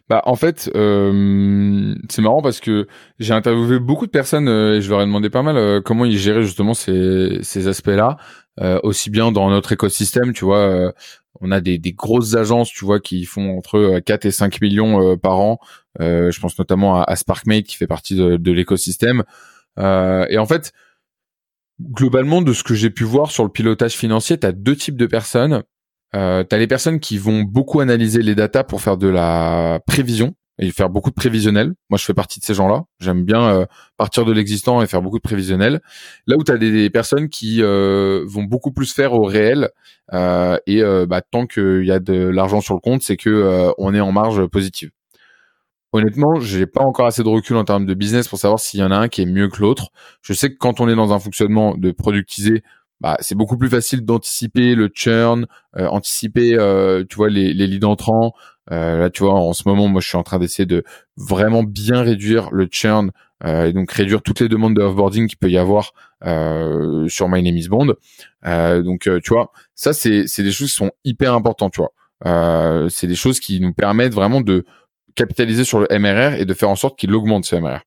bah 0.08 0.22
en 0.26 0.36
fait 0.36 0.72
euh, 0.76 1.94
c'est 2.10 2.22
marrant 2.22 2.42
parce 2.42 2.62
que 2.62 2.88
j'ai 3.20 3.34
interviewé 3.34 3.80
beaucoup 3.80 4.06
de 4.06 4.12
personnes 4.12 4.48
euh, 4.48 4.78
et 4.78 4.82
je 4.82 4.90
leur 4.90 5.02
ai 5.02 5.06
demandé 5.06 5.30
pas 5.30 5.42
mal 5.42 5.58
euh, 5.58 5.82
comment 5.82 6.06
ils 6.06 6.18
géraient 6.18 6.44
justement 6.44 6.74
ces, 6.74 7.40
ces 7.42 7.68
aspects-là, 7.68 8.16
euh, 8.62 8.80
aussi 8.84 9.10
bien 9.10 9.34
dans 9.34 9.50
notre 9.50 9.74
écosystème, 9.74 10.32
tu 10.32 10.46
vois, 10.46 10.94
on 11.42 11.52
a 11.52 11.60
des, 11.60 11.78
des, 11.78 11.92
grosses 11.92 12.36
agences, 12.36 12.70
tu 12.70 12.86
vois, 12.86 13.02
qui 13.02 13.26
font 13.26 13.58
entre 13.58 14.00
4 14.00 14.26
et 14.26 14.32
5 14.32 14.62
millions 14.62 15.18
par 15.18 15.40
an. 15.40 15.60
je 16.00 16.40
pense 16.40 16.58
notamment 16.58 17.02
à, 17.02 17.04
à, 17.04 17.16
SparkMate 17.18 17.66
qui 17.66 17.76
fait 17.76 17.88
partie 17.88 18.16
de, 18.16 18.38
de 18.38 18.52
l'écosystème. 18.54 19.24
et 19.78 20.38
en 20.38 20.46
fait, 20.46 20.72
globalement, 21.82 22.42
de 22.42 22.54
ce 22.54 22.64
que 22.64 22.74
j'ai 22.74 22.90
pu 22.90 23.04
voir 23.04 23.32
sur 23.32 23.44
le 23.44 23.50
pilotage 23.50 23.94
financier, 23.94 24.40
tu 24.40 24.48
as 24.48 24.54
deux 24.54 24.76
types 24.78 24.98
de 24.98 25.08
personnes. 25.08 25.64
Euh, 26.16 26.44
les 26.52 26.68
personnes 26.68 27.00
qui 27.00 27.18
vont 27.18 27.42
beaucoup 27.42 27.82
analyser 27.82 28.22
les 28.22 28.36
datas 28.36 28.64
pour 28.64 28.82
faire 28.82 28.98
de 28.98 29.08
la 29.08 29.80
prévision 29.86 30.34
et 30.58 30.72
faire 30.72 30.90
beaucoup 30.90 31.10
de 31.10 31.16
prévisionnel. 31.16 31.74
Moi, 31.90 31.98
je 31.98 32.06
fais 32.06 32.14
partie 32.14 32.40
de 32.40 32.46
ces 32.46 32.54
gens-là. 32.54 32.86
J'aime 33.00 33.24
bien 33.24 33.44
euh, 33.44 33.66
partir 33.98 34.26
de 34.26 34.32
l'existant 34.32 34.82
et 34.82 34.88
faire 34.88 35.02
beaucoup 35.02 35.18
de 35.18 35.24
prévisionnel. 35.24 35.82
Là 36.28 36.38
où 36.38 36.44
tu 36.44 36.52
as 36.52 36.58
des, 36.58 36.90
personnes 36.90 37.30
qui 37.30 37.62
euh, 37.62 38.24
vont 38.26 38.44
beaucoup 38.44 38.72
plus 38.72 38.94
faire 38.94 39.14
au 39.14 39.24
réel 39.24 39.70
euh, 40.14 40.58
et 40.66 40.82
bah, 41.08 41.22
tant 41.22 41.46
qu'il 41.46 41.86
y 41.86 41.92
a 41.92 42.00
de 42.00 42.14
l'argent 42.14 42.62
sur 42.62 42.74
le 42.74 42.80
compte, 42.80 43.02
c'est 43.02 43.18
que 43.18 43.72
on 43.78 43.94
est 43.94 44.00
en 44.00 44.12
marge 44.12 44.46
positive. 44.48 44.92
Honnêtement, 45.92 46.40
j'ai 46.42 46.66
pas 46.66 46.82
encore 46.82 47.06
assez 47.06 47.24
de 47.24 47.30
recul 47.30 47.56
en 47.56 47.64
termes 47.64 47.86
de 47.86 47.94
business 47.94 48.28
pour 48.28 48.38
savoir 48.38 48.60
s'il 48.60 48.82
y 48.82 48.84
en 48.84 48.92
a 48.92 48.98
un 48.98 49.08
qui 49.08 49.22
est 49.22 49.26
mieux 49.26 49.48
que 49.48 49.62
l'autre. 49.62 49.90
Je 50.22 50.34
sais 50.34 50.50
que 50.50 50.58
quand 50.58 50.82
on 50.82 50.90
est 50.90 50.96
dans 50.96 51.14
un 51.14 51.20
fonctionnement 51.20 51.76
de 51.78 51.92
productiser, 51.92 52.64
bah, 53.02 53.18
c'est 53.20 53.36
beaucoup 53.36 53.58
plus 53.58 53.70
facile 53.70 54.06
d'anticiper 54.06 54.76
le 54.76 54.90
churn, 54.94 55.48
euh, 55.78 55.88
anticiper, 55.88 56.56
euh, 56.56 57.04
tu 57.08 57.16
vois, 57.18 57.30
les, 57.30 57.54
les 57.54 57.68
leads 57.68 57.86
entrants. 57.86 58.34
Euh, 58.72 58.98
là, 58.98 59.10
tu 59.10 59.24
vois, 59.24 59.34
en 59.34 59.54
ce 59.54 59.64
moment, 59.68 59.88
moi, 59.88 60.02
je 60.02 60.08
suis 60.08 60.18
en 60.18 60.24
train 60.24 60.40
d'essayer 60.40 60.66
de 60.66 60.84
vraiment 61.18 61.64
bien 61.64 62.02
réduire 62.02 62.50
le 62.52 62.68
churn 62.72 63.12
et 63.46 63.74
donc 63.74 63.92
réduire 63.92 64.22
toutes 64.24 64.40
les 64.40 64.48
demandes 64.48 64.76
de 64.76 64.82
offboarding 64.82 65.28
qu'il 65.28 65.38
peut 65.38 65.52
y 65.52 65.58
avoir 65.58 65.92
sur 66.22 67.30
My 67.30 67.44
Name 67.44 67.58
is 67.58 67.68
Bond. 67.68 67.94
donc, 68.44 69.10
tu 69.24 69.30
vois, 69.34 69.52
ça, 69.76 69.94
c'est 69.94 70.26
c'est 70.26 70.42
des 70.42 70.52
choses 70.52 70.70
qui 70.70 70.76
sont 70.76 70.92
hyper 71.04 71.34
importantes, 71.34 71.74
tu 71.74 71.82
vois. 71.82 72.90
c'est 72.90 73.08
des 73.08 73.16
choses 73.16 73.40
qui 73.40 73.60
nous 73.60 73.74
permettent 73.74 74.14
vraiment 74.14 74.42
de 74.42 74.66
capitaliser 75.16 75.64
sur 75.64 75.80
le 75.80 75.88
MRR 75.92 76.40
et 76.40 76.46
de 76.46 76.54
faire 76.54 76.70
en 76.70 76.76
sorte 76.76 76.98
qu'il 76.98 77.14
augmente 77.14 77.46
ce 77.46 77.58
MRR. 77.58 77.82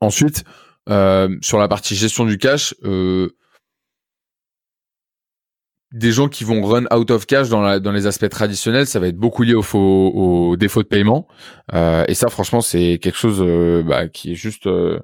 Ensuite, 0.00 0.44
euh, 0.88 1.36
sur 1.42 1.58
la 1.58 1.68
partie 1.68 1.94
gestion 1.94 2.24
du 2.24 2.38
cash, 2.38 2.74
euh, 2.84 3.36
des 5.92 6.12
gens 6.12 6.28
qui 6.28 6.44
vont 6.44 6.62
run 6.62 6.84
out 6.94 7.10
of 7.10 7.26
cash 7.26 7.48
dans, 7.48 7.60
la, 7.60 7.80
dans 7.80 7.92
les 7.92 8.06
aspects 8.06 8.28
traditionnels, 8.28 8.86
ça 8.86 9.00
va 9.00 9.08
être 9.08 9.16
beaucoup 9.16 9.42
lié 9.42 9.54
au, 9.54 9.62
faux, 9.62 9.78
au 9.78 10.56
défaut 10.56 10.82
de 10.82 10.88
paiement. 10.88 11.26
Euh, 11.74 12.04
et 12.06 12.14
ça, 12.14 12.28
franchement, 12.28 12.60
c'est 12.60 12.98
quelque 13.02 13.18
chose 13.18 13.42
euh, 13.44 13.82
bah, 13.82 14.08
qui 14.08 14.32
est 14.32 14.36
juste 14.36 14.66
euh, 14.68 15.00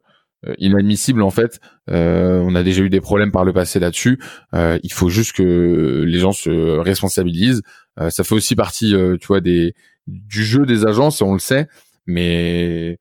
inadmissible 0.58 1.22
en 1.22 1.30
fait. 1.30 1.58
on 1.88 2.54
a 2.54 2.62
déjà 2.62 2.82
eu 2.82 2.90
des 2.90 3.00
problèmes 3.00 3.32
par 3.32 3.44
le 3.44 3.52
passé 3.52 3.80
là-dessus. 3.80 4.20
il 4.52 4.92
faut 4.92 5.08
juste 5.08 5.32
que 5.32 6.04
les 6.06 6.18
gens 6.18 6.32
se 6.32 6.78
responsabilisent. 6.78 7.62
ça 8.10 8.22
fait 8.22 8.34
aussi 8.34 8.54
partie, 8.54 8.94
tu 9.20 9.26
vois, 9.26 9.40
des 9.40 9.74
du 10.06 10.44
jeu 10.44 10.66
des 10.66 10.86
agences, 10.86 11.20
on 11.20 11.32
le 11.32 11.40
sait. 11.40 11.66
Mais 12.06 13.00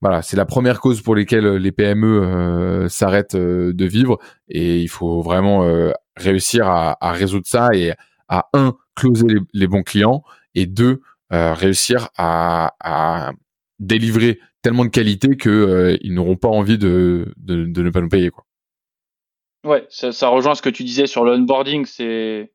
voilà, 0.00 0.22
c'est 0.22 0.36
la 0.36 0.44
première 0.44 0.80
cause 0.80 1.02
pour 1.02 1.14
lesquelles 1.14 1.56
les 1.56 1.72
PME 1.72 2.86
s'arrêtent 2.88 3.36
de 3.36 3.84
vivre 3.84 4.18
et 4.48 4.80
il 4.80 4.88
faut 4.88 5.22
vraiment 5.22 5.68
réussir 6.16 6.68
à, 6.68 6.96
à, 7.00 7.12
résoudre 7.12 7.46
ça 7.46 7.70
et 7.74 7.92
à 8.28 8.48
un 8.52 8.76
closer 8.94 9.26
les, 9.52 9.66
bons 9.66 9.82
clients 9.82 10.22
et 10.54 10.66
deux 10.66 11.00
euh, 11.32 11.54
réussir 11.54 12.08
à, 12.16 12.74
à, 12.80 13.32
délivrer 13.78 14.40
tellement 14.62 14.84
de 14.84 14.90
qualité 14.90 15.36
que 15.36 15.50
euh, 15.50 15.98
ils 16.00 16.14
n'auront 16.14 16.36
pas 16.36 16.48
envie 16.48 16.78
de, 16.78 17.32
de, 17.36 17.64
de, 17.64 17.82
ne 17.82 17.90
pas 17.90 18.00
nous 18.00 18.08
payer 18.08 18.30
quoi. 18.30 18.44
Ouais, 19.64 19.86
ça, 19.90 20.12
ça 20.12 20.28
rejoint 20.28 20.54
ce 20.54 20.62
que 20.62 20.70
tu 20.70 20.84
disais 20.84 21.06
sur 21.06 21.24
l'onboarding, 21.24 21.84
c'est 21.84 22.50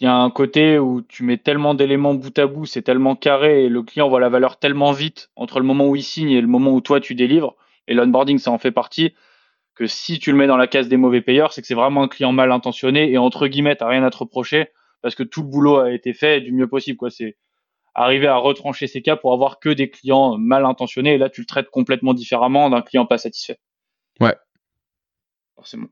il 0.00 0.04
y 0.04 0.06
a 0.06 0.14
un 0.16 0.30
côté 0.30 0.78
où 0.78 1.02
tu 1.02 1.24
mets 1.24 1.36
tellement 1.36 1.74
d'éléments 1.74 2.14
bout 2.14 2.36
à 2.38 2.46
bout, 2.46 2.64
c'est 2.64 2.80
tellement 2.80 3.16
carré 3.16 3.64
et 3.64 3.68
le 3.68 3.82
client 3.82 4.08
voit 4.08 4.20
la 4.20 4.30
valeur 4.30 4.58
tellement 4.58 4.92
vite 4.92 5.30
entre 5.36 5.60
le 5.60 5.66
moment 5.66 5.88
où 5.88 5.94
il 5.94 6.02
signe 6.02 6.30
et 6.30 6.40
le 6.40 6.46
moment 6.46 6.72
où 6.72 6.80
toi 6.80 7.00
tu 7.00 7.14
délivres. 7.14 7.54
Et 7.86 7.92
l'onboarding, 7.92 8.38
ça 8.38 8.50
en 8.50 8.56
fait 8.56 8.72
partie 8.72 9.14
que 9.74 9.86
si 9.86 10.18
tu 10.18 10.32
le 10.32 10.38
mets 10.38 10.46
dans 10.46 10.56
la 10.56 10.66
case 10.66 10.88
des 10.88 10.96
mauvais 10.96 11.20
payeurs, 11.20 11.52
c'est 11.52 11.60
que 11.60 11.66
c'est 11.66 11.74
vraiment 11.74 12.02
un 12.02 12.08
client 12.08 12.32
mal 12.32 12.50
intentionné 12.50 13.10
et 13.10 13.18
entre 13.18 13.46
guillemets, 13.46 13.76
t'as 13.76 13.88
rien 13.88 14.02
à 14.02 14.10
te 14.10 14.16
reprocher 14.16 14.68
parce 15.02 15.14
que 15.14 15.22
tout 15.22 15.42
le 15.42 15.48
boulot 15.48 15.76
a 15.76 15.92
été 15.92 16.14
fait 16.14 16.40
du 16.40 16.52
mieux 16.52 16.66
possible. 16.66 16.96
Quoi, 16.96 17.10
c'est 17.10 17.36
arriver 17.94 18.26
à 18.26 18.36
retrancher 18.36 18.86
ces 18.86 19.02
cas 19.02 19.16
pour 19.16 19.34
avoir 19.34 19.60
que 19.60 19.68
des 19.68 19.90
clients 19.90 20.38
mal 20.38 20.64
intentionnés 20.64 21.14
et 21.14 21.18
là, 21.18 21.28
tu 21.28 21.42
le 21.42 21.46
traites 21.46 21.68
complètement 21.68 22.14
différemment 22.14 22.70
d'un 22.70 22.80
client 22.80 23.04
pas 23.04 23.18
satisfait. 23.18 23.58
Ouais. 24.18 24.36
Forcément. 25.56 25.88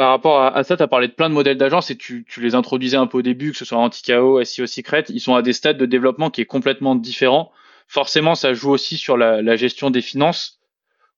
Par 0.00 0.08
rapport 0.08 0.42
à, 0.42 0.64
ça, 0.64 0.78
tu 0.78 0.82
as 0.82 0.88
parlé 0.88 1.08
de 1.08 1.12
plein 1.12 1.28
de 1.28 1.34
modèles 1.34 1.58
d'agence 1.58 1.90
et 1.90 1.96
tu, 1.98 2.24
tu, 2.26 2.40
les 2.40 2.54
introduisais 2.54 2.96
un 2.96 3.06
peu 3.06 3.18
au 3.18 3.22
début, 3.22 3.50
que 3.52 3.58
ce 3.58 3.66
soit 3.66 3.76
Anti-KO, 3.76 4.42
SEO 4.42 4.66
Secret. 4.66 5.04
Ils 5.10 5.20
sont 5.20 5.34
à 5.34 5.42
des 5.42 5.52
stades 5.52 5.76
de 5.76 5.84
développement 5.84 6.30
qui 6.30 6.40
est 6.40 6.46
complètement 6.46 6.94
différent. 6.94 7.52
Forcément, 7.86 8.34
ça 8.34 8.54
joue 8.54 8.70
aussi 8.70 8.96
sur 8.96 9.18
la, 9.18 9.42
la 9.42 9.56
gestion 9.56 9.90
des 9.90 10.00
finances 10.00 10.58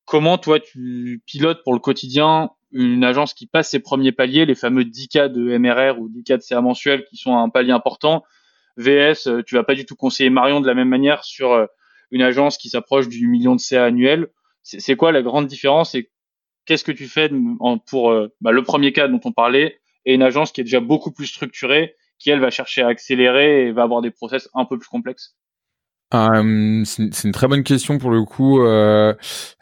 comment 0.03 0.37
toi 0.37 0.59
tu 0.59 1.21
pilotes 1.25 1.63
pour 1.63 1.73
le 1.73 1.79
quotidien 1.79 2.49
une 2.73 3.05
agence 3.05 3.33
qui 3.33 3.47
passe 3.47 3.69
ses 3.69 3.79
premiers 3.79 4.11
paliers, 4.11 4.45
les 4.45 4.53
fameux 4.53 4.83
10 4.83 5.07
cas 5.07 5.29
de 5.29 5.57
MRR 5.57 5.97
ou 5.97 6.09
10 6.09 6.25
cas 6.25 6.35
de 6.35 6.41
CA 6.41 6.59
mensuel 6.59 7.05
qui 7.05 7.15
sont 7.15 7.37
un 7.37 7.47
palier 7.47 7.71
important? 7.71 8.25
VS, 8.75 9.27
euh, 9.27 9.43
tu 9.45 9.55
vas 9.55 9.63
pas 9.63 9.75
du 9.75 9.85
tout 9.85 9.95
conseiller 9.95 10.29
Marion 10.29 10.59
de 10.59 10.67
la 10.67 10.73
même 10.73 10.89
manière 10.89 11.23
sur 11.23 11.53
euh, 11.53 11.67
une 12.11 12.21
agence 12.21 12.57
qui 12.57 12.67
s'approche 12.67 13.07
du 13.07 13.27
million 13.29 13.55
de 13.55 13.61
CA 13.61 13.85
annuel. 13.85 14.27
C'est 14.61 14.97
quoi 14.97 15.13
la 15.13 15.21
grande 15.21 15.47
différence 15.47 15.95
qu'est-ce 16.65 16.83
que 16.83 16.91
tu 16.91 17.07
fais 17.07 17.29
pour 17.87 18.11
euh, 18.11 18.33
bah, 18.41 18.51
le 18.51 18.63
premier 18.63 18.93
cas 18.93 19.07
dont 19.07 19.21
on 19.25 19.31
parlait 19.31 19.79
et 20.05 20.13
une 20.13 20.23
agence 20.23 20.51
qui 20.51 20.61
est 20.61 20.65
déjà 20.65 20.79
beaucoup 20.79 21.11
plus 21.11 21.27
structurée, 21.27 21.95
qui 22.19 22.29
elle 22.29 22.39
va 22.39 22.49
chercher 22.49 22.81
à 22.81 22.87
accélérer 22.87 23.67
et 23.67 23.71
va 23.71 23.83
avoir 23.83 24.01
des 24.01 24.11
process 24.11 24.49
un 24.53 24.65
peu 24.65 24.77
plus 24.77 24.89
complexes 24.89 25.35
euh, 26.13 26.83
c'est 26.85 27.23
une 27.23 27.31
très 27.31 27.47
bonne 27.47 27.63
question 27.63 27.97
pour 27.97 28.11
le 28.11 28.23
coup. 28.23 28.61
Euh, 28.61 29.13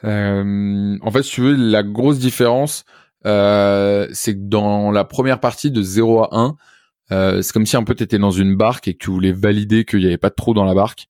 en 0.03 1.11
fait, 1.11 1.23
si 1.23 1.31
tu 1.31 1.41
veux, 1.41 1.55
la 1.55 1.83
grosse 1.83 2.19
différence, 2.19 2.83
c'est 3.23 3.29
que 3.29 4.47
dans 4.49 4.91
la 4.91 5.03
première 5.03 5.39
partie 5.39 5.71
de 5.71 5.81
0 5.81 6.23
à 6.23 6.29
1, 6.31 6.55
euh, 7.11 7.41
c'est 7.41 7.53
comme 7.53 7.65
si 7.65 7.77
un 7.77 7.83
peu 7.83 7.95
tu 7.95 8.03
étais 8.03 8.19
dans 8.19 8.31
une 8.31 8.55
barque 8.55 8.87
et 8.87 8.93
que 8.93 8.99
tu 8.99 9.11
voulais 9.11 9.33
valider 9.33 9.85
qu'il 9.85 9.99
n'y 9.99 10.05
avait 10.05 10.17
pas 10.17 10.29
de 10.29 10.35
trou 10.35 10.53
dans 10.53 10.65
la 10.65 10.73
barque. 10.73 11.07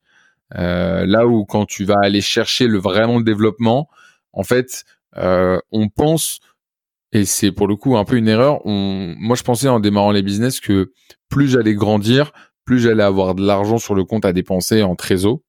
là 0.51 1.25
où 1.25 1.45
quand 1.45 1.65
tu 1.65 1.85
vas 1.85 1.97
aller 2.03 2.21
chercher 2.21 2.67
le 2.67 2.77
vraiment 2.77 3.17
le 3.17 3.23
développement, 3.23 3.89
en 4.33 4.43
fait, 4.43 4.85
on 5.15 5.89
pense 5.89 6.39
et 7.13 7.25
c'est 7.25 7.51
pour 7.51 7.67
le 7.67 7.75
coup 7.75 7.97
un 7.97 8.05
peu 8.05 8.15
une 8.15 8.27
erreur. 8.27 8.65
On, 8.65 9.13
moi, 9.17 9.35
je 9.35 9.43
pensais 9.43 9.67
en 9.67 9.79
démarrant 9.79 10.11
les 10.11 10.21
business 10.21 10.59
que 10.59 10.93
plus 11.29 11.49
j'allais 11.49 11.73
grandir, 11.73 12.31
plus 12.65 12.79
j'allais 12.79 13.03
avoir 13.03 13.35
de 13.35 13.45
l'argent 13.45 13.77
sur 13.77 13.95
le 13.95 14.03
compte 14.03 14.25
à 14.25 14.33
dépenser 14.33 14.81
en 14.81 14.95
trésor. 14.95 15.39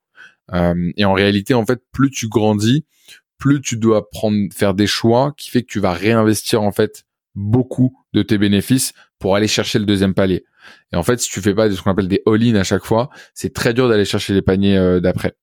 Euh, 0.53 0.91
et 0.97 1.05
en 1.05 1.13
réalité, 1.13 1.55
en 1.55 1.65
fait, 1.65 1.81
plus 1.93 2.11
tu 2.11 2.29
grandis, 2.29 2.85
plus 3.39 3.61
tu 3.61 3.77
dois 3.77 4.11
prendre, 4.11 4.53
faire 4.53 4.75
des 4.75 4.87
choix 4.87 5.33
qui 5.37 5.51
fait 5.51 5.63
que 5.63 5.69
tu 5.69 5.81
vas 5.81 5.93
réinvestir 5.93 6.63
en 6.63 6.73
fait 6.73 7.05
beaucoup 7.35 7.97
de 8.13 8.23
tes 8.23 8.39
bénéfices 8.39 8.93
pour 9.19 9.37
aller 9.37 9.49
chercher 9.49 9.79
le 9.79 9.87
deuxième 9.87 10.15
palier. 10.15 10.45
Et 10.93 10.97
en 10.97 11.03
fait, 11.03 11.21
si 11.21 11.31
tu 11.31 11.41
fais 11.41 11.55
pas 11.55 11.71
ce 11.71 11.81
qu'on 11.81 11.91
appelle 11.91 12.09
des 12.09 12.23
all-in 12.27 12.55
à 12.57 12.65
chaque 12.65 12.85
fois, 12.85 13.09
c'est 13.35 13.55
très 13.55 13.73
dur 13.73 13.89
d'aller 13.89 14.05
chercher 14.05 14.35
les 14.35 14.43
paniers 14.43 14.77
euh, 14.77 15.01
d'après. 15.01 15.35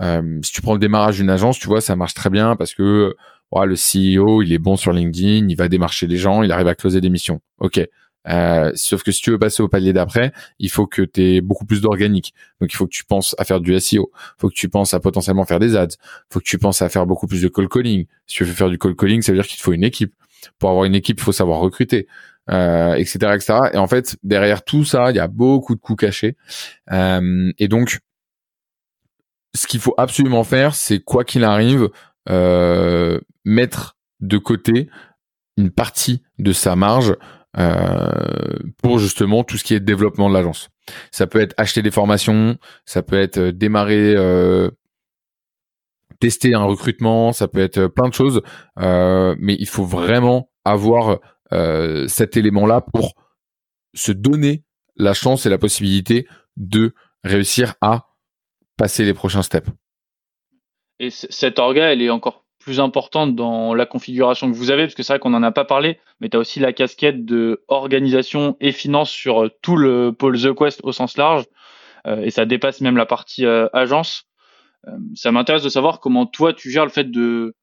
Euh, 0.00 0.38
si 0.42 0.52
tu 0.52 0.62
prends 0.62 0.72
le 0.72 0.78
démarrage 0.78 1.16
d'une 1.16 1.30
agence, 1.30 1.58
tu 1.58 1.66
vois, 1.66 1.80
ça 1.80 1.96
marche 1.96 2.14
très 2.14 2.30
bien 2.30 2.56
parce 2.56 2.74
que 2.74 3.14
le 3.52 3.74
CEO, 3.74 4.42
il 4.42 4.52
est 4.52 4.58
bon 4.58 4.76
sur 4.76 4.92
LinkedIn, 4.92 5.48
il 5.48 5.56
va 5.56 5.68
démarcher 5.68 6.06
les 6.06 6.16
gens, 6.16 6.42
il 6.42 6.52
arrive 6.52 6.68
à 6.68 6.74
closer 6.74 7.00
des 7.00 7.10
missions. 7.10 7.40
Ok, 7.58 7.80
Euh, 8.28 8.70
sauf 8.74 9.02
que 9.02 9.12
si 9.12 9.22
tu 9.22 9.30
veux 9.30 9.38
passer 9.38 9.62
au 9.62 9.68
palier 9.68 9.94
d'après, 9.94 10.32
il 10.58 10.70
faut 10.70 10.86
que 10.86 11.00
tu 11.00 11.22
aies 11.22 11.40
beaucoup 11.40 11.64
plus 11.64 11.80
d'organique. 11.80 12.34
Donc 12.60 12.70
il 12.70 12.76
faut 12.76 12.84
que 12.86 12.92
tu 12.92 13.04
penses 13.04 13.34
à 13.38 13.44
faire 13.44 13.60
du 13.60 13.78
SEO, 13.80 14.10
faut 14.36 14.48
que 14.50 14.54
tu 14.54 14.68
penses 14.68 14.92
à 14.92 15.00
potentiellement 15.00 15.46
faire 15.46 15.58
des 15.58 15.74
ads, 15.74 15.96
faut 16.30 16.38
que 16.38 16.44
tu 16.44 16.58
penses 16.58 16.82
à 16.82 16.90
faire 16.90 17.06
beaucoup 17.06 17.26
plus 17.26 17.40
de 17.40 17.48
call 17.48 17.68
calling. 17.68 18.04
Si 18.26 18.36
tu 18.36 18.44
veux 18.44 18.52
faire 18.52 18.68
du 18.68 18.78
call 18.78 18.94
calling, 18.94 19.22
ça 19.22 19.32
veut 19.32 19.38
dire 19.38 19.46
qu'il 19.46 19.56
te 19.56 19.62
faut 19.62 19.72
une 19.72 19.84
équipe. 19.84 20.12
Pour 20.58 20.68
avoir 20.68 20.84
une 20.84 20.94
équipe, 20.94 21.18
il 21.18 21.22
faut 21.22 21.32
savoir 21.32 21.60
recruter, 21.60 22.08
euh, 22.50 22.92
etc., 22.94 23.18
etc. 23.34 23.58
Et 23.72 23.78
en 23.78 23.86
fait, 23.88 24.16
derrière 24.22 24.64
tout 24.64 24.84
ça, 24.84 25.10
il 25.10 25.16
y 25.16 25.20
a 25.20 25.26
beaucoup 25.26 25.74
de 25.74 25.80
coûts 25.80 25.96
cachés. 25.96 26.36
Euh, 26.92 27.50
et 27.58 27.68
donc, 27.68 28.00
ce 29.54 29.66
qu'il 29.66 29.80
faut 29.80 29.94
absolument 29.96 30.44
faire, 30.44 30.74
c'est 30.74 31.00
quoi 31.00 31.24
qu'il 31.24 31.42
arrive, 31.44 31.88
mettre 32.26 33.96
de 34.20 34.38
côté 34.38 34.88
une 35.56 35.70
partie 35.70 36.22
de 36.38 36.52
sa 36.52 36.76
marge 36.76 37.16
euh, 37.58 38.58
pour 38.82 38.98
justement 38.98 39.42
tout 39.42 39.56
ce 39.56 39.64
qui 39.64 39.74
est 39.74 39.80
développement 39.80 40.28
de 40.28 40.34
l'agence. 40.34 40.68
Ça 41.10 41.26
peut 41.26 41.40
être 41.40 41.54
acheter 41.56 41.82
des 41.82 41.90
formations, 41.90 42.56
ça 42.84 43.02
peut 43.02 43.18
être 43.20 43.38
euh, 43.38 43.52
démarrer, 43.52 44.14
euh, 44.16 44.70
tester 46.20 46.54
un 46.54 46.62
recrutement, 46.62 47.32
ça 47.32 47.48
peut 47.48 47.60
être 47.60 47.86
plein 47.88 48.08
de 48.08 48.14
choses, 48.14 48.42
euh, 48.78 49.34
mais 49.38 49.56
il 49.58 49.66
faut 49.66 49.84
vraiment 49.84 50.50
avoir 50.64 51.18
euh, 51.52 52.06
cet 52.06 52.36
élément-là 52.36 52.82
pour 52.82 53.14
se 53.94 54.12
donner 54.12 54.64
la 54.96 55.14
chance 55.14 55.44
et 55.46 55.50
la 55.50 55.58
possibilité 55.58 56.28
de 56.56 56.94
réussir 57.24 57.74
à 57.80 58.06
passer 58.76 59.04
les 59.04 59.14
prochains 59.14 59.42
steps. 59.42 59.68
Et 61.00 61.08
cette 61.08 61.58
orga, 61.58 61.92
elle 61.92 62.02
est 62.02 62.10
encore 62.10 62.44
plus 62.58 62.78
importante 62.78 63.34
dans 63.34 63.72
la 63.72 63.86
configuration 63.86 64.52
que 64.52 64.56
vous 64.56 64.70
avez, 64.70 64.84
parce 64.84 64.94
que 64.94 65.02
c'est 65.02 65.14
vrai 65.14 65.18
qu'on 65.18 65.30
n'en 65.30 65.42
a 65.42 65.50
pas 65.50 65.64
parlé, 65.64 65.98
mais 66.20 66.28
tu 66.28 66.36
as 66.36 66.40
aussi 66.40 66.60
la 66.60 66.74
casquette 66.74 67.24
de 67.24 67.64
organisation 67.68 68.58
et 68.60 68.70
finance 68.70 69.10
sur 69.10 69.44
euh, 69.44 69.50
tout 69.62 69.76
le 69.76 70.12
pôle 70.12 70.38
The 70.38 70.54
Quest 70.54 70.80
au 70.84 70.92
sens 70.92 71.16
large, 71.16 71.46
euh, 72.06 72.20
et 72.20 72.30
ça 72.30 72.44
dépasse 72.44 72.82
même 72.82 72.98
la 72.98 73.06
partie 73.06 73.46
euh, 73.46 73.66
agence. 73.72 74.26
ça 75.14 75.32
m'intéresse 75.32 75.62
de 75.62 75.70
savoir 75.70 76.00
comment 76.00 76.26
toi 76.26 76.52
tu 76.52 76.70
gères 76.70 76.84
le 76.84 76.90
fait 76.90 77.10
de 77.10 77.54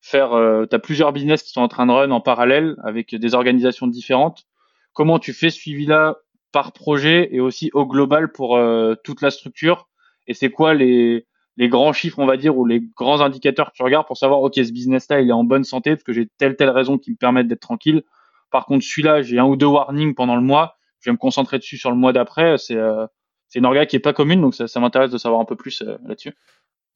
faire, 0.00 0.30
tu 0.68 0.74
as 0.74 0.78
plusieurs 0.80 1.12
business 1.12 1.44
qui 1.44 1.50
sont 1.50 1.60
en 1.60 1.68
train 1.68 1.86
de 1.86 1.92
run 1.92 2.10
en 2.10 2.20
parallèle 2.20 2.74
avec 2.82 3.14
des 3.14 3.34
organisations 3.34 3.86
différentes. 3.86 4.44
Comment 4.92 5.20
tu 5.20 5.32
fais 5.32 5.50
ce 5.50 5.58
suivi-là 5.58 6.16
par 6.50 6.72
projet 6.72 7.28
et 7.32 7.40
aussi 7.40 7.70
au 7.72 7.86
global 7.86 8.32
pour 8.32 8.60
toute 9.04 9.22
la 9.22 9.30
structure? 9.30 9.88
Et 10.26 10.34
c'est 10.34 10.50
quoi 10.50 10.74
les, 10.74 11.26
les 11.56 11.68
grands 11.68 11.92
chiffres, 11.92 12.18
on 12.18 12.26
va 12.26 12.36
dire, 12.36 12.56
ou 12.56 12.64
les 12.64 12.82
grands 12.96 13.20
indicateurs 13.20 13.72
que 13.72 13.76
tu 13.76 13.82
regardes 13.82 14.06
pour 14.06 14.16
savoir, 14.16 14.40
OK, 14.40 14.54
ce 14.54 14.72
business-là, 14.72 15.20
il 15.20 15.28
est 15.28 15.32
en 15.32 15.44
bonne 15.44 15.64
santé 15.64 15.90
parce 15.90 16.02
que 16.02 16.12
j'ai 16.12 16.28
telle, 16.38 16.56
telle 16.56 16.70
raison 16.70 16.98
qui 16.98 17.10
me 17.10 17.16
permettent 17.16 17.48
d'être 17.48 17.60
tranquille. 17.60 18.02
Par 18.50 18.66
contre, 18.66 18.84
celui-là, 18.84 19.22
j'ai 19.22 19.38
un 19.38 19.44
ou 19.44 19.56
deux 19.56 19.66
warnings 19.66 20.14
pendant 20.14 20.36
le 20.36 20.42
mois. 20.42 20.76
Je 21.00 21.10
vais 21.10 21.12
me 21.12 21.18
concentrer 21.18 21.58
dessus 21.58 21.76
sur 21.76 21.90
le 21.90 21.96
mois 21.96 22.12
d'après. 22.12 22.56
C'est 22.58 22.76
euh, 22.76 23.06
une 23.54 23.66
orga 23.66 23.86
qui 23.86 23.96
est 23.96 24.00
pas 24.00 24.12
commune, 24.12 24.40
donc 24.40 24.54
ça, 24.54 24.80
m'intéresse 24.80 25.10
de 25.10 25.18
savoir 25.18 25.40
un 25.40 25.44
peu 25.44 25.56
plus 25.56 25.82
euh, 25.82 25.96
là-dessus. 26.06 26.32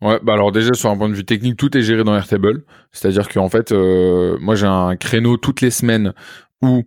Ouais, 0.02 0.20
bah 0.22 0.34
alors 0.34 0.52
déjà 0.52 0.74
sur 0.74 0.90
un 0.90 0.96
point 0.98 1.08
de 1.08 1.14
vue 1.14 1.24
technique, 1.24 1.56
tout 1.56 1.74
est 1.74 1.80
géré 1.80 2.04
dans 2.04 2.14
Airtable. 2.14 2.64
C'est-à-dire 2.92 3.28
qu'en 3.30 3.48
fait, 3.48 3.72
euh, 3.72 4.36
moi 4.40 4.54
j'ai 4.54 4.66
un 4.66 4.94
créneau 4.96 5.38
toutes 5.38 5.62
les 5.62 5.70
semaines 5.70 6.12
où 6.60 6.82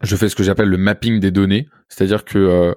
je 0.00 0.14
fais 0.14 0.28
ce 0.28 0.36
que 0.36 0.44
j'appelle 0.44 0.68
le 0.68 0.76
mapping 0.76 1.18
des 1.18 1.32
données. 1.32 1.68
C'est-à-dire 1.88 2.24
que 2.24 2.76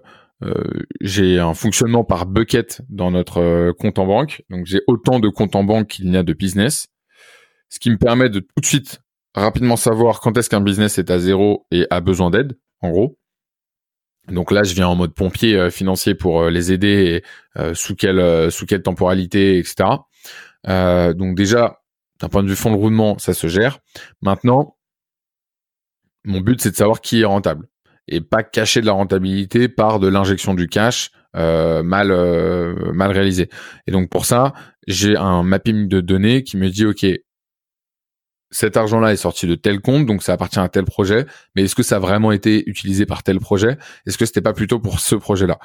j'ai 1.01 1.39
un 1.39 1.53
fonctionnement 1.53 2.03
par 2.03 2.25
bucket 2.25 2.81
dans 2.89 3.11
notre 3.11 3.39
euh, 3.39 3.73
compte 3.73 3.99
en 3.99 4.05
banque. 4.05 4.43
Donc 4.49 4.65
j'ai 4.65 4.81
autant 4.87 5.19
de 5.19 5.29
comptes 5.29 5.55
en 5.55 5.63
banque 5.63 5.87
qu'il 5.87 6.09
n'y 6.09 6.17
a 6.17 6.23
de 6.23 6.33
business, 6.33 6.87
ce 7.69 7.79
qui 7.79 7.89
me 7.89 7.97
permet 7.97 8.29
de 8.29 8.39
tout 8.39 8.59
de 8.59 8.65
suite 8.65 9.01
rapidement 9.35 9.75
savoir 9.75 10.19
quand 10.19 10.37
est-ce 10.37 10.49
qu'un 10.49 10.61
business 10.61 10.97
est 10.97 11.09
à 11.11 11.19
zéro 11.19 11.65
et 11.71 11.87
a 11.89 12.01
besoin 12.01 12.29
d'aide, 12.29 12.57
en 12.81 12.91
gros. 12.91 13.17
Donc 14.27 14.51
là, 14.51 14.63
je 14.63 14.73
viens 14.73 14.87
en 14.87 14.95
mode 14.95 15.13
pompier 15.13 15.55
euh, 15.55 15.69
financier 15.69 16.15
pour 16.15 16.45
les 16.45 16.71
aider 16.71 17.21
et 17.57 17.73
sous 17.75 17.95
quelle 17.95 18.51
sous 18.51 18.65
quelle 18.65 18.81
temporalité, 18.81 19.57
etc. 19.59 19.89
donc 20.65 21.35
déjà, 21.35 21.81
d'un 22.19 22.29
point 22.29 22.43
de 22.43 22.49
vue 22.49 22.55
fonds 22.55 22.71
de 22.71 22.77
roulement, 22.77 23.17
ça 23.17 23.33
se 23.33 23.47
gère. 23.47 23.79
Maintenant, 24.21 24.77
mon 26.23 26.39
but 26.39 26.61
c'est 26.61 26.71
de 26.71 26.75
savoir 26.75 27.01
qui 27.01 27.21
est 27.21 27.25
rentable 27.25 27.67
et 28.07 28.21
pas 28.21 28.43
cacher 28.43 28.81
de 28.81 28.85
la 28.85 28.91
rentabilité 28.91 29.67
par 29.67 29.99
de 29.99 30.07
l'injection 30.07 30.53
du 30.53 30.67
cash 30.67 31.11
euh, 31.35 31.81
mal 31.83 32.11
euh, 32.11 32.91
mal 32.93 33.11
réalisé. 33.11 33.49
Et 33.87 33.91
donc 33.91 34.09
pour 34.09 34.25
ça, 34.25 34.53
j'ai 34.87 35.17
un 35.17 35.43
mapping 35.43 35.87
de 35.87 35.99
données 36.01 36.43
qui 36.43 36.57
me 36.57 36.69
dit 36.69 36.85
ok, 36.85 37.05
cet 38.51 38.77
argent-là 38.77 39.11
est 39.11 39.17
sorti 39.17 39.47
de 39.47 39.55
tel 39.55 39.81
compte, 39.81 40.05
donc 40.05 40.21
ça 40.21 40.33
appartient 40.33 40.59
à 40.59 40.69
tel 40.69 40.85
projet, 40.85 41.25
mais 41.55 41.63
est-ce 41.63 41.75
que 41.75 41.81
ça 41.81 41.95
a 41.95 41.99
vraiment 41.99 42.31
été 42.31 42.69
utilisé 42.69 43.07
par 43.07 43.23
tel 43.23 43.39
projet? 43.39 43.77
Est-ce 44.05 44.17
que 44.17 44.25
c'était 44.27 44.41
pas 44.41 44.53
plutôt 44.53 44.79
pour 44.79 44.99
ce 44.99 45.15
projet-là? 45.15 45.57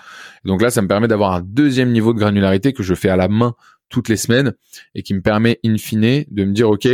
Donc 0.44 0.62
là, 0.62 0.70
ça 0.70 0.80
me 0.80 0.88
permet 0.88 1.06
d'avoir 1.06 1.32
un 1.32 1.42
deuxième 1.42 1.92
niveau 1.92 2.14
de 2.14 2.18
granularité 2.18 2.72
que 2.72 2.82
je 2.82 2.94
fais 2.94 3.10
à 3.10 3.16
la 3.16 3.28
main 3.28 3.54
toutes 3.90 4.08
les 4.08 4.16
semaines 4.16 4.54
et 4.94 5.02
qui 5.02 5.12
me 5.12 5.20
permet 5.20 5.60
in 5.64 5.76
fine 5.76 6.24
de 6.30 6.44
me 6.44 6.52
dire 6.52 6.70
ok, 6.70 6.88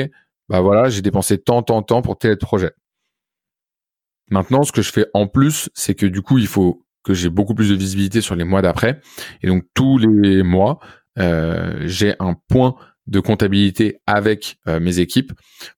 bah 0.49 0.61
voilà, 0.61 0.89
j'ai 0.89 1.01
dépensé 1.01 1.39
tant, 1.39 1.63
tant, 1.63 1.83
tant 1.83 2.03
pour 2.03 2.19
tel 2.19 2.37
projet. 2.39 2.73
Maintenant, 4.31 4.63
ce 4.65 4.73
que 4.73 4.83
je 4.83 4.93
fais 4.93 5.07
en 5.15 5.27
plus, 5.27 5.69
c'est 5.75 5.95
que 5.95 6.07
du 6.07 6.23
coup, 6.23 6.39
il 6.39 6.47
faut 6.47 6.85
que 7.05 7.15
j'ai 7.15 7.29
beaucoup 7.29 7.55
plus 7.55 7.69
de 7.69 7.75
visibilité 7.75 8.21
sur 8.21 8.35
les 8.35 8.45
mois 8.45 8.63
d'après. 8.63 9.01
Et 9.43 9.47
donc, 9.47 9.65
tous 9.75 9.99
les 9.99 10.43
mois, 10.43 10.79
euh, 11.19 11.83
j'ai 11.85 12.15
un 12.19 12.35
point 12.49 12.75
de 13.07 13.21
comptabilité 13.21 14.01
avec 14.07 14.57
euh, 14.67 14.81
mes 14.81 14.99
équipes 14.99 15.33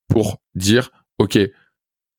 pour 0.09 0.41
dire, 0.55 0.91
OK, 1.19 1.39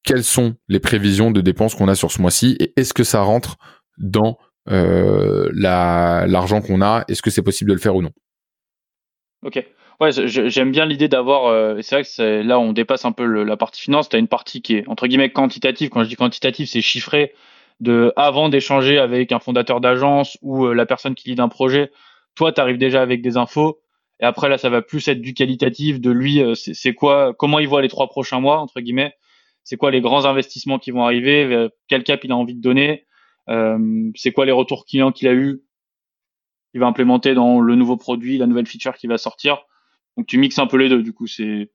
quelles 0.03 0.23
sont 0.23 0.55
les 0.67 0.79
prévisions 0.79 1.31
de 1.31 1.41
dépenses 1.41 1.75
qu'on 1.75 1.87
a 1.87 1.95
sur 1.95 2.11
ce 2.11 2.21
mois-ci 2.21 2.57
et 2.59 2.73
est-ce 2.79 2.93
que 2.93 3.03
ça 3.03 3.21
rentre 3.21 3.57
dans 3.97 4.37
euh, 4.69 5.49
l'argent 5.53 6.61
qu'on 6.61 6.81
a? 6.81 7.05
Est-ce 7.07 7.21
que 7.21 7.29
c'est 7.29 7.41
possible 7.41 7.69
de 7.69 7.75
le 7.75 7.81
faire 7.81 7.95
ou 7.95 8.01
non? 8.01 8.11
Ok. 9.43 9.65
Ouais, 9.99 10.11
j'aime 10.11 10.71
bien 10.71 10.85
l'idée 10.85 11.07
d'avoir. 11.07 11.47
Euh, 11.47 11.79
c'est 11.81 11.95
vrai 11.95 12.03
que 12.03 12.41
là, 12.43 12.59
on 12.59 12.71
dépasse 12.71 13.05
un 13.05 13.11
peu 13.11 13.25
la 13.43 13.57
partie 13.57 13.81
finance. 13.81 14.09
Tu 14.09 14.15
as 14.15 14.19
une 14.19 14.27
partie 14.27 14.61
qui 14.61 14.75
est 14.75 14.87
entre 14.87 15.07
guillemets 15.07 15.31
quantitative. 15.31 15.89
Quand 15.89 16.03
je 16.03 16.09
dis 16.09 16.15
quantitative, 16.15 16.67
c'est 16.67 16.81
chiffré 16.81 17.33
de 17.79 18.13
avant 18.15 18.49
d'échanger 18.49 18.99
avec 18.99 19.31
un 19.31 19.39
fondateur 19.39 19.81
d'agence 19.81 20.37
ou 20.41 20.65
euh, 20.65 20.73
la 20.73 20.85
personne 20.85 21.15
qui 21.15 21.29
lead 21.29 21.39
un 21.39 21.49
projet. 21.49 21.91
Toi, 22.35 22.51
tu 22.51 22.61
arrives 22.61 22.77
déjà 22.77 23.01
avec 23.01 23.23
des 23.23 23.37
infos. 23.37 23.79
Et 24.19 24.25
après, 24.25 24.49
là, 24.49 24.59
ça 24.59 24.69
va 24.69 24.83
plus 24.83 25.07
être 25.07 25.21
du 25.21 25.33
qualitatif 25.33 25.99
de 25.99 26.11
lui. 26.11 26.41
Euh, 26.43 26.53
c'est 26.53 26.93
quoi, 26.93 27.33
comment 27.33 27.57
il 27.57 27.67
voit 27.67 27.81
les 27.81 27.89
trois 27.89 28.07
prochains 28.07 28.39
mois 28.39 28.59
entre 28.59 28.81
guillemets. 28.81 29.15
C'est 29.63 29.77
quoi 29.77 29.89
les 29.89 30.01
grands 30.01 30.25
investissements 30.25 30.77
qui 30.79 30.91
vont 30.91 31.03
arriver 31.03 31.67
Quel 31.89 32.03
cap 32.03 32.23
il 32.23 32.31
a 32.31 32.37
envie 32.37 32.55
de 32.55 32.61
donner 32.61 33.05
C'est 34.15 34.31
quoi 34.31 34.45
les 34.45 34.53
retours 34.53 34.85
clients 34.85 35.11
qu'il 35.11 35.27
a 35.27 35.33
eu 35.33 35.61
Il 36.73 36.79
va 36.79 36.87
implémenter 36.87 37.33
dans 37.33 37.59
le 37.59 37.75
nouveau 37.75 37.97
produit, 37.97 38.37
la 38.37 38.45
nouvelle 38.45 38.65
feature 38.65 38.95
qui 38.95 39.07
va 39.07 39.17
sortir 39.17 39.65
donc 40.17 40.25
tu 40.25 40.37
mixes 40.37 40.59
un 40.59 40.67
peu 40.67 40.77
les 40.77 40.89
deux. 40.89 41.03
Du 41.03 41.13
coup, 41.13 41.27
c'est 41.27 41.71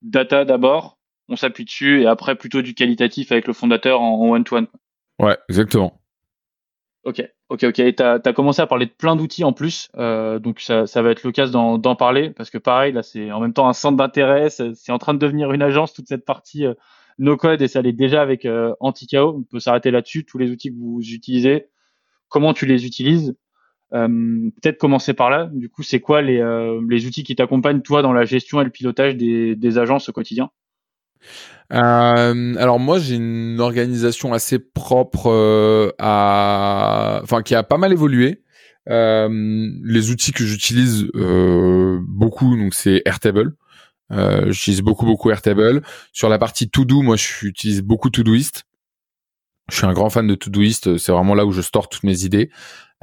data 0.00 0.44
d'abord, 0.44 0.98
on 1.28 1.36
s'appuie 1.36 1.64
dessus, 1.64 2.02
et 2.02 2.06
après 2.06 2.36
plutôt 2.36 2.62
du 2.62 2.74
qualitatif 2.74 3.32
avec 3.32 3.46
le 3.46 3.52
fondateur 3.52 4.00
en 4.00 4.30
one-to-one. 4.30 4.68
Ouais, 5.18 5.36
exactement. 5.48 6.00
Ok, 7.04 7.22
ok, 7.50 7.64
ok. 7.64 7.78
Et 7.80 7.94
tu 7.94 8.02
as, 8.02 8.32
commencé 8.32 8.62
à 8.62 8.66
parler 8.66 8.86
de 8.86 8.90
plein 8.90 9.14
d'outils 9.16 9.44
en 9.44 9.52
plus, 9.52 9.90
euh, 9.96 10.38
donc 10.38 10.60
ça, 10.60 10.86
ça 10.86 11.02
va 11.02 11.10
être 11.10 11.22
l'occasion 11.22 11.76
d'en 11.76 11.96
parler, 11.96 12.30
parce 12.30 12.48
que 12.48 12.58
pareil, 12.58 12.92
là, 12.92 13.02
c'est 13.02 13.30
en 13.30 13.40
même 13.40 13.52
temps 13.52 13.68
un 13.68 13.74
centre 13.74 13.96
d'intérêt, 13.96 14.48
c'est 14.48 14.92
en 14.92 14.98
train 14.98 15.12
de 15.12 15.18
devenir 15.18 15.52
une 15.52 15.62
agence, 15.62 15.92
toute 15.92 16.08
cette 16.08 16.24
partie 16.24 16.64
euh, 16.64 16.74
no-code, 17.18 17.60
et 17.60 17.68
ça 17.68 17.82
l'est 17.82 17.92
déjà 17.92 18.22
avec 18.22 18.46
euh, 18.46 18.74
Anticao. 18.80 19.36
On 19.36 19.42
peut 19.42 19.60
s'arrêter 19.60 19.90
là-dessus, 19.90 20.24
tous 20.24 20.38
les 20.38 20.50
outils 20.50 20.70
que 20.70 20.78
vous 20.78 21.00
utilisez, 21.02 21.66
comment 22.28 22.54
tu 22.54 22.64
les 22.64 22.86
utilises, 22.86 23.36
euh, 23.92 24.08
peut-être 24.60 24.78
commencer 24.78 25.14
par 25.14 25.30
là. 25.30 25.50
Du 25.52 25.68
coup, 25.68 25.82
c'est 25.82 26.00
quoi 26.00 26.22
les, 26.22 26.40
euh, 26.40 26.80
les 26.88 27.06
outils 27.06 27.22
qui 27.22 27.36
t'accompagnent 27.36 27.82
toi 27.82 28.02
dans 28.02 28.12
la 28.12 28.24
gestion 28.24 28.60
et 28.60 28.64
le 28.64 28.70
pilotage 28.70 29.16
des, 29.16 29.54
des 29.54 29.78
agences 29.78 30.08
au 30.08 30.12
quotidien? 30.12 30.50
Euh, 31.72 32.54
alors 32.56 32.78
moi 32.78 32.98
j'ai 32.98 33.14
une 33.14 33.58
organisation 33.58 34.34
assez 34.34 34.58
propre 34.58 35.30
euh, 35.30 35.90
à, 35.98 37.20
enfin 37.22 37.42
qui 37.42 37.54
a 37.54 37.62
pas 37.62 37.78
mal 37.78 37.92
évolué. 37.92 38.42
Euh, 38.90 39.70
les 39.82 40.10
outils 40.10 40.32
que 40.32 40.44
j'utilise 40.44 41.06
beaucoup 41.14 42.56
donc 42.56 42.74
c'est 42.74 43.00
Airtable. 43.06 43.54
j'utilise 44.10 44.82
beaucoup 44.82 45.06
beaucoup 45.06 45.30
Airtable. 45.30 45.82
Sur 46.12 46.28
la 46.28 46.38
partie 46.38 46.68
To 46.68 46.84
Do, 46.84 47.02
moi 47.02 47.16
j'utilise 47.16 47.82
beaucoup 47.82 48.10
Todoist. 48.10 48.64
Je 49.70 49.76
suis 49.76 49.86
un 49.86 49.94
grand 49.94 50.10
fan 50.10 50.26
de 50.26 50.34
Todoist. 50.34 50.98
C'est 50.98 51.12
vraiment 51.12 51.34
là 51.34 51.46
où 51.46 51.52
je 51.52 51.62
store 51.62 51.88
toutes 51.88 52.02
mes 52.04 52.24
idées. 52.24 52.50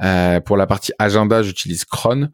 Euh, 0.02 0.40
pour 0.40 0.56
la 0.56 0.66
partie 0.66 0.92
agenda, 0.98 1.42
j'utilise 1.42 1.84
Cron. 1.84 2.28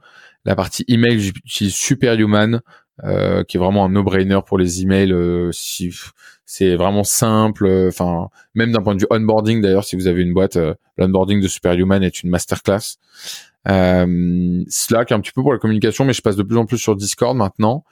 La 0.45 0.55
partie 0.55 0.85
email, 0.89 1.21
j'utilise 1.21 1.75
Superhuman, 1.75 2.61
euh, 3.05 3.45
qui 3.45 3.57
est 3.57 3.61
vraiment 3.61 3.85
un 3.85 3.91
no-brainer 3.91 4.41
pour 4.47 4.59
les 4.59 4.83
emails. 4.83 5.13
Euh, 5.13 5.51
si, 5.53 5.93
c'est 6.47 6.77
vraiment 6.77 7.05
simple. 7.05 7.69
Enfin, 7.89 8.29
même 8.55 8.73
d'un 8.73 8.83
point 8.83 8.95
de 8.95 9.01
vue 9.01 9.07
onboarding, 9.11 9.61
d'ailleurs, 9.61 9.85
si 9.85 9.97
vous 9.97 10.07
avez 10.07 10.23
une 10.23 10.33
boîte, 10.33 10.59
l'onboarding 10.97 11.41
de 11.41 11.49
Superhuman 11.49 12.03
est 12.03 12.23
une 12.23 12.31
masterclass. 12.31 12.97
Slack 13.67 15.13
un 15.13 15.21
petit 15.21 15.33
peu 15.33 15.43
pour 15.43 15.53
la 15.53 15.59
communication, 15.59 16.05
mais 16.05 16.15
je 16.15 16.23
passe 16.23 16.37
de 16.37 16.43
plus 16.43 16.57
en 16.57 16.65
plus 16.65 16.79
sur 16.79 16.97
Discord 16.97 17.37
maintenant. 17.37 17.85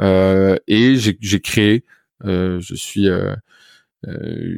et 0.00 0.96
j'ai 0.96 1.40
créé, 1.40 1.84
je 2.22 2.74
suis 2.74 3.08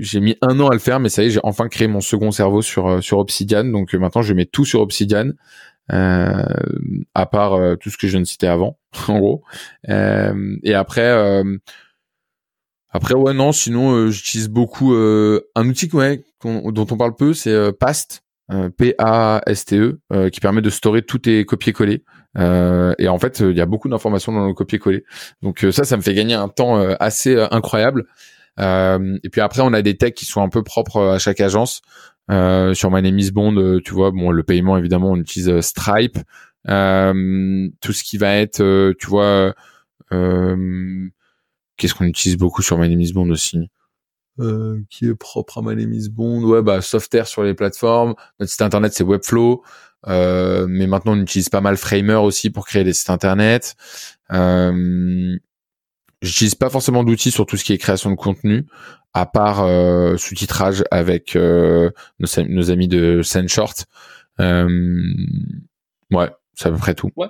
j'ai 0.01 0.21
mis 0.21 0.37
un 0.43 0.59
an 0.61 0.69
à 0.69 0.73
le 0.73 0.79
faire, 0.79 1.01
mais 1.01 1.09
ça 1.09 1.23
y 1.23 1.27
est, 1.27 1.31
j'ai 1.31 1.41
enfin 1.43 1.69
créé 1.69 1.89
mon 1.89 2.01
second 2.01 2.31
cerveau 2.31 2.63
sur 2.63 3.03
sur 3.03 3.19
Obsidian. 3.19 3.65
Donc 3.65 3.95
maintenant, 3.95 4.23
je 4.23 4.35
mets 4.35 4.47
tout 4.47 4.65
sur 4.65 4.81
Obsidian. 4.81 5.33
Euh, 5.93 6.43
à 7.15 7.27
part 7.27 7.55
euh, 7.55 7.77
tout 7.77 7.91
ce 7.91 7.97
que 7.97 8.09
je 8.09 8.13
viens 8.13 8.21
de 8.21 8.27
citer 8.27 8.49
avant, 8.49 8.79
en 9.09 9.19
gros. 9.19 9.43
Euh, 9.89 10.57
et 10.63 10.75
après, 10.75 11.43
après 12.91 13.15
ouais 13.15 13.35
non, 13.35 13.53
sinon 13.53 14.11
j'utilise 14.11 14.49
beaucoup 14.49 14.95
un 14.95 15.69
outil 15.69 15.89
ouais, 15.93 16.25
dont 16.45 16.87
on 16.91 16.97
parle 16.97 17.15
peu, 17.15 17.35
c'est 17.35 17.73
Past. 17.73 18.23
P-A-S-T-E, 18.49 20.29
qui 20.31 20.39
permet 20.39 20.63
de 20.63 20.71
storer 20.71 21.03
tous 21.03 21.19
tes 21.19 21.45
copier-coller. 21.45 22.05
et 22.37 23.09
en 23.09 23.19
fait, 23.19 23.41
il 23.41 23.57
y 23.57 23.61
a 23.61 23.67
beaucoup 23.67 23.89
d'informations 23.89 24.31
dans 24.31 24.47
le 24.47 24.55
copier-coller. 24.55 25.05
Donc 25.43 25.67
ça, 25.73 25.83
ça 25.83 25.97
me 25.97 26.03
fait 26.03 26.15
gagner 26.15 26.35
un 26.35 26.47
temps 26.49 26.77
assez 27.01 27.37
incroyable. 27.51 28.07
Et 28.59 29.29
puis 29.31 29.41
après, 29.41 29.63
on 29.63 29.73
a 29.73 29.83
des 29.83 29.97
techs 29.97 30.15
qui 30.15 30.25
sont 30.25 30.43
un 30.43 30.49
peu 30.49 30.63
propres 30.63 31.03
à 31.03 31.19
chaque 31.19 31.41
agence. 31.41 31.83
Euh, 32.31 32.75
sur 32.75 32.91
My 32.91 33.03
Name 33.03 33.21
Bond, 33.31 33.57
euh, 33.57 33.81
tu 33.85 33.95
vois, 33.95 34.11
bon, 34.11 34.31
le 34.31 34.43
paiement 34.43 34.77
évidemment, 34.77 35.13
on 35.13 35.17
utilise 35.17 35.49
euh, 35.49 35.63
Stripe. 35.63 36.19
tout 36.65 37.93
ce 37.93 38.03
qui 38.03 38.19
va 38.19 38.35
être, 38.35 38.93
tu 38.99 39.07
vois, 39.07 39.55
qu'est-ce 40.11 41.95
qu'on 41.95 42.05
utilise 42.05 42.37
beaucoup 42.37 42.63
sur 42.63 42.79
My 42.79 43.13
Bond 43.13 43.31
aussi? 43.31 43.71
Euh, 44.39 44.83
qui 44.91 45.07
est 45.07 45.15
propre 45.15 45.59
à 45.59 45.63
My 45.63 45.77
Name 45.77 45.99
Bond. 46.11 46.43
Ouais, 46.43 46.63
bah 46.63 46.83
Softair 46.83 47.27
sur 47.27 47.43
les 47.43 47.55
plateformes. 47.55 48.15
Notre 48.39 48.53
site 48.53 48.61
internet 48.61 48.93
c'est 48.93 49.05
Webflow, 49.05 49.63
euh, 50.09 50.67
mais 50.69 50.87
maintenant 50.87 51.13
on 51.13 51.21
utilise 51.23 51.49
pas 51.49 51.63
mal 51.63 51.79
Framer 51.79 52.17
aussi 52.17 52.51
pour 52.51 52.67
créer 52.67 52.85
des 52.85 52.93
sites 52.93 53.09
internet. 53.09 53.77
Euh, 54.33 55.39
J'utilise 56.23 56.55
pas 56.55 56.71
forcément 56.71 57.05
d'outils 57.05 57.31
sur 57.31 57.45
tout 57.45 57.57
ce 57.57 57.65
qui 57.65 57.73
est 57.73 57.79
création 57.79 58.11
de 58.11 58.17
contenu, 58.17 58.67
à 59.13 59.27
part 59.27 59.63
euh, 59.63 60.17
sous-titrage 60.17 60.83
avec 60.91 61.37
euh, 61.37 61.91
nos, 62.19 62.71
amis 62.71 62.89
de 62.89 63.21
SendShort. 63.23 63.75
Euh, 64.41 64.67
ouais, 66.11 66.31
c'est 66.55 66.69
à 66.69 66.73
peu 66.73 66.79
près 66.79 66.95
tout. 66.95 67.11
Ouais. 67.17 67.29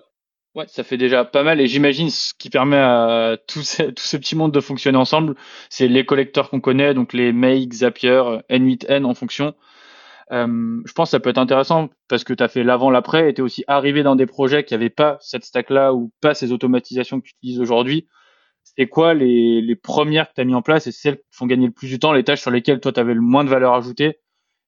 Ouais, 0.54 0.64
ça 0.68 0.84
fait 0.84 0.96
déjà 0.96 1.26
pas 1.26 1.42
mal 1.42 1.60
et 1.60 1.66
j'imagine 1.66 2.08
ce 2.08 2.32
qui 2.32 2.48
permet 2.48 2.78
à 2.78 3.36
tout 3.46 3.60
ce, 3.62 3.82
petit 4.16 4.34
monde 4.34 4.52
de 4.52 4.60
fonctionner 4.60 4.96
ensemble, 4.96 5.34
c'est 5.68 5.86
les 5.86 6.06
collecteurs 6.06 6.48
qu'on 6.48 6.60
connaît, 6.60 6.94
donc 6.94 7.12
les 7.12 7.30
Make, 7.30 7.74
Zapier, 7.74 8.22
N8N 8.48 9.04
en 9.04 9.12
fonction. 9.12 9.54
Euh, 10.32 10.80
je 10.86 10.92
pense 10.94 11.08
que 11.08 11.10
ça 11.10 11.20
peut 11.20 11.28
être 11.28 11.38
intéressant 11.38 11.90
parce 12.08 12.24
que 12.24 12.32
tu 12.32 12.42
as 12.42 12.48
fait 12.48 12.64
l'avant, 12.64 12.88
l'après 12.88 13.28
et 13.28 13.34
tu 13.34 13.42
es 13.42 13.44
aussi 13.44 13.64
arrivé 13.68 14.02
dans 14.02 14.16
des 14.16 14.24
projets 14.24 14.64
qui 14.64 14.72
n'avaient 14.72 14.88
pas 14.88 15.18
cette 15.20 15.44
stack-là 15.44 15.92
ou 15.92 16.10
pas 16.22 16.32
ces 16.32 16.52
automatisations 16.52 17.20
que 17.20 17.26
tu 17.26 17.34
utilises 17.34 17.60
aujourd'hui 17.60 18.08
c'est 18.76 18.88
quoi 18.88 19.14
les, 19.14 19.76
premières 19.76 20.28
que 20.28 20.34
tu 20.34 20.40
as 20.40 20.44
mis 20.44 20.54
en 20.54 20.62
place 20.62 20.86
et 20.86 20.92
celles 20.92 21.16
qui 21.16 21.24
font 21.30 21.46
gagner 21.46 21.66
le 21.66 21.72
plus 21.72 21.88
du 21.88 21.98
temps, 21.98 22.12
les 22.12 22.24
tâches 22.24 22.42
sur 22.42 22.50
lesquelles 22.50 22.80
toi 22.80 22.92
tu 22.92 23.00
avais 23.00 23.14
le 23.14 23.20
moins 23.20 23.44
de 23.44 23.48
valeur 23.48 23.74
ajoutée 23.74 24.18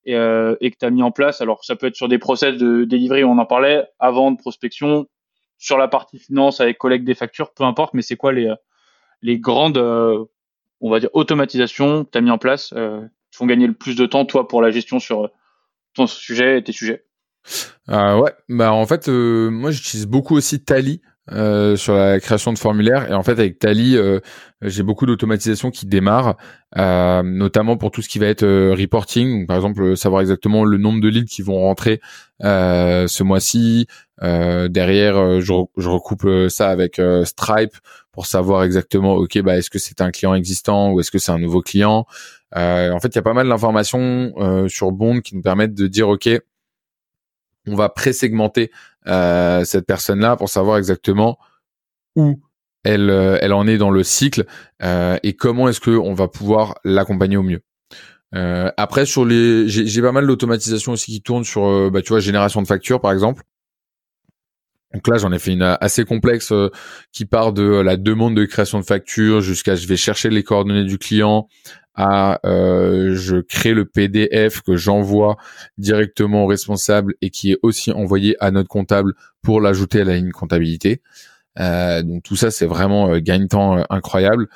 et, 0.04 0.14
euh, 0.14 0.56
que 0.60 0.78
tu 0.78 0.86
as 0.86 0.90
mis 0.90 1.02
en 1.02 1.10
place? 1.10 1.40
Alors 1.40 1.64
ça 1.64 1.76
peut 1.76 1.86
être 1.86 1.96
sur 1.96 2.08
des 2.08 2.18
process 2.18 2.56
de 2.56 2.84
delivery, 2.84 3.24
on 3.24 3.38
en 3.38 3.46
parlait, 3.46 3.84
avant 3.98 4.30
de 4.30 4.38
prospection, 4.38 5.06
sur 5.58 5.76
la 5.76 5.88
partie 5.88 6.18
finance 6.18 6.60
avec 6.60 6.78
collecte 6.78 7.04
des 7.04 7.14
factures, 7.14 7.52
peu 7.52 7.64
importe, 7.64 7.94
mais 7.94 8.02
c'est 8.02 8.16
quoi 8.16 8.32
les, 8.32 9.38
grandes, 9.38 9.78
euh, 9.78 10.24
on 10.80 10.90
va 10.90 11.00
dire, 11.00 11.10
automatisations 11.12 12.04
que 12.04 12.10
tu 12.10 12.18
as 12.18 12.20
mis 12.20 12.30
en 12.30 12.38
place 12.38 12.72
euh, 12.76 13.02
qui 13.30 13.38
font 13.38 13.46
gagner 13.46 13.66
le 13.66 13.74
plus 13.74 13.96
de 13.96 14.06
temps, 14.06 14.24
toi, 14.24 14.48
pour 14.48 14.62
la 14.62 14.70
gestion 14.70 15.00
sur 15.00 15.30
ton 15.94 16.06
sujet 16.06 16.58
et 16.58 16.64
tes 16.64 16.72
sujets? 16.72 17.04
Ouais, 17.88 18.32
bah 18.48 18.72
en 18.72 18.86
fait, 18.86 19.08
moi 19.08 19.70
j'utilise 19.70 20.06
beaucoup 20.06 20.36
aussi 20.36 20.62
Tally 20.62 21.00
euh, 21.32 21.76
sur 21.76 21.94
la 21.94 22.20
création 22.20 22.52
de 22.52 22.58
formulaires. 22.58 23.10
Et 23.10 23.14
en 23.14 23.22
fait, 23.22 23.32
avec 23.32 23.58
Tally, 23.58 23.96
euh, 23.96 24.20
j'ai 24.62 24.82
beaucoup 24.82 25.04
d'automatisation 25.04 25.70
qui 25.70 25.86
démarre, 25.86 26.36
euh, 26.76 27.22
notamment 27.22 27.76
pour 27.76 27.90
tout 27.90 28.00
ce 28.00 28.08
qui 28.08 28.18
va 28.18 28.26
être 28.26 28.46
reporting. 28.46 29.46
par 29.46 29.56
exemple, 29.56 29.96
savoir 29.96 30.22
exactement 30.22 30.64
le 30.64 30.78
nombre 30.78 31.00
de 31.00 31.08
leads 31.08 31.28
qui 31.28 31.42
vont 31.42 31.60
rentrer 31.60 32.00
ce 32.40 33.22
mois-ci. 33.22 33.86
derrière, 34.20 35.40
je, 35.40 35.88
recoupe 35.88 36.26
ça 36.48 36.70
avec 36.70 37.00
Stripe 37.24 37.76
pour 38.12 38.26
savoir 38.26 38.64
exactement, 38.64 39.14
ok, 39.14 39.40
bah 39.42 39.56
est-ce 39.56 39.70
que 39.70 39.78
c'est 39.78 40.00
un 40.00 40.10
client 40.10 40.34
existant 40.34 40.92
ou 40.92 41.00
est-ce 41.00 41.10
que 41.10 41.18
c'est 41.18 41.32
un 41.32 41.38
nouveau 41.38 41.60
client. 41.60 42.06
en 42.54 43.00
fait, 43.00 43.08
il 43.08 43.16
y 43.16 43.18
a 43.18 43.22
pas 43.22 43.34
mal 43.34 43.48
d'informations 43.48 44.66
sur 44.68 44.92
Bond 44.92 45.20
qui 45.20 45.36
nous 45.36 45.42
permettent 45.42 45.74
de 45.74 45.86
dire, 45.86 46.08
ok, 46.08 46.28
on 47.68 47.76
va 47.76 47.88
pré-segmenter 47.88 48.70
euh, 49.06 49.64
cette 49.64 49.86
personne-là 49.86 50.36
pour 50.36 50.48
savoir 50.48 50.78
exactement 50.78 51.38
où 52.16 52.40
elle, 52.84 53.10
euh, 53.10 53.38
elle 53.40 53.52
en 53.52 53.66
est 53.66 53.78
dans 53.78 53.90
le 53.90 54.02
cycle 54.02 54.44
euh, 54.82 55.18
et 55.22 55.34
comment 55.34 55.68
est-ce 55.68 55.80
que 55.80 55.90
on 55.90 56.14
va 56.14 56.28
pouvoir 56.28 56.78
l'accompagner 56.84 57.36
au 57.36 57.42
mieux. 57.42 57.62
après 58.76 59.06
sur 59.06 59.24
les, 59.24 59.68
j'ai 59.68 60.02
pas 60.02 60.12
mal 60.12 60.26
d'automatisation 60.26 60.92
aussi 60.92 61.12
qui 61.12 61.22
tourne 61.22 61.44
sur, 61.44 61.90
bah, 61.90 62.02
tu 62.02 62.10
vois, 62.10 62.20
génération 62.20 62.60
de 62.62 62.66
factures 62.66 63.00
par 63.00 63.12
exemple. 63.12 63.42
Donc 64.94 65.06
là, 65.08 65.18
j'en 65.18 65.32
ai 65.32 65.38
fait 65.38 65.52
une 65.52 65.76
assez 65.80 66.04
complexe 66.04 66.52
qui 67.12 67.26
part 67.26 67.52
de 67.52 67.62
la 67.62 67.96
demande 67.96 68.34
de 68.34 68.44
création 68.46 68.80
de 68.80 68.84
facture 68.84 69.42
jusqu'à 69.42 69.74
je 69.74 69.86
vais 69.86 69.96
chercher 69.96 70.30
les 70.30 70.42
coordonnées 70.42 70.84
du 70.84 70.96
client, 70.96 71.46
à 71.98 72.38
euh, 72.46 73.14
je 73.16 73.38
crée 73.38 73.74
le 73.74 73.84
PDF 73.84 74.62
que 74.62 74.76
j'envoie 74.76 75.36
directement 75.78 76.44
au 76.44 76.46
responsable 76.46 77.14
et 77.20 77.30
qui 77.30 77.50
est 77.50 77.58
aussi 77.62 77.90
envoyé 77.90 78.36
à 78.38 78.52
notre 78.52 78.68
comptable 78.68 79.14
pour 79.42 79.60
l'ajouter 79.60 80.02
à 80.02 80.04
la 80.04 80.14
ligne 80.14 80.30
comptabilité. 80.30 81.02
Euh, 81.58 82.02
donc 82.04 82.22
tout 82.22 82.36
ça 82.36 82.52
c'est 82.52 82.66
vraiment 82.66 83.10
euh, 83.10 83.18
gagne-temps 83.18 83.78
euh, 83.78 83.82
incroyable. 83.90 84.48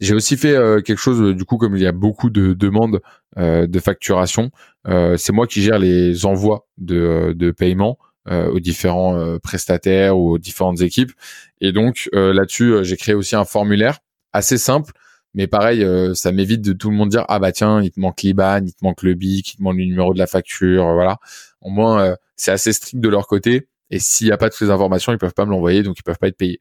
J'ai 0.00 0.14
aussi 0.14 0.36
fait 0.36 0.56
quelque 0.84 0.98
chose 0.98 1.34
du 1.36 1.44
coup 1.44 1.58
comme 1.58 1.76
il 1.76 1.82
y 1.82 1.86
a 1.86 1.92
beaucoup 1.92 2.28
de 2.28 2.54
demandes 2.54 3.00
de 3.36 3.78
facturation, 3.78 4.50
c'est 4.84 5.30
moi 5.32 5.46
qui 5.46 5.62
gère 5.62 5.78
les 5.78 6.26
envois 6.26 6.66
de, 6.76 7.32
de 7.36 7.52
paiement 7.52 7.98
aux 8.30 8.60
différents 8.60 9.38
prestataires 9.42 10.16
ou 10.16 10.32
aux 10.32 10.38
différentes 10.38 10.80
équipes. 10.80 11.12
Et 11.60 11.72
donc 11.72 12.08
là-dessus 12.12 12.76
j'ai 12.82 12.96
créé 12.96 13.14
aussi 13.14 13.36
un 13.36 13.44
formulaire 13.44 13.98
assez 14.32 14.58
simple 14.58 14.92
mais 15.34 15.46
pareil, 15.46 15.82
euh, 15.82 16.14
ça 16.14 16.30
m'évite 16.32 16.60
de 16.62 16.72
tout 16.72 16.90
le 16.90 16.96
monde 16.96 17.08
dire 17.08 17.24
ah 17.28 17.38
bah 17.38 17.52
tiens, 17.52 17.80
il 17.82 17.90
te 17.90 17.98
manque 18.00 18.22
l'IBAN, 18.22 18.60
il 18.66 18.74
te 18.74 18.84
manque 18.84 19.02
le 19.02 19.14
BIC, 19.14 19.54
il 19.54 19.56
te 19.58 19.62
manque 19.62 19.76
le 19.76 19.84
numéro 19.84 20.12
de 20.12 20.18
la 20.18 20.26
facture, 20.26 20.86
euh, 20.86 20.94
voilà. 20.94 21.18
Au 21.62 21.70
moins, 21.70 22.02
euh, 22.02 22.16
c'est 22.36 22.50
assez 22.50 22.72
strict 22.72 23.00
de 23.00 23.08
leur 23.08 23.26
côté. 23.26 23.68
Et 23.90 23.98
s'il 23.98 24.26
n'y 24.26 24.32
a 24.32 24.36
pas 24.36 24.48
toutes 24.50 24.58
ces 24.58 24.70
informations, 24.70 25.12
ils 25.12 25.18
peuvent 25.18 25.34
pas 25.34 25.44
me 25.46 25.50
l'envoyer, 25.50 25.82
donc 25.82 25.98
ils 25.98 26.02
peuvent 26.02 26.18
pas 26.18 26.28
être 26.28 26.36
payés. 26.36 26.60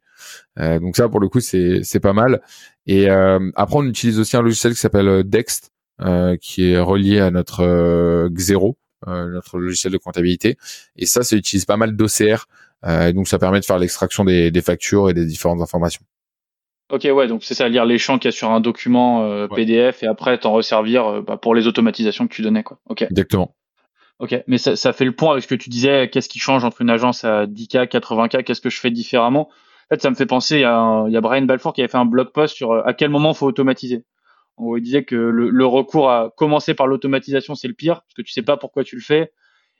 donc 0.57 0.97
ça, 0.97 1.07
pour 1.09 1.19
le 1.21 1.29
coup, 1.29 1.39
c'est 1.39 1.81
c'est 1.83 2.01
pas 2.01 2.13
mal. 2.13 2.41
Et 2.87 3.09
après, 3.09 3.77
on 3.77 3.85
utilise 3.85 4.19
aussi 4.19 4.35
un 4.35 4.41
logiciel 4.41 4.73
qui 4.73 4.79
s'appelle 4.79 5.23
Dext, 5.23 5.71
qui 6.41 6.71
est 6.71 6.79
relié 6.79 7.19
à 7.21 7.31
notre 7.31 8.27
Xero, 8.29 8.77
notre 9.07 9.57
logiciel 9.57 9.91
de 9.91 9.97
comptabilité. 9.97 10.57
Et 10.95 11.05
ça, 11.05 11.23
ça 11.23 11.35
utilise 11.35 11.65
pas 11.65 11.77
mal 11.77 11.95
d'OCR. 11.95 12.47
donc 13.13 13.27
ça 13.27 13.39
permet 13.39 13.59
de 13.59 13.65
faire 13.65 13.79
l'extraction 13.79 14.23
des, 14.23 14.51
des 14.51 14.61
factures 14.61 15.09
et 15.09 15.13
des 15.13 15.25
différentes 15.25 15.61
informations. 15.61 16.03
Ok, 16.91 17.07
ouais, 17.09 17.27
donc 17.27 17.43
c'est 17.43 17.53
ça, 17.53 17.69
lire 17.69 17.85
les 17.85 17.97
champs 17.97 18.19
qu'il 18.19 18.27
y 18.27 18.33
a 18.33 18.35
sur 18.35 18.51
un 18.51 18.59
document 18.59 19.23
euh, 19.23 19.47
PDF 19.47 20.03
et 20.03 20.07
après 20.07 20.37
t'en 20.37 20.51
resservir 20.51 21.07
euh, 21.07 21.21
bah, 21.21 21.37
pour 21.37 21.55
les 21.55 21.65
automatisations 21.65 22.27
que 22.27 22.33
tu 22.33 22.41
donnais, 22.41 22.63
quoi. 22.63 22.79
Ok. 22.89 23.03
Exactement. 23.03 23.55
Ok, 24.19 24.35
mais 24.45 24.57
ça, 24.57 24.75
ça, 24.75 24.91
fait 24.91 25.05
le 25.05 25.13
point 25.13 25.31
avec 25.31 25.43
ce 25.43 25.47
que 25.47 25.55
tu 25.55 25.69
disais. 25.69 26.09
Qu'est-ce 26.11 26.27
qui 26.27 26.37
change 26.37 26.65
entre 26.65 26.81
une 26.81 26.89
agence 26.89 27.23
à 27.23 27.45
10K, 27.45 27.87
80K 27.87 28.43
Qu'est-ce 28.43 28.61
que 28.61 28.69
je 28.69 28.79
fais 28.79 28.91
différemment? 28.91 29.47
En 29.49 29.95
fait, 29.95 30.01
ça 30.01 30.09
me 30.09 30.15
fait 30.15 30.25
penser. 30.25 30.57
Il 30.57 30.61
y 30.61 30.65
a, 30.65 31.05
il 31.07 31.13
y 31.13 31.17
a 31.17 31.21
Brian 31.21 31.43
Balfour 31.43 31.73
qui 31.73 31.81
avait 31.81 31.87
fait 31.87 31.97
un 31.97 32.05
blog 32.05 32.31
post 32.33 32.55
sur 32.55 32.71
euh, 32.71 32.83
à 32.85 32.93
quel 32.93 33.09
moment 33.09 33.33
faut 33.33 33.47
automatiser. 33.47 34.03
Il 34.77 34.81
disait 34.81 35.03
que 35.03 35.15
le, 35.15 35.65
recours 35.65 36.09
à 36.09 36.31
commencer 36.37 36.73
par 36.73 36.87
l'automatisation, 36.87 37.55
c'est 37.55 37.67
le 37.67 37.73
pire 37.73 38.01
parce 38.01 38.13
que 38.15 38.21
tu 38.21 38.31
sais 38.31 38.41
pas 38.41 38.57
pourquoi 38.57 38.83
tu 38.83 38.95
le 38.95 39.01
fais 39.01 39.31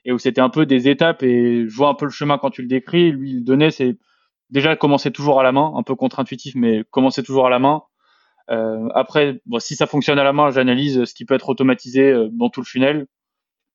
et 0.04 0.12
où 0.12 0.18
c'était 0.18 0.40
un 0.40 0.48
peu 0.48 0.66
des 0.66 0.88
étapes 0.88 1.22
et 1.22 1.68
je 1.68 1.74
vois 1.74 1.88
un 1.88 1.94
peu 1.94 2.06
le 2.06 2.10
chemin 2.10 2.38
quand 2.38 2.50
tu 2.50 2.62
le 2.62 2.68
décris. 2.68 3.12
Lui, 3.12 3.32
il 3.34 3.44
donnait, 3.44 3.70
c'est 3.70 3.96
déjà 4.50 4.76
commencer 4.76 5.10
toujours 5.10 5.40
à 5.40 5.42
la 5.42 5.52
main, 5.52 5.72
un 5.76 5.82
peu 5.82 5.94
contre-intuitif, 5.94 6.54
mais 6.56 6.84
commencer 6.90 7.22
toujours 7.22 7.46
à 7.46 7.50
la 7.50 7.58
main. 7.58 7.82
Euh, 8.50 8.88
après, 8.94 9.40
si 9.58 9.76
ça 9.76 9.86
fonctionne 9.86 10.18
à 10.18 10.24
la 10.24 10.32
main, 10.32 10.50
j'analyse 10.50 11.04
ce 11.04 11.14
qui 11.14 11.24
peut 11.24 11.34
être 11.34 11.48
automatisé 11.48 12.10
euh, 12.10 12.28
dans 12.32 12.50
tout 12.50 12.60
le 12.60 12.66
funnel. 12.66 13.06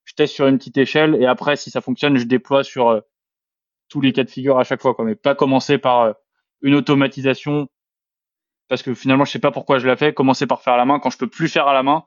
Je 0.03 0.13
teste 0.13 0.33
sur 0.33 0.47
une 0.47 0.57
petite 0.57 0.77
échelle 0.77 1.15
et 1.15 1.25
après, 1.25 1.55
si 1.55 1.69
ça 1.71 1.81
fonctionne, 1.81 2.17
je 2.17 2.25
déploie 2.25 2.63
sur 2.63 2.89
euh, 2.89 3.01
tous 3.89 4.01
les 4.01 4.11
cas 4.13 4.23
de 4.23 4.29
figure 4.29 4.59
à 4.59 4.63
chaque 4.63 4.81
fois. 4.81 4.95
Mais 4.99 5.15
pas 5.15 5.35
commencer 5.35 5.77
par 5.77 6.15
une 6.61 6.75
automatisation 6.75 7.69
parce 8.67 8.83
que 8.83 8.93
finalement, 8.93 9.25
je 9.25 9.31
sais 9.31 9.39
pas 9.39 9.51
pourquoi 9.51 9.79
je 9.79 9.87
la 9.87 9.95
fais. 9.95 10.13
Commencer 10.13 10.47
par 10.47 10.61
faire 10.61 10.73
à 10.73 10.77
la 10.77 10.85
main 10.85 10.99
quand 10.99 11.09
je 11.09 11.17
peux 11.17 11.27
plus 11.27 11.49
faire 11.49 11.67
à 11.67 11.73
la 11.73 11.83
main. 11.83 12.03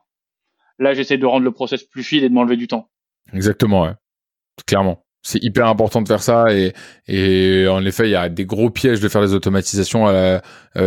Là, 0.79 0.93
j'essaie 0.93 1.17
de 1.17 1.25
rendre 1.25 1.43
le 1.43 1.51
process 1.51 1.83
plus 1.83 2.03
fluide 2.03 2.23
et 2.23 2.29
de 2.29 2.33
m'enlever 2.33 2.57
du 2.57 2.67
temps. 2.67 2.89
Exactement, 3.33 3.83
ouais. 3.83 3.93
clairement 4.65 5.03
c'est 5.23 5.43
hyper 5.43 5.67
important 5.67 6.01
de 6.01 6.07
faire 6.07 6.23
ça 6.23 6.53
et, 6.53 6.73
et 7.07 7.67
en 7.67 7.85
effet 7.85 8.07
il 8.07 8.11
y 8.11 8.15
a 8.15 8.27
des 8.29 8.45
gros 8.45 8.69
pièges 8.69 8.99
de 8.99 9.07
faire 9.07 9.21
des 9.21 9.33
automatisations 9.33 10.07
euh, 10.07 10.39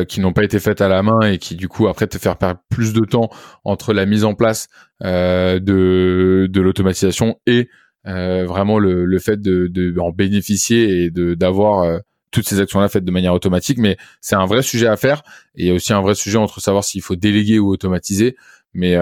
qui 0.08 0.20
n'ont 0.20 0.32
pas 0.32 0.42
été 0.42 0.58
faites 0.58 0.80
à 0.80 0.88
la 0.88 1.02
main 1.02 1.20
et 1.20 1.38
qui 1.38 1.54
du 1.54 1.68
coup 1.68 1.87
après 1.87 2.06
te 2.06 2.18
faire 2.18 2.37
perdre 2.37 2.60
plus 2.68 2.92
de 2.92 3.04
temps 3.04 3.30
entre 3.64 3.92
la 3.92 4.06
mise 4.06 4.24
en 4.24 4.34
place 4.34 4.66
euh, 5.04 5.60
de, 5.60 6.60
l'automatisation 6.60 7.38
et 7.46 7.68
euh, 8.06 8.44
vraiment 8.44 8.78
le, 8.78 9.18
fait 9.18 9.40
de, 9.40 9.68
de 9.68 9.98
en 10.00 10.10
bénéficier 10.10 11.04
et 11.04 11.10
de 11.10 11.34
d'avoir 11.34 11.84
euh, 11.84 11.98
toutes 12.34 12.48
ces 12.48 12.60
actions-là 12.60 12.88
faites 12.88 13.04
de 13.04 13.10
manière 13.10 13.32
automatique 13.32 13.78
mais 13.78 13.96
c'est 14.20 14.34
un 14.34 14.46
vrai 14.46 14.62
sujet 14.62 14.86
à 14.86 14.96
faire 14.96 15.22
et 15.54 15.72
aussi 15.72 15.92
un 15.92 16.00
vrai 16.00 16.14
sujet 16.14 16.36
entre 16.38 16.60
savoir 16.60 16.84
s'il 16.84 17.00
faut 17.00 17.16
déléguer 17.16 17.58
ou 17.58 17.68
automatiser 17.68 18.36
mais 18.72 18.96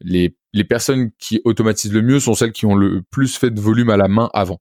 les, 0.00 0.34
les 0.52 0.64
personnes 0.64 1.10
qui 1.18 1.40
automatisent 1.44 1.92
le 1.92 2.02
mieux 2.02 2.20
sont 2.20 2.34
celles 2.34 2.52
qui 2.52 2.66
ont 2.66 2.74
le 2.74 3.02
plus 3.02 3.36
fait 3.36 3.50
de 3.50 3.60
volume 3.60 3.90
à 3.90 3.96
la 3.96 4.08
main 4.08 4.30
avant. 4.34 4.60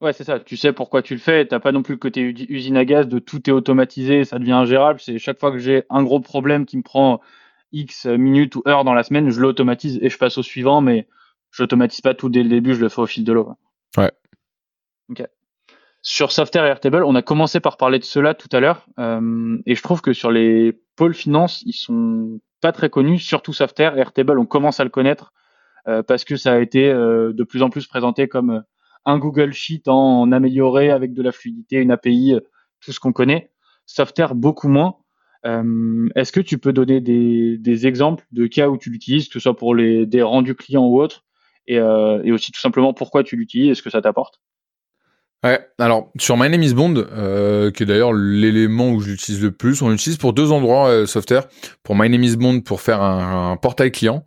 Ouais, 0.00 0.12
c'est 0.12 0.24
ça. 0.24 0.40
Tu 0.40 0.56
sais 0.56 0.72
pourquoi 0.72 1.02
tu 1.02 1.14
le 1.14 1.20
fais. 1.20 1.46
T'as 1.46 1.60
pas 1.60 1.70
non 1.70 1.82
plus 1.82 1.94
le 1.94 1.98
côté 1.98 2.22
usine 2.48 2.76
à 2.76 2.84
gaz 2.84 3.06
de 3.06 3.20
tout 3.20 3.48
est 3.48 3.52
automatisé, 3.52 4.24
ça 4.24 4.38
devient 4.38 4.52
ingérable. 4.52 4.98
C'est 5.00 5.18
chaque 5.18 5.38
fois 5.38 5.52
que 5.52 5.58
j'ai 5.58 5.84
un 5.90 6.02
gros 6.02 6.20
problème 6.20 6.66
qui 6.66 6.76
me 6.76 6.82
prend 6.82 7.20
X 7.70 8.06
minutes 8.06 8.56
ou 8.56 8.62
heures 8.66 8.84
dans 8.84 8.94
la 8.94 9.04
semaine, 9.04 9.30
je 9.30 9.40
l'automatise 9.40 9.98
et 10.02 10.10
je 10.10 10.18
passe 10.18 10.38
au 10.38 10.42
suivant, 10.42 10.80
mais 10.80 11.06
je 11.50 11.62
n'automatise 11.62 12.00
pas 12.00 12.14
tout 12.14 12.28
dès 12.28 12.42
le 12.42 12.48
début, 12.48 12.74
je 12.74 12.80
le 12.80 12.88
fais 12.88 13.00
au 13.00 13.06
fil 13.06 13.24
de 13.24 13.32
l'eau. 13.32 13.52
Ouais. 13.96 14.10
Ok. 15.08 15.24
Sur 16.04 16.32
Software 16.32 16.66
et 16.66 16.68
Airtable, 16.68 17.04
on 17.04 17.14
a 17.14 17.22
commencé 17.22 17.60
par 17.60 17.76
parler 17.76 18.00
de 18.00 18.04
cela 18.04 18.34
tout 18.34 18.48
à 18.50 18.58
l'heure, 18.58 18.86
euh, 18.98 19.56
et 19.66 19.76
je 19.76 19.82
trouve 19.84 20.00
que 20.00 20.12
sur 20.12 20.32
les 20.32 20.72
pôles 20.96 21.14
finance, 21.14 21.62
ils 21.64 21.74
sont 21.74 22.40
pas 22.60 22.72
très 22.72 22.90
connus, 22.90 23.20
surtout 23.20 23.52
Software 23.52 23.96
et 23.96 24.00
Airtable, 24.00 24.36
on 24.40 24.44
commence 24.44 24.80
à 24.80 24.84
le 24.84 24.90
connaître 24.90 25.32
euh, 25.86 26.02
parce 26.02 26.24
que 26.24 26.34
ça 26.34 26.54
a 26.54 26.58
été 26.58 26.90
euh, 26.90 27.32
de 27.32 27.44
plus 27.44 27.62
en 27.62 27.70
plus 27.70 27.86
présenté 27.86 28.26
comme 28.26 28.64
un 29.04 29.18
Google 29.18 29.52
Sheet 29.52 29.84
en, 29.86 30.32
amélioré 30.32 30.90
avec 30.90 31.12
de 31.14 31.22
la 31.22 31.30
fluidité, 31.30 31.76
une 31.76 31.92
API, 31.92 32.34
tout 32.80 32.90
ce 32.90 32.98
qu'on 32.98 33.12
connaît. 33.12 33.52
Software 33.86 34.34
beaucoup 34.34 34.68
moins. 34.68 34.96
Est-ce 35.44 36.32
que 36.32 36.40
tu 36.40 36.58
peux 36.58 36.72
donner 36.72 37.00
des, 37.00 37.86
exemples 37.86 38.24
de 38.32 38.46
cas 38.48 38.68
où 38.68 38.76
tu 38.76 38.90
l'utilises, 38.90 39.28
que 39.28 39.34
ce 39.34 39.40
soit 39.40 39.56
pour 39.56 39.74
les, 39.74 40.06
des 40.06 40.22
rendus 40.22 40.54
clients 40.54 40.86
ou 40.86 41.00
autres, 41.00 41.24
et, 41.66 41.76
et 41.76 42.32
aussi 42.32 42.52
tout 42.52 42.60
simplement 42.60 42.94
pourquoi 42.94 43.24
tu 43.24 43.36
l'utilises 43.36 43.70
et 43.70 43.74
ce 43.74 43.82
que 43.82 43.90
ça 43.90 44.00
t'apporte? 44.00 44.40
Ouais, 45.44 45.58
alors 45.78 46.12
sur 46.20 46.36
My 46.36 46.48
Name 46.48 46.62
is 46.62 46.72
Bond, 46.72 46.94
euh, 46.96 47.72
qui 47.72 47.82
est 47.82 47.86
d'ailleurs 47.86 48.12
l'élément 48.12 48.90
où 48.90 49.00
je 49.00 49.10
l'utilise 49.10 49.42
le 49.42 49.50
plus, 49.50 49.82
on 49.82 49.90
l'utilise 49.90 50.16
pour 50.16 50.32
deux 50.32 50.52
endroits 50.52 50.86
euh, 50.86 51.04
software. 51.04 51.48
Pour 51.82 51.96
My 51.96 52.08
Name 52.08 52.22
is 52.22 52.36
Bond 52.36 52.60
pour 52.60 52.80
faire 52.80 53.02
un, 53.02 53.56
portail 53.56 53.90
client 53.90 54.24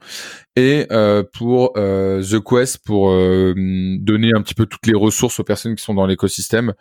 et 0.58 0.88
euh, 0.91 1.23
pour 1.23 1.71
euh, 1.78 2.21
The 2.21 2.43
Quest 2.43 2.80
pour 2.86 3.12
euh, 3.12 3.54
donner 3.56 4.32
un 4.36 4.41
petit 4.41 4.56
peu 4.56 4.65
toutes 4.65 4.86
les 4.88 4.93
ressources 4.93 5.39
aux 5.39 5.45
personnes 5.45 5.75
qui 5.78 5.84
sont 5.86 5.93
dans 5.93 6.06
l'écosystème, 6.06 6.73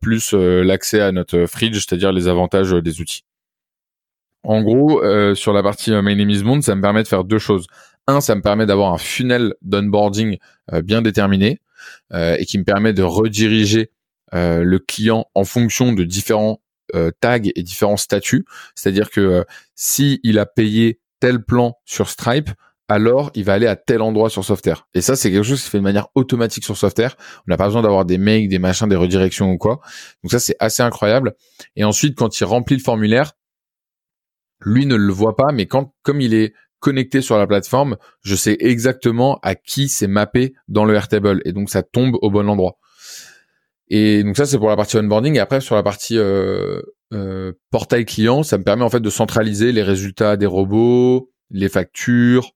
plus 0.00 0.32
l'accès 0.32 1.02
à 1.02 1.12
notre 1.12 1.44
fridge, 1.44 1.74
c'est-à-dire 1.74 2.10
les 2.10 2.26
avantages 2.26 2.70
des 2.70 3.02
outils. 3.02 3.24
En 4.44 4.62
gros, 4.62 5.02
sur 5.34 5.52
la 5.52 5.62
partie 5.62 5.90
My 5.90 6.16
Name 6.16 6.30
is 6.30 6.42
Bond, 6.42 6.62
ça 6.62 6.74
me 6.74 6.80
permet 6.80 7.02
de 7.02 7.08
faire 7.08 7.24
deux 7.24 7.38
choses. 7.38 7.66
Un, 8.06 8.22
ça 8.22 8.34
me 8.34 8.40
permet 8.40 8.64
d'avoir 8.64 8.94
un 8.94 8.98
funnel 8.98 9.52
d'onboarding 9.60 10.38
bien 10.82 11.02
déterminé. 11.02 11.60
Euh, 12.12 12.36
et 12.38 12.46
qui 12.46 12.58
me 12.58 12.64
permet 12.64 12.92
de 12.92 13.02
rediriger 13.02 13.90
euh, 14.34 14.62
le 14.62 14.78
client 14.78 15.26
en 15.34 15.44
fonction 15.44 15.92
de 15.92 16.04
différents 16.04 16.60
euh, 16.94 17.10
tags 17.20 17.38
et 17.42 17.62
différents 17.62 17.96
statuts. 17.96 18.44
C'est-à-dire 18.74 19.10
que 19.10 19.44
si 19.74 20.20
il 20.22 20.38
a 20.38 20.46
payé 20.46 21.00
tel 21.20 21.44
plan 21.44 21.74
sur 21.84 22.08
Stripe, 22.08 22.50
alors 22.88 23.30
il 23.34 23.44
va 23.44 23.54
aller 23.54 23.66
à 23.66 23.76
tel 23.76 24.00
endroit 24.00 24.30
sur 24.30 24.44
Software. 24.44 24.88
Et 24.94 25.02
ça, 25.02 25.14
c'est 25.14 25.30
quelque 25.30 25.42
chose 25.42 25.58
qui 25.58 25.66
se 25.66 25.70
fait 25.70 25.78
de 25.78 25.82
manière 25.82 26.08
automatique 26.14 26.64
sur 26.64 26.76
Software. 26.76 27.16
On 27.46 27.50
n'a 27.50 27.58
pas 27.58 27.66
besoin 27.66 27.82
d'avoir 27.82 28.06
des 28.06 28.16
mails, 28.16 28.48
des 28.48 28.58
machins, 28.58 28.88
des 28.88 28.96
redirections 28.96 29.50
ou 29.52 29.58
quoi. 29.58 29.80
Donc 30.22 30.30
ça, 30.30 30.38
c'est 30.38 30.56
assez 30.58 30.82
incroyable. 30.82 31.34
Et 31.76 31.84
ensuite, 31.84 32.16
quand 32.16 32.40
il 32.40 32.44
remplit 32.44 32.76
le 32.76 32.82
formulaire, 32.82 33.32
lui 34.60 34.86
ne 34.86 34.96
le 34.96 35.12
voit 35.12 35.36
pas, 35.36 35.52
mais 35.52 35.66
quand, 35.66 35.94
comme 36.02 36.20
il 36.20 36.34
est 36.34 36.54
connecté 36.80 37.20
sur 37.20 37.38
la 37.38 37.46
plateforme, 37.46 37.96
je 38.22 38.34
sais 38.34 38.56
exactement 38.60 39.38
à 39.42 39.54
qui 39.54 39.88
c'est 39.88 40.06
mappé 40.06 40.54
dans 40.68 40.84
le 40.84 40.94
Airtable 40.94 41.42
et 41.44 41.52
donc 41.52 41.70
ça 41.70 41.82
tombe 41.82 42.16
au 42.22 42.30
bon 42.30 42.48
endroit. 42.48 42.78
Et 43.90 44.22
donc 44.22 44.36
ça 44.36 44.46
c'est 44.46 44.58
pour 44.58 44.68
la 44.68 44.76
partie 44.76 44.96
onboarding 44.96 45.36
et 45.36 45.38
après 45.38 45.60
sur 45.60 45.74
la 45.74 45.82
partie 45.82 46.18
euh, 46.18 46.82
euh, 47.12 47.52
portail 47.70 48.04
client, 48.04 48.42
ça 48.42 48.58
me 48.58 48.64
permet 48.64 48.84
en 48.84 48.90
fait 48.90 49.00
de 49.00 49.10
centraliser 49.10 49.72
les 49.72 49.82
résultats 49.82 50.36
des 50.36 50.46
robots, 50.46 51.30
les 51.50 51.68
factures. 51.68 52.52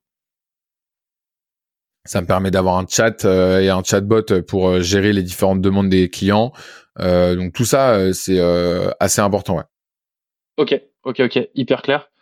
Ça 2.05 2.21
me 2.21 2.27
permet 2.27 2.51
d'avoir 2.51 2.77
un 2.77 2.85
chat 2.87 3.25
euh, 3.25 3.61
et 3.61 3.69
un 3.69 3.81
chatbot 3.81 4.41
pour 4.47 4.81
gérer 4.81 5.13
les 5.13 5.23
différentes 5.23 5.61
demandes 5.61 5.89
des 5.89 6.09
clients. 6.09 6.51
donc 6.99 7.53
tout 7.53 7.65
ça 7.65 8.13
c'est 8.13 8.39
assez 8.99 9.21
important. 9.21 9.57
Ouais. 9.57 9.63
Ok, 10.57 10.79
ok, 11.03 11.21
ok, 11.21 11.49
hyper 11.55 11.81
clair. 11.81 12.12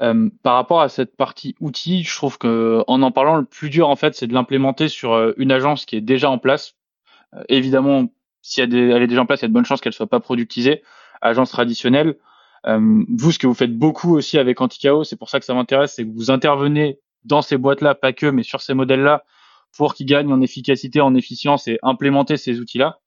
Euh, 0.00 0.30
par 0.42 0.54
rapport 0.54 0.80
à 0.80 0.88
cette 0.88 1.16
partie 1.16 1.56
outils, 1.60 2.04
je 2.04 2.14
trouve 2.16 2.38
que 2.38 2.84
en 2.86 3.02
en 3.02 3.10
parlant, 3.10 3.36
le 3.36 3.44
plus 3.44 3.68
dur 3.68 3.88
en 3.88 3.96
fait, 3.96 4.14
c'est 4.14 4.28
de 4.28 4.34
l'implémenter 4.34 4.88
sur 4.88 5.12
euh, 5.12 5.32
une 5.38 5.50
agence 5.50 5.86
qui 5.86 5.96
est 5.96 6.00
déjà 6.00 6.30
en 6.30 6.38
place. 6.38 6.76
Euh, 7.34 7.42
évidemment, 7.48 8.06
si 8.42 8.60
elle 8.60 8.74
est 8.74 9.06
déjà 9.06 9.22
en 9.22 9.26
place, 9.26 9.40
il 9.40 9.44
y 9.44 9.46
a 9.46 9.48
de 9.48 9.52
bonnes 9.52 9.64
chances 9.64 9.80
qu'elle 9.80 9.92
soit 9.92 10.06
pas 10.06 10.20
productisée. 10.20 10.82
Agence 11.20 11.50
traditionnelle. 11.50 12.16
vous, 12.64 13.32
ce 13.32 13.38
que 13.38 13.46
vous 13.48 13.54
faites 13.54 13.76
beaucoup 13.76 14.16
aussi 14.16 14.38
avec 14.38 14.60
Anticao, 14.60 15.02
c'est 15.02 15.16
pour 15.16 15.30
ça 15.30 15.40
que 15.40 15.44
ça 15.44 15.54
m'intéresse, 15.54 15.94
c'est 15.96 16.04
que 16.04 16.12
vous 16.14 16.30
intervenez 16.30 17.00
dans 17.24 17.42
ces 17.42 17.56
boîtes-là, 17.56 17.96
pas 17.96 18.12
que, 18.12 18.26
mais 18.26 18.44
sur 18.44 18.60
ces 18.60 18.74
modèles-là, 18.74 19.24
pour 19.76 19.94
qu'ils 19.94 20.06
gagnent 20.06 20.32
en 20.32 20.40
efficacité, 20.40 21.00
en 21.00 21.14
efficience 21.16 21.66
et 21.66 21.78
implémenter 21.82 22.36
ces 22.36 22.60
outils-là. 22.60 23.00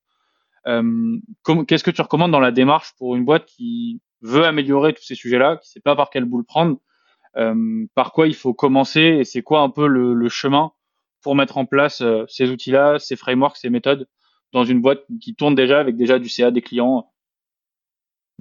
Qu'est-ce 0.65 1.83
que 1.83 1.91
tu 1.91 2.01
recommandes 2.01 2.31
dans 2.31 2.41
la 2.41 2.51
démarche 2.51 2.93
pour 2.97 3.15
une 3.15 3.23
boîte 3.23 3.45
qui 3.45 4.01
veut 4.21 4.45
améliorer 4.45 4.93
tous 4.93 5.03
ces 5.03 5.15
sujets-là, 5.15 5.57
qui 5.57 5.69
sait 5.69 5.79
pas 5.79 5.95
par 5.95 6.09
quel 6.09 6.25
bout 6.25 6.37
le 6.37 6.43
prendre, 6.43 6.77
euh, 7.37 7.85
par 7.95 8.11
quoi 8.11 8.27
il 8.27 8.35
faut 8.35 8.53
commencer 8.53 9.01
et 9.01 9.23
c'est 9.23 9.41
quoi 9.41 9.61
un 9.61 9.69
peu 9.69 9.87
le, 9.87 10.13
le, 10.13 10.29
chemin 10.29 10.71
pour 11.21 11.35
mettre 11.35 11.57
en 11.57 11.65
place 11.65 12.01
euh, 12.01 12.25
ces 12.27 12.49
outils-là, 12.49 12.99
ces 12.99 13.15
frameworks, 13.15 13.57
ces 13.57 13.69
méthodes 13.69 14.07
dans 14.51 14.65
une 14.65 14.81
boîte 14.81 15.05
qui 15.21 15.33
tourne 15.33 15.55
déjà 15.55 15.79
avec 15.79 15.95
déjà 15.95 16.19
du 16.19 16.27
CA 16.27 16.51
des 16.51 16.61
clients 16.61 17.10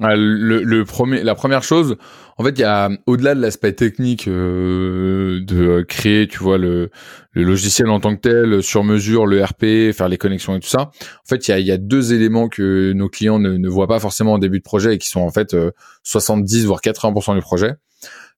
le, 0.01 0.63
le, 0.63 0.85
premier, 0.85 1.23
la 1.23 1.35
première 1.35 1.63
chose, 1.63 1.97
en 2.39 2.45
fait, 2.45 2.51
il 2.51 2.61
y 2.61 2.65
a 2.65 2.91
au-delà 3.07 3.35
de 3.35 3.41
l'aspect 3.41 3.75
technique 3.75 4.29
euh, 4.29 5.41
de 5.45 5.83
créer, 5.83 6.27
tu 6.27 6.39
vois, 6.39 6.57
le, 6.57 6.91
le, 7.33 7.45
logiciel 7.45 7.91
en 7.91 8.01
tant 8.01 8.17
que 8.17 8.21
tel, 8.21 8.63
sur 8.63 8.83
mesure, 8.83 9.27
le 9.27 9.45
RP, 9.45 9.93
faire 9.95 10.09
les 10.09 10.17
connexions 10.17 10.57
et 10.57 10.61
tout 10.61 10.69
ça. 10.69 10.91
En 11.01 11.29
fait, 11.29 11.49
il 11.49 11.51
y 11.51 11.55
a, 11.55 11.59
y 11.61 11.71
a, 11.71 11.77
deux 11.77 12.15
éléments 12.15 12.49
que 12.49 12.93
nos 12.93 13.09
clients 13.11 13.39
ne, 13.39 13.59
ne, 13.59 13.69
voient 13.69 13.89
pas 13.89 14.01
forcément 14.01 14.33
en 14.33 14.39
début 14.39 14.59
de 14.59 14.65
projet 14.65 14.95
et 14.95 14.99
qui 14.99 15.09
sont 15.09 15.21
en 15.21 15.31
fait 15.31 15.55
70 16.03 16.65
euh, 16.65 16.67
voire 16.67 16.81
80% 16.81 17.35
du 17.35 17.43
projet. 17.43 17.75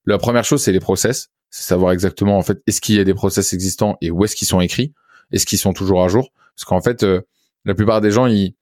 La 0.05 0.19
première 0.19 0.45
chose, 0.45 0.61
c'est 0.61 0.73
les 0.73 0.81
process, 0.81 1.31
c'est 1.51 1.63
savoir 1.63 1.93
exactement 1.93 2.37
en 2.37 2.43
fait 2.43 2.61
est-ce 2.67 2.81
qu'il 2.81 2.97
y 2.97 3.01
a 3.01 3.05
des 3.05 3.15
process 3.15 3.53
existants 3.53 3.99
et 4.01 4.11
où 4.11 4.25
est-ce 4.25 4.35
qu'ils 4.35 4.49
sont 4.49 4.61
écrits, 4.61 4.93
est-ce 5.31 5.47
qu'ils 5.47 5.59
sont 5.59 5.73
toujours 5.73 6.03
à 6.03 6.09
jour, 6.09 6.33
parce 6.57 6.65
qu'en 6.65 6.81
fait, 6.81 7.05
euh, 7.05 7.21
la 7.65 7.75
plupart 7.75 8.01
des 8.01 8.11
gens 8.11 8.27
ils 8.27 8.57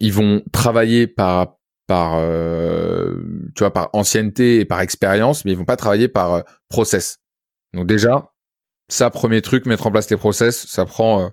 ils 0.00 0.12
vont 0.12 0.42
travailler 0.52 1.08
par 1.08 1.57
par 1.88 2.16
euh, 2.18 3.16
tu 3.56 3.64
vois 3.64 3.72
par 3.72 3.90
ancienneté 3.94 4.60
et 4.60 4.64
par 4.64 4.80
expérience, 4.80 5.44
mais 5.44 5.52
ils 5.52 5.58
vont 5.58 5.64
pas 5.64 5.76
travailler 5.76 6.06
par 6.06 6.34
euh, 6.34 6.42
process. 6.68 7.18
Donc 7.74 7.86
déjà, 7.86 8.30
ça 8.88 9.10
premier 9.10 9.42
truc, 9.42 9.66
mettre 9.66 9.86
en 9.88 9.90
place 9.90 10.08
les 10.10 10.16
process, 10.16 10.66
ça 10.66 10.84
prend 10.84 11.22
euh, 11.22 11.28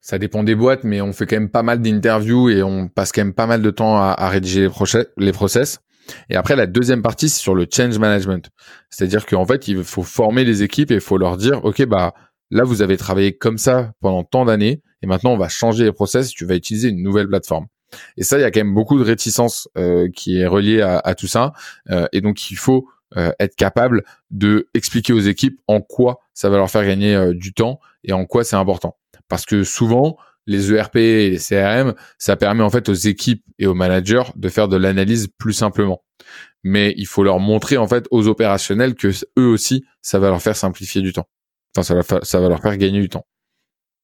ça 0.00 0.18
dépend 0.18 0.44
des 0.44 0.54
boîtes, 0.54 0.84
mais 0.84 1.00
on 1.00 1.12
fait 1.12 1.26
quand 1.26 1.36
même 1.36 1.50
pas 1.50 1.62
mal 1.62 1.80
d'interviews 1.80 2.50
et 2.50 2.62
on 2.62 2.88
passe 2.88 3.10
quand 3.10 3.22
même 3.22 3.34
pas 3.34 3.46
mal 3.46 3.62
de 3.62 3.70
temps 3.70 3.98
à, 3.98 4.14
à 4.16 4.28
rédiger 4.28 4.62
les, 4.62 4.68
process, 4.68 5.06
les 5.16 5.32
process. 5.32 5.80
Et 6.28 6.36
après, 6.36 6.56
la 6.56 6.66
deuxième 6.66 7.02
partie, 7.02 7.28
c'est 7.28 7.40
sur 7.40 7.54
le 7.54 7.66
change 7.70 7.98
management. 7.98 8.50
C'est-à-dire 8.90 9.26
qu'en 9.26 9.44
fait, 9.44 9.68
il 9.68 9.84
faut 9.84 10.02
former 10.02 10.44
les 10.44 10.62
équipes 10.62 10.90
et 10.90 10.94
il 10.94 11.00
faut 11.00 11.18
leur 11.18 11.36
dire, 11.36 11.64
OK, 11.64 11.84
bah, 11.84 12.14
là, 12.50 12.64
vous 12.64 12.82
avez 12.82 12.96
travaillé 12.96 13.36
comme 13.36 13.58
ça 13.58 13.92
pendant 14.00 14.24
tant 14.24 14.44
d'années 14.44 14.82
et 15.02 15.06
maintenant, 15.06 15.32
on 15.32 15.38
va 15.38 15.48
changer 15.48 15.84
les 15.84 15.92
process. 15.92 16.30
Tu 16.30 16.44
vas 16.44 16.54
utiliser 16.54 16.88
une 16.88 17.02
nouvelle 17.02 17.28
plateforme. 17.28 17.66
Et 18.16 18.22
ça, 18.22 18.38
il 18.38 18.42
y 18.42 18.44
a 18.44 18.50
quand 18.50 18.60
même 18.60 18.74
beaucoup 18.74 18.98
de 18.98 19.04
réticence 19.04 19.68
euh, 19.76 20.08
qui 20.14 20.38
est 20.38 20.46
reliée 20.46 20.82
à, 20.82 21.14
tout 21.14 21.26
ça. 21.26 21.52
Euh, 21.90 22.06
et 22.12 22.20
donc, 22.20 22.50
il 22.50 22.56
faut 22.56 22.88
euh, 23.16 23.32
être 23.40 23.56
capable 23.56 24.04
de 24.30 24.68
expliquer 24.74 25.12
aux 25.12 25.20
équipes 25.20 25.60
en 25.66 25.80
quoi 25.80 26.20
ça 26.34 26.48
va 26.48 26.56
leur 26.56 26.70
faire 26.70 26.84
gagner 26.84 27.34
du 27.34 27.52
temps 27.52 27.80
et 28.04 28.12
en 28.12 28.24
quoi 28.26 28.44
c'est 28.44 28.56
important. 28.56 28.96
Parce 29.28 29.44
que 29.44 29.64
souvent, 29.64 30.16
les 30.46 30.72
ERP 30.72 30.96
et 30.96 31.30
les 31.30 31.38
CRM, 31.38 31.94
ça 32.18 32.36
permet 32.36 32.62
en 32.62 32.70
fait 32.70 32.88
aux 32.88 32.94
équipes 32.94 33.44
et 33.58 33.66
aux 33.66 33.74
managers 33.74 34.22
de 34.36 34.48
faire 34.48 34.68
de 34.68 34.76
l'analyse 34.76 35.28
plus 35.38 35.52
simplement. 35.52 36.02
Mais 36.62 36.94
il 36.96 37.06
faut 37.06 37.22
leur 37.22 37.40
montrer 37.40 37.76
en 37.76 37.88
fait 37.88 38.06
aux 38.10 38.28
opérationnels 38.28 38.94
que 38.94 39.08
eux 39.38 39.46
aussi, 39.46 39.84
ça 40.02 40.18
va 40.18 40.28
leur 40.28 40.42
faire 40.42 40.56
simplifier 40.56 41.02
du 41.02 41.12
temps. 41.12 41.28
Enfin, 41.76 41.82
ça 41.82 41.94
va, 41.94 42.20
ça 42.22 42.40
va 42.40 42.48
leur 42.48 42.60
faire 42.60 42.76
gagner 42.76 43.00
du 43.00 43.08
temps. 43.08 43.26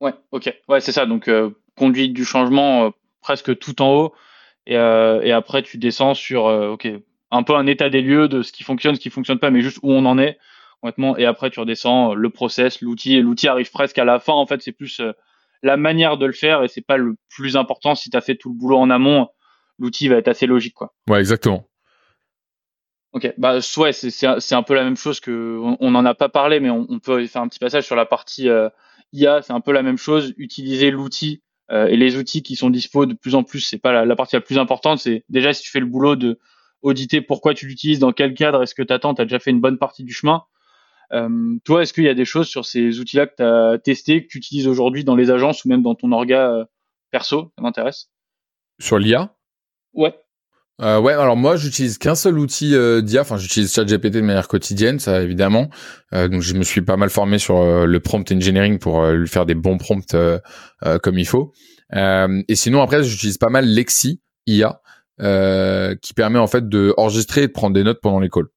Ouais, 0.01 0.13
ok, 0.31 0.55
ouais, 0.69 0.81
c'est 0.81 0.93
ça. 0.93 1.07
Donc, 1.07 1.31
conduite 1.77 2.13
du 2.13 2.25
changement 2.25 2.93
presque 3.27 3.59
tout 3.59 3.83
en 3.83 3.93
haut. 3.93 4.15
Et, 4.67 4.77
euh, 4.77 5.21
et 5.23 5.33
après, 5.33 5.63
tu 5.63 5.79
descends 5.79 6.15
sur 6.15 6.47
euh, 6.47 6.69
ok 6.69 6.89
un 7.33 7.43
peu 7.43 7.57
un 7.57 7.67
état 7.67 7.91
des 7.91 8.03
lieux 8.03 8.29
de 8.29 8.43
ce 8.43 8.53
qui 8.53 8.63
fonctionne, 8.63 8.95
ce 8.95 9.01
qui 9.01 9.11
fonctionne 9.11 9.41
pas, 9.41 9.51
mais 9.51 9.61
juste 9.61 9.79
où 9.83 9.91
on 9.91 10.05
en 10.05 10.17
est, 10.17 10.39
honnêtement. 10.83 11.17
Et 11.17 11.27
après, 11.27 11.51
tu 11.51 11.59
redescends 11.59 12.13
euh, 12.13 12.15
le 12.15 12.31
process, 12.31 12.81
l'outil. 12.81 13.17
Et 13.17 13.21
l'outil 13.21 13.49
arrive 13.49 13.71
presque 13.73 13.99
à 13.99 14.05
la 14.05 14.21
fin. 14.21 14.33
En 14.33 14.47
fait, 14.47 14.63
c'est 14.63 14.71
plus 14.71 15.03
la 15.65 15.77
manière 15.77 16.19
de 16.19 16.27
le 16.27 16.33
faire 16.33 16.63
et 16.63 16.69
c'est 16.69 16.87
pas 16.87 16.99
le 16.99 17.17
plus 17.29 17.57
important. 17.57 17.97
Si 17.97 18.11
tu 18.11 18.17
as 18.17 18.21
fait 18.21 18.37
tout 18.37 18.51
le 18.51 18.55
boulot 18.55 18.79
en 18.79 18.91
amont, 18.91 19.29
l'outil 19.81 20.07
va 20.07 20.17
être 20.17 20.29
assez 20.29 20.47
logique, 20.47 20.75
quoi. 20.75 20.95
Ouais, 21.11 21.19
exactement. 21.19 21.67
Ok, 23.13 23.33
bah 23.39 23.59
ouais, 23.79 23.93
c'est 23.93 24.55
un 24.55 24.63
peu 24.63 24.75
la 24.75 24.85
même 24.85 24.97
chose 24.97 25.19
que 25.19 25.59
on 25.81 25.91
n'en 25.91 26.05
a 26.05 26.15
pas 26.15 26.29
parlé, 26.29 26.61
mais 26.61 26.71
on, 26.71 26.87
on, 26.89 27.01
peut 27.01 27.27
faire 27.27 27.43
un 27.43 27.49
petit 27.49 27.59
passage 27.59 27.85
sur 27.85 27.97
la 27.97 28.07
partie 28.07 28.49
IA. 29.13 29.43
C'est 29.43 29.53
un 29.53 29.61
peu 29.61 29.73
la 29.73 29.83
même 29.83 29.99
chose. 29.99 30.33
Utiliser 30.37 30.93
l'outil 30.93 31.43
euh, 31.71 31.87
et 31.87 31.97
les 31.97 32.17
outils 32.17 32.43
qui 32.43 32.57
sont 32.57 32.71
dispo 32.71 33.07
de 33.07 33.15
plus 33.15 33.35
en 33.35 33.43
plus, 33.43 33.61
c'est 33.61 33.79
pas 33.79 34.05
la, 34.05 34.17
partie 34.17 34.37
la 34.37 34.41
plus 34.41 34.59
importante. 34.59 34.99
C'est 34.99 35.25
déjà 35.29 35.53
si 35.53 35.63
tu 35.63 35.71
fais 35.71 35.81
le 35.81 35.87
boulot 35.87 36.17
de 36.17 36.39
auditer 36.83 37.21
pourquoi 37.21 37.55
tu 37.55 37.67
l'utilises, 37.67 37.99
dans 37.99 38.13
quel 38.13 38.35
cadre, 38.35 38.63
est-ce 38.63 38.75
que 38.75 38.83
tu 38.83 38.93
attends, 38.93 39.15
tu 39.15 39.23
as 39.23 39.25
déjà 39.25 39.39
fait 39.39 39.51
une 39.51 39.61
bonne 39.61 39.79
partie 39.79 40.05
du 40.05 40.13
chemin. 40.13 40.45
toi, 41.65 41.83
est-ce 41.83 41.93
qu'il 41.93 42.05
y 42.05 42.09
a 42.09 42.15
des 42.15 42.25
choses 42.25 42.49
sur 42.49 42.65
ces 42.65 43.01
outils-là 43.01 43.27
que 43.27 43.35
tu 43.37 43.43
as 43.43 43.79
testé, 43.79 44.23
que 44.23 44.29
tu 44.29 44.39
utilises 44.39 44.69
aujourd'hui 44.69 45.03
dans 45.03 45.17
les 45.17 45.31
agences 45.31 45.65
ou 45.65 45.69
même 45.69 45.83
dans 45.83 45.95
ton 45.95 46.13
orga 46.13 46.69
perso 47.11 47.53
Ça 47.57 47.63
m'intéresse? 47.63 48.11
Sur 48.79 48.99
l'IA 48.99 49.35
Ouais. 49.95 50.15
Euh, 50.83 51.01
ouais, 51.01 51.15
alors 51.15 51.37
moi 51.37 51.57
j'utilise 51.57 51.97
qu'un 51.97 52.15
seul 52.15 52.39
outil 52.39 52.75
euh, 52.75 53.01
d'IA, 53.01 53.23
enfin 53.23 53.39
j'utilise 53.39 53.73
ChatGPT 53.73 54.17
de 54.17 54.21
manière 54.21 54.47
quotidienne, 54.47 54.99
ça 54.99 55.23
évidemment. 55.23 55.71
Euh, 56.13 56.29
donc 56.29 56.43
je 56.43 56.53
me 56.55 56.65
suis 56.65 56.83
pas 56.83 56.99
mal 56.99 57.09
formé 57.09 57.39
sur 57.39 57.57
euh, 57.57 57.87
le 57.87 58.01
prompt 58.01 58.31
engineering 58.31 58.79
pour 58.79 59.03
euh, 59.03 59.15
lui 59.15 59.29
faire 59.29 59.47
des 59.47 59.55
bons 59.55 59.79
prompts 59.79 60.15
comme 61.03 61.19
il 61.19 61.27
faut. 61.27 61.53
et 61.93 62.55
sinon 62.55 62.83
après 62.83 63.03
j'utilise 63.03 63.39
pas 63.39 63.49
mal 63.49 63.65
Lexi 63.65 64.21
IA, 64.47 64.83
qui 65.19 66.15
permet 66.15 66.39
en 66.39 66.47
fait 66.47 66.69
de 66.69 66.93
enregistrer 66.99 67.45
et 67.45 67.47
de 67.47 67.53
prendre 67.53 67.75
des 67.75 67.83
notes 67.83 68.01
pendant 68.03 68.21
les 68.21 68.29
calls. 68.29 68.49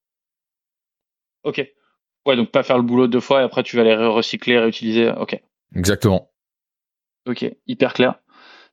Ok. 1.44 1.66
Ouais, 2.26 2.36
donc 2.36 2.52
pas 2.52 2.64
faire 2.64 2.78
le 2.78 2.84
boulot 2.84 3.08
deux 3.08 3.22
fois 3.22 3.42
et 3.42 3.44
après 3.46 3.64
tu 3.64 3.78
vas 3.78 3.84
les 3.84 3.96
recycler, 3.96 4.60
réutiliser. 4.60 5.10
Ok. 5.12 5.42
Exactement. 5.74 6.32
Ok, 7.26 7.46
hyper 7.66 7.94
clair. 7.94 8.16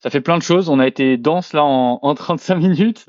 Ça 0.03 0.11
fait 0.11 0.21
plein 0.21 0.37
de 0.37 0.43
choses. 0.43 0.69
On 0.69 0.81
a 0.81 0.87
été 0.87 1.17
dense 1.17 1.53
là 1.53 1.63
en, 1.63 2.01
en 2.03 2.15
35 2.15 2.57
minutes. 2.57 3.07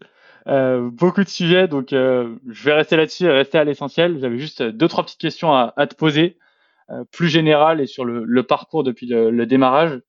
Euh, 0.47 0.89
beaucoup 0.89 1.23
de 1.23 1.29
sujets, 1.29 1.67
donc 1.67 1.91
euh, 1.91 2.37
je 2.47 2.63
vais 2.63 2.73
rester 2.73 2.95
là-dessus 2.95 3.25
et 3.25 3.31
rester 3.31 3.57
à 3.57 3.63
l'essentiel. 3.63 4.17
J'avais 4.19 4.37
juste 4.37 4.63
deux, 4.63 4.87
trois 4.87 5.03
petites 5.03 5.19
questions 5.19 5.53
à, 5.53 5.73
à 5.75 5.87
te 5.87 5.95
poser, 5.95 6.37
euh, 6.89 7.03
plus 7.11 7.27
générales 7.27 7.81
et 7.81 7.87
sur 7.87 8.05
le, 8.05 8.23
le 8.23 8.43
parcours 8.43 8.83
depuis 8.83 9.07
le, 9.07 9.29
le, 9.29 9.45
démarrage. 9.45 9.99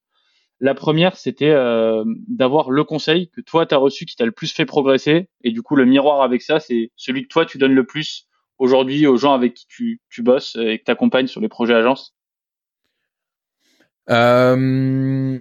La 0.61 0.74
première, 0.74 1.16
c'était 1.16 1.51
euh, 1.51 2.05
d'avoir 2.28 2.70
le 2.70 2.84
conseil 2.84 3.30
que 3.30 3.41
toi, 3.41 3.66
tu 3.66 3.74
as 3.74 3.78
reçu 3.78 4.07
qui 4.07 4.14
t'a 4.14 4.26
le 4.26 4.32
plus 4.32 4.53
fait 4.53 4.64
progresser. 4.64 5.28
Et 5.43 5.51
du 5.51 5.62
coup, 5.62 5.74
le 5.74 5.84
miroir 5.84 6.22
avec 6.22 6.43
ça, 6.43 6.61
c'est 6.61 6.93
celui 6.95 7.24
que 7.24 7.28
toi, 7.28 7.45
tu 7.45 7.59
donnes 7.59 7.74
le 7.74 7.84
plus 7.84 8.28
aujourd'hui 8.59 9.07
aux 9.09 9.16
gens 9.16 9.34
avec 9.34 9.55
qui 9.55 9.66
tu, 9.66 10.01
tu 10.09 10.22
bosses 10.22 10.57
et 10.57 10.78
que 10.78 10.84
tu 10.84 10.91
accompagnes 10.91 11.26
sur 11.26 11.41
les 11.41 11.49
projets 11.49 11.74
agences. 11.74 12.14
Euh, 14.11 15.39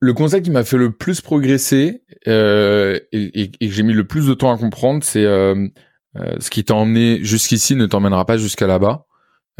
le 0.00 0.14
conseil 0.14 0.42
qui 0.42 0.50
m'a 0.50 0.64
fait 0.64 0.78
le 0.78 0.92
plus 0.92 1.20
progresser 1.20 2.02
euh, 2.26 2.98
et, 3.12 3.42
et, 3.42 3.52
et, 3.60 3.68
que 3.68 3.74
j'ai 3.74 3.82
mis 3.82 3.92
le 3.92 4.06
plus 4.06 4.26
de 4.26 4.34
temps 4.34 4.52
à 4.52 4.58
comprendre, 4.58 5.04
c'est 5.04 5.24
euh, 5.24 5.68
euh, 6.16 6.36
ce 6.40 6.50
qui 6.50 6.64
t'a 6.64 6.74
emmené 6.74 7.22
jusqu'ici 7.22 7.76
ne 7.76 7.86
t'emmènera 7.86 8.24
pas 8.24 8.38
jusqu'à 8.38 8.66
là-bas. 8.66 9.06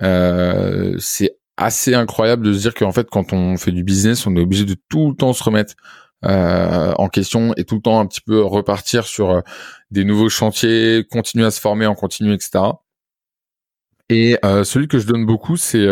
Euh, 0.03 0.97
c'est 0.99 1.39
assez 1.59 1.95
incroyable 1.95 2.45
de 2.47 2.55
se 2.55 2.59
dire 2.61 2.75
qu'en 2.75 2.93
fait, 2.93 3.09
quand 3.11 3.35
on 3.35 3.59
fait 3.59 3.71
du 3.71 3.85
business, 3.85 4.27
on 4.27 4.35
est 4.35 4.41
obligé 4.41 4.65
de 4.65 4.77
tout 4.89 5.11
le 5.11 5.17
temps 5.17 5.35
se 5.35 5.45
remettre 5.45 5.75
euh, 6.25 6.93
en 6.97 7.09
question 7.09 7.53
et 7.57 7.65
tout 7.65 7.77
le 7.77 7.83
temps 7.83 8.01
un 8.01 8.07
petit 8.07 8.23
peu 8.23 8.41
repartir 8.43 9.07
sur 9.07 9.43
des 9.91 10.05
nouveaux 10.05 10.31
chantiers, 10.31 11.07
continuer 11.11 11.45
à 11.45 11.51
se 11.51 11.61
former 11.61 11.87
en 11.87 11.95
continu, 11.95 12.33
etc. 12.33 12.65
Et 14.09 14.39
celui 14.65 14.89
que 14.89 14.99
je 14.99 15.07
donne 15.07 15.25
beaucoup, 15.25 15.57
c'est 15.57 15.87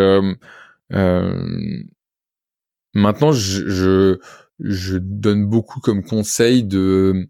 Maintenant, 2.93 3.31
je, 3.31 3.69
je, 3.69 4.19
je, 4.59 4.97
donne 4.97 5.45
beaucoup 5.45 5.79
comme 5.79 6.03
conseil 6.03 6.63
de, 6.63 7.29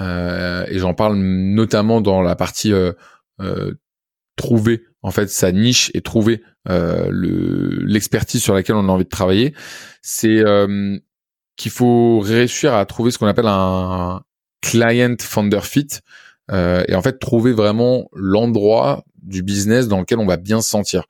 euh, 0.00 0.66
et 0.68 0.78
j'en 0.78 0.94
parle 0.94 1.16
notamment 1.16 2.00
dans 2.00 2.22
la 2.22 2.36
partie 2.36 2.72
euh, 2.72 2.92
euh, 3.40 3.74
trouver 4.36 4.84
en 5.02 5.10
fait 5.10 5.30
sa 5.30 5.52
niche 5.52 5.90
et 5.94 6.00
trouver 6.00 6.42
euh, 6.68 7.08
le 7.10 7.84
l'expertise 7.84 8.42
sur 8.42 8.54
laquelle 8.54 8.76
on 8.76 8.88
a 8.88 8.92
envie 8.92 9.04
de 9.04 9.08
travailler, 9.08 9.54
c'est 10.02 10.38
euh, 10.40 10.98
qu'il 11.56 11.70
faut 11.70 12.20
réussir 12.20 12.74
à 12.74 12.84
trouver 12.86 13.10
ce 13.10 13.18
qu'on 13.18 13.26
appelle 13.26 13.46
un 13.46 14.22
client 14.60 15.14
founder 15.20 15.60
fit 15.62 15.88
euh, 16.50 16.82
et 16.88 16.94
en 16.94 17.02
fait 17.02 17.18
trouver 17.18 17.52
vraiment 17.52 18.08
l'endroit 18.12 19.04
du 19.22 19.42
business 19.42 19.88
dans 19.88 20.00
lequel 20.00 20.18
on 20.18 20.26
va 20.26 20.36
bien 20.36 20.60
se 20.60 20.68
sentir, 20.68 21.04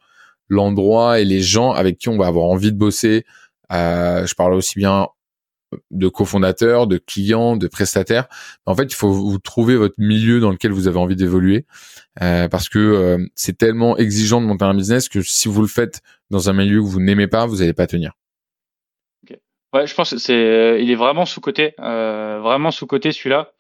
l'endroit 0.49 1.21
et 1.21 1.25
les 1.25 1.41
gens 1.41 1.73
avec 1.73 1.99
qui 1.99 2.09
on 2.09 2.19
va 2.19 2.27
avoir 2.27 2.47
envie 2.47 2.73
de 2.73 2.79
bosser, 2.79 3.25
je 3.71 4.35
parle 4.35 4.55
aussi 4.55 4.79
bien 4.79 5.09
de 5.91 6.09
cofondateurs, 6.09 6.87
de 6.87 6.99
clients, 6.99 7.57
de 7.57 7.69
prestataires. 7.69 8.27
En 8.67 8.75
fait, 8.75 8.85
il 8.85 8.95
faut 8.95 9.11
vous 9.11 9.39
trouver 9.39 9.77
votre 9.77 9.95
milieu 9.99 10.41
dans 10.41 10.51
lequel 10.51 10.73
vous 10.73 10.89
avez 10.89 10.99
envie 10.99 11.17
d'évoluer, 11.17 11.67
euh, 12.23 12.49
parce 12.49 12.69
que 12.69 12.79
euh, 12.79 13.27
c'est 13.35 13.57
tellement 13.57 13.97
exigeant 13.97 14.41
de 14.41 14.47
monter 14.47 14.65
un 14.65 14.75
business 14.75 15.09
que 15.09 15.23
si 15.23 15.49
vous 15.49 15.63
le 15.63 15.69
faites 15.69 16.01
dans 16.31 16.51
un 16.51 16.53
milieu 16.53 16.81
que 16.81 16.87
vous 16.87 17.01
n'aimez 17.01 17.29
pas, 17.29 17.47
vous 17.47 17.57
n'allez 17.57 17.73
pas 17.73 17.87
tenir. 17.87 18.13
Okay. 19.25 19.41
Ouais, 19.73 19.87
je 19.87 19.95
pense 19.95 20.11
que 20.11 20.19
c'est, 20.19 20.79
il 20.83 20.91
est 20.91 20.97
vraiment 20.97 21.27
sous 21.27 21.41
côté, 21.41 21.75
euh, 21.79 22.41
vraiment 22.43 22.71
sous 22.71 22.87
côté 22.87 23.13
celui-là. 23.13 23.53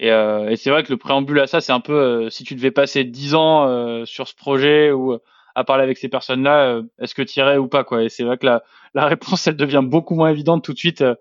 Et, 0.00 0.12
euh, 0.12 0.48
et 0.48 0.56
c'est 0.56 0.70
vrai 0.70 0.84
que 0.84 0.92
le 0.92 0.96
préambule 0.96 1.40
à 1.40 1.48
ça, 1.48 1.60
c'est 1.60 1.72
un 1.72 1.80
peu 1.80 2.30
si 2.30 2.44
tu 2.44 2.54
devais 2.54 2.70
passer 2.70 3.02
dix 3.02 3.34
ans 3.34 4.04
sur 4.04 4.28
ce 4.28 4.34
projet 4.34 4.92
ou 4.92 5.18
à 5.58 5.64
parler 5.64 5.82
avec 5.82 5.98
ces 5.98 6.08
personnes-là, 6.08 6.70
euh, 6.70 6.82
est-ce 7.00 7.14
que 7.14 7.22
tu 7.22 7.40
irais 7.40 7.58
ou 7.58 7.66
pas 7.66 7.82
quoi 7.82 8.04
Et 8.04 8.08
c'est 8.08 8.22
vrai 8.22 8.38
que 8.38 8.46
la, 8.46 8.62
la 8.94 9.06
réponse, 9.06 9.46
elle 9.46 9.56
devient 9.56 9.82
beaucoup 9.82 10.14
moins 10.14 10.30
évidente 10.30 10.64
tout 10.64 10.72
de 10.72 10.78
suite. 10.78 11.02
Euh, 11.02 11.14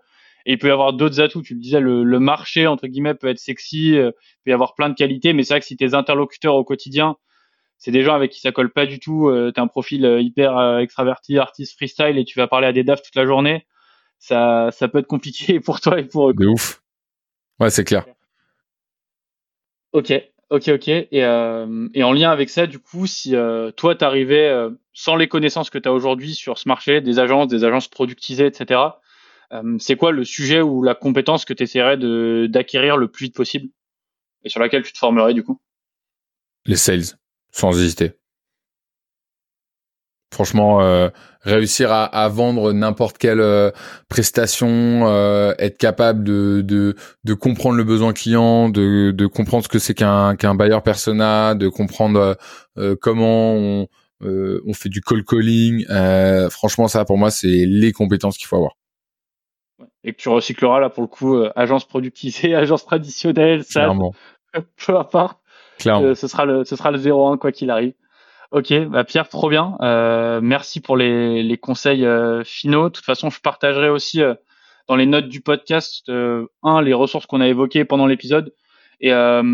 et 0.45 0.53
il 0.53 0.59
peut 0.59 0.67
y 0.67 0.71
avoir 0.71 0.93
d'autres 0.93 1.19
atouts. 1.19 1.41
Tu 1.41 1.55
le 1.55 1.59
disais, 1.59 1.79
le, 1.79 2.03
le, 2.03 2.19
marché 2.19 2.67
entre 2.67 2.87
guillemets 2.87 3.15
peut 3.15 3.27
être 3.27 3.39
sexy, 3.39 3.97
euh, 3.97 4.11
il 4.15 4.43
peut 4.45 4.51
y 4.51 4.53
avoir 4.53 4.75
plein 4.75 4.89
de 4.89 4.93
qualités, 4.93 5.33
mais 5.33 5.43
c'est 5.43 5.55
vrai 5.55 5.59
que 5.59 5.65
si 5.65 5.75
tes 5.75 5.93
interlocuteurs 5.93 6.55
au 6.55 6.63
quotidien, 6.63 7.17
c'est 7.77 7.91
des 7.91 8.03
gens 8.03 8.13
avec 8.13 8.31
qui 8.31 8.39
ça 8.39 8.51
colle 8.51 8.71
pas 8.71 8.85
du 8.85 8.99
tout. 8.99 9.27
Euh, 9.27 9.51
tu 9.53 9.59
as 9.59 9.63
un 9.63 9.67
profil 9.67 10.05
hyper 10.21 10.77
extraverti, 10.79 11.37
artiste 11.37 11.75
freestyle, 11.75 12.17
et 12.17 12.23
tu 12.23 12.39
vas 12.39 12.47
parler 12.47 12.67
à 12.67 12.71
des 12.71 12.83
DAF 12.83 13.01
toute 13.01 13.15
la 13.15 13.25
journée. 13.25 13.65
Ça, 14.19 14.69
ça 14.71 14.87
peut 14.87 14.99
être 14.99 15.07
compliqué 15.07 15.59
pour 15.59 15.81
toi 15.81 15.99
et 15.99 16.03
pour 16.03 16.29
eux. 16.29 16.33
De 16.33 16.45
ouf. 16.45 16.81
Ouais, 17.59 17.69
c'est 17.69 17.83
clair. 17.83 18.05
Ok. 19.91 20.13
Ok, 20.49 20.69
ok. 20.69 20.87
Et, 20.87 21.07
euh, 21.13 21.89
et 21.93 22.03
en 22.03 22.13
lien 22.13 22.31
avec 22.31 22.49
ça, 22.49 22.67
du 22.67 22.79
coup, 22.79 23.05
si 23.05 23.35
euh, 23.35 23.71
toi, 23.71 23.95
tu 23.95 24.05
arrivais 24.05 24.47
euh, 24.47 24.69
sans 24.93 25.15
les 25.17 25.27
connaissances 25.27 25.69
que 25.69 25.77
tu 25.77 25.89
as 25.89 25.93
aujourd'hui 25.93 26.33
sur 26.35 26.57
ce 26.57 26.69
marché, 26.69 27.01
des 27.01 27.19
agences, 27.19 27.47
des 27.47 27.65
agences 27.65 27.89
productisées, 27.89 28.45
etc., 28.45 28.79
euh, 29.53 29.77
c'est 29.79 29.95
quoi 29.95 30.11
le 30.11 30.23
sujet 30.23 30.61
ou 30.61 30.83
la 30.83 30.95
compétence 30.95 31.45
que 31.45 31.53
tu 31.53 31.63
essaierais 31.63 31.97
d'acquérir 32.47 32.97
le 32.97 33.07
plus 33.07 33.25
vite 33.25 33.35
possible 33.35 33.69
et 34.43 34.49
sur 34.49 34.59
laquelle 34.59 34.83
tu 34.83 34.93
te 34.93 34.97
formerais, 34.97 35.33
du 35.33 35.43
coup? 35.43 35.59
Les 36.65 36.75
sales, 36.75 37.17
sans 37.51 37.77
hésiter. 37.81 38.13
Franchement, 40.31 40.81
euh, 40.81 41.09
réussir 41.47 41.91
à, 41.91 42.03
à 42.03 42.27
vendre 42.27 42.73
n'importe 42.73 43.17
quelle 43.17 43.39
euh, 43.39 43.71
prestation, 44.09 45.07
euh, 45.07 45.53
être 45.57 45.77
capable 45.77 46.23
de, 46.23 46.61
de, 46.61 46.95
de, 47.23 47.33
comprendre 47.33 47.77
le 47.77 47.83
besoin 47.83 48.13
client, 48.13 48.69
de, 48.69 49.11
de 49.11 49.25
comprendre 49.25 49.63
ce 49.63 49.69
que 49.69 49.79
c'est 49.79 49.93
qu'un 49.93 50.35
qu'un 50.35 50.55
buyer 50.55 50.81
persona, 50.83 51.55
de 51.55 51.69
comprendre 51.69 52.37
euh, 52.77 52.95
comment 53.01 53.53
on, 53.53 53.87
on 54.21 54.73
fait 54.73 54.89
du 54.89 55.01
call 55.01 55.23
calling. 55.23 55.85
franchement, 56.49 56.87
ça 56.87 57.05
pour 57.05 57.17
moi, 57.17 57.31
c'est 57.31 57.65
les 57.65 57.93
compétences 57.93 58.37
qu'il 58.37 58.47
faut 58.47 58.57
avoir. 58.57 58.73
Et 60.03 60.13
que 60.13 60.17
tu 60.17 60.29
recycleras 60.29 60.79
là 60.79 60.89
pour 60.89 61.03
le 61.03 61.07
coup, 61.07 61.41
agence 61.55 61.85
productisée, 61.85 62.53
agence 62.63 62.85
traditionnelle, 62.85 63.63
ça, 63.63 63.93
peu 64.85 64.97
importe. 64.97 65.39
Clairement. 65.79 66.15
ce 66.15 66.27
sera 66.27 66.45
le 66.45 66.65
ce 66.65 66.75
sera 66.75 66.89
le 66.89 66.97
0-1 66.97 67.37
quoi 67.37 67.51
qu'il 67.51 67.69
arrive. 67.69 67.93
Ok, 68.51 68.73
bah 68.87 69.03
Pierre, 69.03 69.27
trop 69.27 69.49
bien. 69.49 69.77
Euh, 69.81 70.39
merci 70.41 70.79
pour 70.79 70.95
les, 70.95 71.43
les 71.43 71.57
conseils 71.57 72.05
euh, 72.05 72.43
finaux. 72.45 72.85
De 72.85 72.93
toute 72.93 73.05
façon, 73.05 73.29
je 73.29 73.41
partagerai 73.41 73.89
aussi 73.89 74.21
euh, 74.21 74.35
dans 74.87 74.95
les 74.95 75.05
notes 75.05 75.27
du 75.27 75.41
podcast 75.41 76.09
un 76.09 76.81
les 76.81 76.93
ressources 76.93 77.25
qu'on 77.25 77.41
a 77.41 77.47
évoquées 77.47 77.83
pendant 77.83 78.05
l'épisode 78.05 78.53
et, 79.01 79.11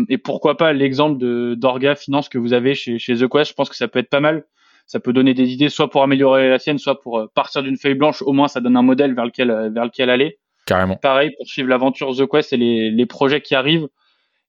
et 0.08 0.18
pourquoi 0.18 0.56
pas 0.56 0.72
l'exemple 0.72 1.18
de 1.18 1.56
d'orga 1.58 1.96
finance 1.96 2.28
que 2.28 2.38
vous 2.38 2.52
avez 2.52 2.76
chez 2.76 3.00
chez 3.00 3.16
The 3.16 3.28
Quest. 3.28 3.50
Je 3.50 3.54
pense 3.54 3.68
que 3.68 3.74
ça 3.74 3.88
peut 3.88 3.98
être 3.98 4.08
pas 4.08 4.20
mal. 4.20 4.44
Ça 4.86 5.00
peut 5.00 5.12
donner 5.12 5.34
des 5.34 5.50
idées, 5.50 5.70
soit 5.70 5.90
pour 5.90 6.04
améliorer 6.04 6.48
la 6.48 6.60
sienne, 6.60 6.78
soit 6.78 7.00
pour 7.00 7.28
partir 7.34 7.64
d'une 7.64 7.76
feuille 7.76 7.94
blanche. 7.94 8.22
Au 8.22 8.32
moins, 8.32 8.46
ça 8.46 8.60
donne 8.60 8.76
un 8.76 8.82
modèle 8.82 9.12
vers 9.14 9.24
lequel 9.24 9.72
vers 9.74 9.84
lequel 9.86 10.08
aller. 10.08 10.38
Carrément. 10.66 10.96
Pareil 10.96 11.32
pour 11.36 11.48
suivre 11.48 11.68
l'aventure 11.68 12.14
The 12.14 12.30
Quest 12.30 12.52
et 12.52 12.56
les 12.56 12.92
les 12.92 13.06
projets 13.06 13.40
qui 13.40 13.56
arrivent. 13.56 13.88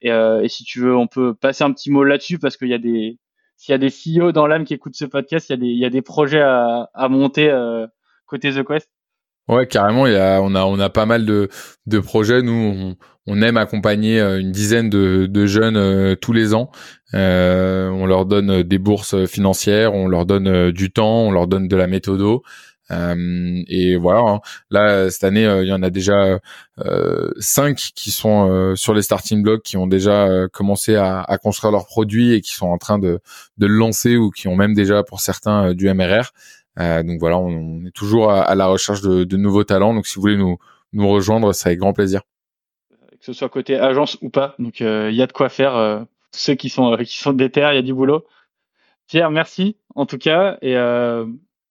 Et, 0.02 0.10
et 0.10 0.48
si 0.50 0.64
tu 0.64 0.82
veux, 0.82 0.96
on 0.96 1.08
peut 1.08 1.34
passer 1.34 1.64
un 1.64 1.72
petit 1.72 1.90
mot 1.90 2.04
là-dessus 2.04 2.38
parce 2.38 2.58
qu'il 2.58 2.68
y 2.68 2.76
a 2.76 2.78
des 2.78 3.18
s'il 3.58 3.72
y 3.72 3.76
a 3.76 3.78
des 3.78 3.90
CEO 3.90 4.32
dans 4.32 4.48
l'âme 4.48 4.66
qui 4.66 4.74
écoutent 4.74 4.96
ce 4.96 5.06
podcast, 5.06 5.50
il 5.50 5.54
y 5.54 5.56
a 5.56 5.58
des, 5.58 5.68
il 5.68 5.80
y 5.80 5.86
a 5.86 5.90
des 5.90 6.02
projets 6.02 6.42
à, 6.42 6.90
à 6.94 7.10
monter 7.10 7.50
euh, 7.50 7.88
côté 8.26 8.52
The 8.52 8.64
Quest. 8.64 8.90
Ouais, 9.48 9.68
carrément. 9.68 10.08
Il 10.08 10.14
y 10.14 10.18
a, 10.18 10.42
on 10.42 10.56
a, 10.56 10.66
on 10.66 10.80
a 10.80 10.90
pas 10.90 11.06
mal 11.06 11.26
de, 11.26 11.50
de 11.86 12.00
projets. 12.00 12.42
Nous, 12.42 12.52
on, 12.52 12.96
on 13.28 13.42
aime 13.42 13.58
accompagner 13.58 14.20
euh, 14.20 14.40
une 14.40 14.52
dizaine 14.52 14.90
de, 14.90 15.28
de 15.28 15.46
jeunes 15.46 15.78
euh, 15.78 16.16
tous 16.16 16.34
les 16.34 16.54
ans. 16.54 16.72
Euh, 17.14 17.90
on 17.90 18.06
leur 18.06 18.26
donne 18.26 18.64
des 18.64 18.78
bourses 18.78 19.26
financières, 19.26 19.94
on 19.94 20.08
leur 20.08 20.26
donne 20.26 20.72
du 20.72 20.92
temps, 20.92 21.22
on 21.22 21.32
leur 21.32 21.48
donne 21.48 21.68
de 21.68 21.76
la 21.76 21.88
méthodo. 21.88 22.44
Euh, 22.92 23.64
et 23.68 23.96
voilà, 23.96 24.20
hein. 24.20 24.40
là 24.70 25.10
cette 25.10 25.24
année, 25.24 25.46
euh, 25.46 25.64
il 25.64 25.68
y 25.68 25.74
en 25.74 25.82
a 25.82 25.90
déjà 25.90 26.40
euh, 26.80 27.32
cinq 27.40 27.78
qui 27.96 28.12
sont 28.12 28.50
euh, 28.50 28.76
sur 28.76 28.94
les 28.94 29.02
starting 29.02 29.42
blocks, 29.42 29.64
qui 29.64 29.78
ont 29.78 29.88
déjà 29.88 30.48
commencé 30.52 30.96
à, 30.96 31.22
à, 31.22 31.38
construire 31.38 31.72
leurs 31.72 31.88
produits 31.88 32.34
et 32.34 32.42
qui 32.42 32.52
sont 32.52 32.68
en 32.68 32.78
train 32.78 33.00
de, 33.00 33.20
de 33.58 33.68
le 33.68 33.74
lancer 33.76 34.18
ou 34.18 34.30
qui 34.30 34.48
ont 34.48 34.56
même 34.56 34.74
déjà 34.74 35.04
pour 35.04 35.20
certains 35.20 35.74
du 35.74 35.92
MRR. 35.92 36.32
donc 36.78 37.20
voilà, 37.20 37.40
on, 37.40 37.86
est 37.86 37.96
toujours 37.96 38.32
à, 38.32 38.44
à 38.44 38.56
la 38.56 38.68
recherche 38.68 39.02
de, 39.02 39.24
de, 39.24 39.38
nouveaux 39.38 39.64
talents. 39.64 39.94
Donc 39.94 40.06
si 40.06 40.16
vous 40.16 40.22
voulez 40.22 40.38
nous, 40.38 40.58
nous 40.94 41.10
rejoindre, 41.10 41.54
c'est 41.54 41.70
avec 41.70 41.80
grand 41.80 41.94
plaisir. 41.94 42.22
Que 42.90 43.26
ce 43.26 43.34
soit 43.34 43.50
côté 43.50 43.78
agence 43.80 44.18
ou 44.22 44.30
pas, 44.30 44.56
donc 44.60 44.80
il 44.82 45.16
y 45.16 45.22
a 45.22 45.28
de 45.28 45.34
quoi 45.34 45.50
faire. 45.50 46.06
ceux 46.32 46.54
qui 46.54 46.70
sont 46.70 46.96
qui 46.98 47.18
sont 47.18 47.34
déter, 47.34 47.68
il 47.72 47.76
y 47.76 47.80
a 47.80 47.82
du 47.82 47.94
boulot. 47.94 48.26
Pierre, 49.08 49.32
merci. 49.32 49.78
en 49.96 50.06
tout 50.06 50.18
cas, 50.18 50.58
et 50.62 50.76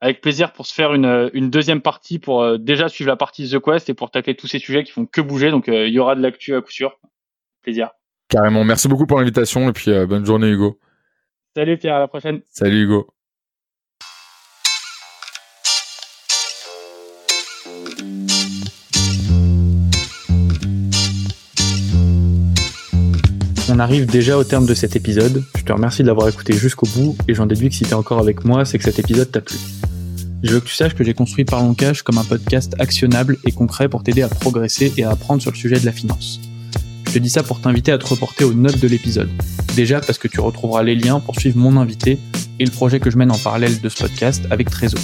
avec 0.04 0.20
plaisir 0.20 0.52
pour 0.52 0.66
se 0.66 0.74
faire 0.74 0.92
une, 0.92 1.30
une 1.32 1.48
deuxième 1.48 1.80
partie 1.80 2.18
pour 2.18 2.58
déjà 2.58 2.90
suivre 2.90 3.08
la 3.08 3.16
partie 3.16 3.48
The 3.48 3.58
Quest 3.58 3.88
et 3.88 3.94
pour 3.94 4.10
tacler 4.10 4.34
tous 4.34 4.46
ces 4.46 4.58
sujets 4.58 4.84
qui 4.84 4.92
font 4.92 5.06
que 5.06 5.22
bouger. 5.22 5.50
Donc 5.50 5.64
il 5.66 5.88
y 5.88 5.98
aura 5.98 6.14
de 6.14 6.20
l'actu 6.20 6.54
à 6.54 6.60
coup 6.60 6.70
sûr. 6.70 7.00
Plaisir. 7.62 7.88
Carrément. 8.28 8.64
Merci 8.64 8.86
beaucoup 8.86 9.06
pour 9.06 9.18
l'invitation 9.18 9.66
et 9.66 9.72
puis 9.72 9.90
bonne 10.06 10.26
journée 10.26 10.48
Hugo. 10.48 10.78
Salut 11.56 11.78
Pierre, 11.78 11.94
à 11.94 12.00
la 12.00 12.08
prochaine. 12.08 12.42
Salut 12.50 12.82
Hugo. 12.82 13.06
On 23.70 23.78
arrive 23.78 24.04
déjà 24.04 24.36
au 24.36 24.44
terme 24.44 24.66
de 24.66 24.74
cet 24.74 24.96
épisode. 24.96 25.42
Je 25.56 25.64
te 25.64 25.72
remercie 25.72 26.02
de 26.02 26.08
l'avoir 26.08 26.28
écouté 26.28 26.52
jusqu'au 26.52 26.86
bout 26.94 27.16
et 27.26 27.32
j'en 27.32 27.46
déduis 27.46 27.70
que 27.70 27.74
si 27.74 27.84
t'es 27.84 27.94
encore 27.94 28.18
avec 28.18 28.44
moi, 28.44 28.66
c'est 28.66 28.76
que 28.76 28.84
cet 28.84 28.98
épisode 28.98 29.32
t'a 29.32 29.40
plu. 29.40 29.56
Je 30.44 30.52
veux 30.52 30.60
que 30.60 30.66
tu 30.66 30.74
saches 30.74 30.94
que 30.94 31.02
j'ai 31.02 31.14
construit 31.14 31.46
Parlons 31.46 31.72
Cash 31.72 32.02
comme 32.02 32.18
un 32.18 32.22
podcast 32.22 32.74
actionnable 32.78 33.38
et 33.46 33.50
concret 33.50 33.88
pour 33.88 34.02
t'aider 34.02 34.20
à 34.20 34.28
progresser 34.28 34.92
et 34.98 35.02
à 35.02 35.10
apprendre 35.10 35.40
sur 35.40 35.50
le 35.50 35.56
sujet 35.56 35.80
de 35.80 35.86
la 35.86 35.92
finance. 35.92 36.38
Je 37.06 37.12
te 37.12 37.18
dis 37.18 37.30
ça 37.30 37.42
pour 37.42 37.62
t'inviter 37.62 37.92
à 37.92 37.96
te 37.96 38.06
reporter 38.06 38.44
aux 38.44 38.52
notes 38.52 38.78
de 38.78 38.86
l'épisode. 38.86 39.30
Déjà 39.74 40.00
parce 40.00 40.18
que 40.18 40.28
tu 40.28 40.40
retrouveras 40.40 40.82
les 40.82 40.96
liens 40.96 41.18
pour 41.18 41.40
suivre 41.40 41.56
mon 41.56 41.78
invité 41.78 42.18
et 42.58 42.64
le 42.66 42.70
projet 42.70 43.00
que 43.00 43.10
je 43.10 43.16
mène 43.16 43.30
en 43.30 43.38
parallèle 43.38 43.80
de 43.80 43.88
ce 43.88 43.96
podcast 43.96 44.44
avec 44.50 44.68
Trésor. 44.68 45.00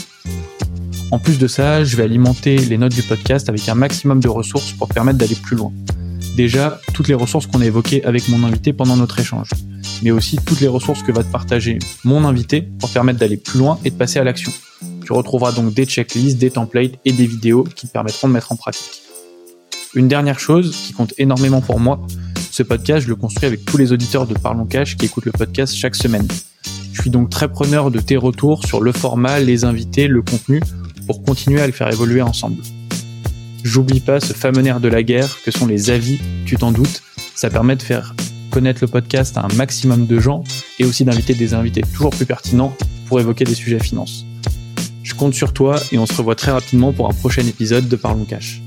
En 1.10 1.18
plus 1.18 1.38
de 1.38 1.46
ça, 1.46 1.84
je 1.84 1.96
vais 1.96 2.02
alimenter 2.02 2.58
les 2.58 2.76
notes 2.76 2.94
du 2.94 3.02
podcast 3.02 3.48
avec 3.48 3.66
un 3.66 3.74
maximum 3.74 4.20
de 4.20 4.28
ressources 4.28 4.72
pour 4.72 4.88
te 4.88 4.92
permettre 4.92 5.16
d'aller 5.16 5.36
plus 5.36 5.56
loin 5.56 5.72
déjà 6.36 6.80
toutes 6.94 7.08
les 7.08 7.14
ressources 7.14 7.46
qu'on 7.46 7.60
a 7.60 7.66
évoquées 7.66 8.04
avec 8.04 8.28
mon 8.28 8.44
invité 8.44 8.72
pendant 8.72 8.96
notre 8.96 9.18
échange, 9.18 9.50
mais 10.02 10.10
aussi 10.10 10.38
toutes 10.44 10.60
les 10.60 10.68
ressources 10.68 11.02
que 11.02 11.12
va 11.12 11.22
te 11.22 11.30
partager 11.30 11.78
mon 12.04 12.24
invité 12.24 12.62
pour 12.78 12.88
permettre 12.90 13.18
d'aller 13.18 13.36
plus 13.36 13.58
loin 13.58 13.78
et 13.84 13.90
de 13.90 13.94
passer 13.94 14.18
à 14.18 14.24
l'action. 14.24 14.52
Tu 15.04 15.12
retrouveras 15.12 15.52
donc 15.52 15.74
des 15.74 15.84
checklists, 15.84 16.38
des 16.38 16.50
templates 16.50 16.92
et 17.04 17.12
des 17.12 17.26
vidéos 17.26 17.64
qui 17.64 17.86
te 17.86 17.92
permettront 17.92 18.28
de 18.28 18.32
mettre 18.32 18.52
en 18.52 18.56
pratique. 18.56 19.02
Une 19.94 20.08
dernière 20.08 20.38
chose 20.38 20.76
qui 20.86 20.92
compte 20.92 21.14
énormément 21.18 21.60
pour 21.60 21.80
moi, 21.80 22.00
ce 22.50 22.62
podcast, 22.62 23.04
je 23.04 23.08
le 23.08 23.16
construis 23.16 23.46
avec 23.46 23.64
tous 23.64 23.76
les 23.76 23.92
auditeurs 23.92 24.26
de 24.26 24.34
Parlons 24.34 24.66
Cash 24.66 24.96
qui 24.96 25.06
écoutent 25.06 25.24
le 25.24 25.32
podcast 25.32 25.74
chaque 25.74 25.94
semaine. 25.94 26.26
Je 26.92 27.00
suis 27.00 27.10
donc 27.10 27.30
très 27.30 27.48
preneur 27.48 27.90
de 27.90 28.00
tes 28.00 28.16
retours 28.16 28.64
sur 28.66 28.80
le 28.80 28.92
format, 28.92 29.40
les 29.40 29.64
invités, 29.64 30.08
le 30.08 30.22
contenu, 30.22 30.60
pour 31.06 31.22
continuer 31.22 31.60
à 31.60 31.66
le 31.66 31.72
faire 31.72 31.88
évoluer 31.88 32.22
ensemble. 32.22 32.62
J'oublie 33.62 34.00
pas 34.00 34.20
ce 34.20 34.32
fameux 34.32 34.62
nerf 34.62 34.80
de 34.80 34.88
la 34.88 35.02
guerre 35.02 35.38
que 35.44 35.50
sont 35.50 35.66
les 35.66 35.90
avis, 35.90 36.18
tu 36.44 36.56
t'en 36.56 36.72
doutes. 36.72 37.02
Ça 37.34 37.50
permet 37.50 37.76
de 37.76 37.82
faire 37.82 38.14
connaître 38.50 38.80
le 38.82 38.88
podcast 38.88 39.36
à 39.38 39.44
un 39.44 39.54
maximum 39.56 40.06
de 40.06 40.18
gens 40.18 40.44
et 40.78 40.84
aussi 40.84 41.04
d'inviter 41.04 41.34
des 41.34 41.54
invités 41.54 41.82
toujours 41.94 42.10
plus 42.10 42.26
pertinents 42.26 42.76
pour 43.06 43.20
évoquer 43.20 43.44
des 43.44 43.54
sujets 43.54 43.78
finance. 43.78 44.24
Compte 45.20 45.34
sur 45.34 45.52
toi 45.52 45.76
et 45.92 45.98
on 45.98 46.06
se 46.06 46.14
revoit 46.14 46.34
très 46.34 46.50
rapidement 46.50 46.94
pour 46.94 47.06
un 47.06 47.12
prochain 47.12 47.42
épisode 47.46 47.90
de 47.90 47.96
Parlons 47.96 48.24
Cash. 48.24 48.62